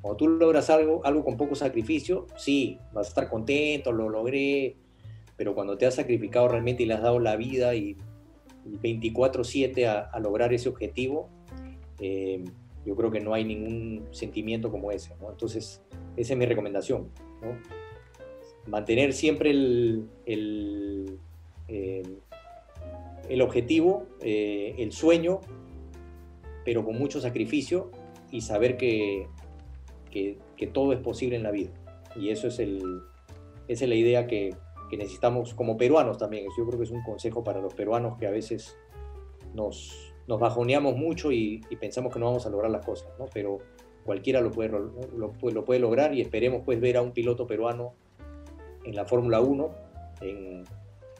Cuando 0.00 0.16
tú 0.16 0.28
logras 0.28 0.70
algo, 0.70 1.04
algo 1.04 1.24
con 1.24 1.36
poco 1.36 1.54
sacrificio, 1.54 2.26
sí, 2.36 2.78
vas 2.92 3.06
a 3.06 3.08
estar 3.08 3.28
contento, 3.28 3.92
lo 3.92 4.08
logré, 4.08 4.76
pero 5.36 5.54
cuando 5.54 5.76
te 5.76 5.86
has 5.86 5.94
sacrificado 5.94 6.48
realmente 6.48 6.82
y 6.82 6.86
le 6.86 6.94
has 6.94 7.02
dado 7.02 7.18
la 7.18 7.36
vida 7.36 7.74
y 7.74 7.96
24/7 8.64 9.86
a, 9.86 10.18
lograr 10.20 10.52
ese 10.52 10.68
objetivo, 10.68 11.28
eh, 12.00 12.44
yo 12.84 12.94
creo 12.96 13.10
que 13.10 13.20
no 13.20 13.34
hay 13.34 13.44
ningún 13.44 14.06
sentimiento 14.12 14.70
como 14.70 14.92
ese. 14.92 15.12
Entonces, 15.28 15.82
esa 16.16 16.32
es 16.32 16.38
mi 16.38 16.46
recomendación. 16.46 17.10
Mantener 18.66 19.12
siempre 19.12 19.50
el, 19.50 20.08
el, 20.24 21.18
eh, 21.68 22.02
objetivo, 23.40 24.06
eh, 24.20 24.74
el 24.78 24.92
sueño, 24.92 25.40
pero 26.64 26.84
con 26.84 26.98
mucho 26.98 27.20
sacrificio 27.20 27.90
y 28.30 28.40
saber 28.40 28.76
que 28.76 29.28
que, 30.56 30.66
todo 30.68 30.92
es 30.92 31.00
posible 31.00 31.36
en 31.36 31.42
la 31.42 31.50
vida. 31.50 31.70
Y 32.14 32.30
eso 32.30 32.48
es 32.48 32.58
el, 32.58 32.82
esa 33.68 33.84
es 33.84 33.88
la 33.88 33.94
idea 33.94 34.26
que, 34.26 34.54
que, 34.90 34.96
necesitamos 34.96 35.54
como 35.54 35.76
peruanos 35.76 36.18
también. 36.18 36.46
Yo 36.56 36.66
creo 36.66 36.78
que 36.78 36.84
es 36.84 36.90
un 36.90 37.02
consejo 37.02 37.44
para 37.44 37.60
los 37.60 37.74
peruanos 37.74 38.16
que 38.18 38.26
a 38.26 38.30
veces 38.30 38.76
nos, 39.54 40.14
nos 40.26 40.40
bajoneamos 40.40 40.96
mucho 40.96 41.32
y, 41.32 41.60
pensamos 41.80 42.12
que 42.12 42.18
no 42.18 42.26
vamos 42.26 42.46
a 42.46 42.50
lograr 42.50 42.70
las 42.70 42.84
cosas, 42.84 43.08
¿no? 43.18 43.26
Pero 43.32 43.58
cualquiera 44.04 44.40
lo 44.40 44.50
puede, 44.50 44.70
lo, 44.70 45.32
lo 45.42 45.64
puede 45.64 45.80
lograr 45.80 46.14
y 46.14 46.20
esperemos 46.20 46.62
pues 46.64 46.80
ver 46.80 46.96
a 46.96 47.02
un 47.02 47.12
piloto 47.12 47.46
peruano 47.46 47.94
en 48.84 48.94
la 48.94 49.04
Fórmula 49.04 49.40
1 49.40 49.70
en, 50.20 50.64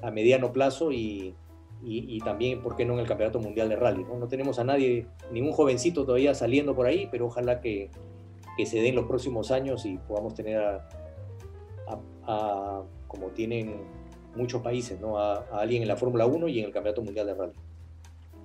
a 0.03 0.11
mediano 0.11 0.53
plazo 0.53 0.93
y, 0.93 1.35
y, 1.83 2.19
también, 2.21 2.63
¿por 2.63 2.75
qué 2.75 2.85
no 2.85 2.95
en 2.95 3.01
el 3.01 3.07
Campeonato 3.07 3.39
Mundial 3.39 3.69
de 3.69 3.77
Rally? 3.77 4.05
¿no? 4.05 4.19
no 4.19 4.29
tenemos 4.29 4.59
a 4.59 4.65
nadie, 4.65 5.07
ningún 5.31 5.53
jovencito 5.53 6.05
todavía 6.05 6.35
saliendo 6.35 6.75
por 6.75 6.87
ahí, 6.87 7.09
pero 7.11 7.27
ojalá 7.27 7.61
que, 7.61 7.91
que 8.57 8.67
se 8.67 8.81
den 8.81 8.95
los 8.95 9.07
próximos 9.07 9.51
años 9.51 9.85
y 9.85 9.99
podamos 9.99 10.35
tener 10.35 10.59
a, 12.27 12.83
como 13.07 13.29
tienen 13.29 13.77
muchos 14.35 14.63
países, 14.63 15.01
¿no? 15.01 15.19
A, 15.19 15.45
alguien 15.53 15.83
en 15.83 15.89
la 15.89 15.97
Fórmula 15.97 16.27
1 16.27 16.49
y 16.49 16.59
en 16.59 16.67
el 16.67 16.73
Campeonato 16.73 17.03
Mundial 17.03 17.27
de 17.27 17.35
Rally. 17.35 17.53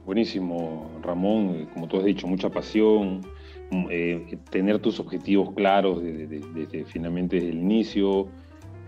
Buenísimo, 0.06 0.90
Ramón, 1.02 1.68
como 1.74 1.88
tú 1.88 1.98
has 1.98 2.04
dicho, 2.04 2.28
mucha 2.28 2.50
pasión, 2.50 3.22
mm, 3.72 3.88
eh, 3.90 4.38
tener 4.50 4.80
tus 4.80 5.00
objetivos 5.00 5.54
claros 5.54 6.02
desde, 6.02 6.86
finalmente 6.86 7.36
desde 7.36 7.50
el 7.50 7.60
inicio, 7.60 8.28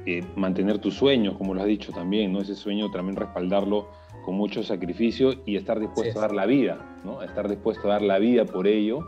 eh, 0.05 0.23
mantener 0.35 0.79
tus 0.79 0.95
sueños, 0.95 1.37
como 1.37 1.53
lo 1.53 1.61
has 1.61 1.67
dicho 1.67 1.91
también, 1.91 2.33
¿no? 2.33 2.41
Ese 2.41 2.55
sueño 2.55 2.89
también 2.91 3.15
respaldarlo 3.15 3.87
con 4.25 4.35
mucho 4.35 4.63
sacrificio 4.63 5.33
y 5.45 5.55
estar 5.55 5.79
dispuesto 5.79 6.19
a 6.19 6.23
dar 6.23 6.33
la 6.33 6.45
vida, 6.45 6.99
¿no? 7.03 7.21
Estar 7.21 7.47
dispuesto 7.47 7.87
a 7.87 7.93
dar 7.93 8.01
la 8.01 8.19
vida 8.19 8.45
por 8.45 8.67
ello. 8.67 8.99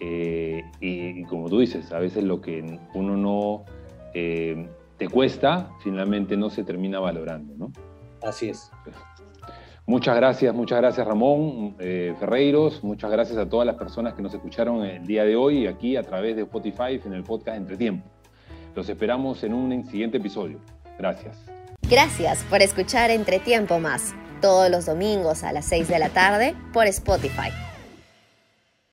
Eh, 0.00 0.62
y, 0.80 1.24
como 1.24 1.48
tú 1.48 1.60
dices, 1.60 1.92
a 1.92 1.98
veces 1.98 2.24
lo 2.24 2.40
que 2.40 2.78
uno 2.94 3.16
no 3.16 3.64
te 4.12 5.08
cuesta, 5.08 5.70
finalmente 5.82 6.36
no 6.36 6.50
se 6.50 6.62
termina 6.62 7.00
valorando, 7.00 7.54
¿no? 7.56 7.72
Así 8.22 8.48
es. 8.48 8.70
Muchas 9.86 10.16
gracias, 10.16 10.54
muchas 10.54 10.78
gracias 10.78 11.06
Ramón 11.06 11.76
eh, 11.78 12.14
Ferreiros, 12.18 12.82
muchas 12.82 13.10
gracias 13.10 13.36
a 13.36 13.46
todas 13.46 13.66
las 13.66 13.76
personas 13.76 14.14
que 14.14 14.22
nos 14.22 14.32
escucharon 14.32 14.82
el 14.82 15.06
día 15.06 15.24
de 15.24 15.36
hoy 15.36 15.66
aquí 15.66 15.96
a 15.96 16.02
través 16.02 16.36
de 16.36 16.42
Spotify 16.42 16.98
en 17.04 17.12
el 17.12 17.22
podcast 17.22 17.58
Entre 17.58 17.76
Tiempo. 17.76 18.08
Los 18.74 18.88
esperamos 18.88 19.44
en 19.44 19.52
un 19.52 19.84
siguiente 19.84 20.16
episodio. 20.16 20.58
Gracias. 20.98 21.36
Gracias 21.90 22.42
por 22.44 22.62
escuchar 22.62 23.10
Entre 23.10 23.40
Tiempo 23.40 23.78
Más, 23.78 24.14
todos 24.40 24.70
los 24.70 24.86
domingos 24.86 25.44
a 25.44 25.52
las 25.52 25.66
6 25.66 25.86
de 25.88 25.98
la 25.98 26.08
tarde 26.08 26.54
por 26.72 26.86
Spotify. 26.86 27.50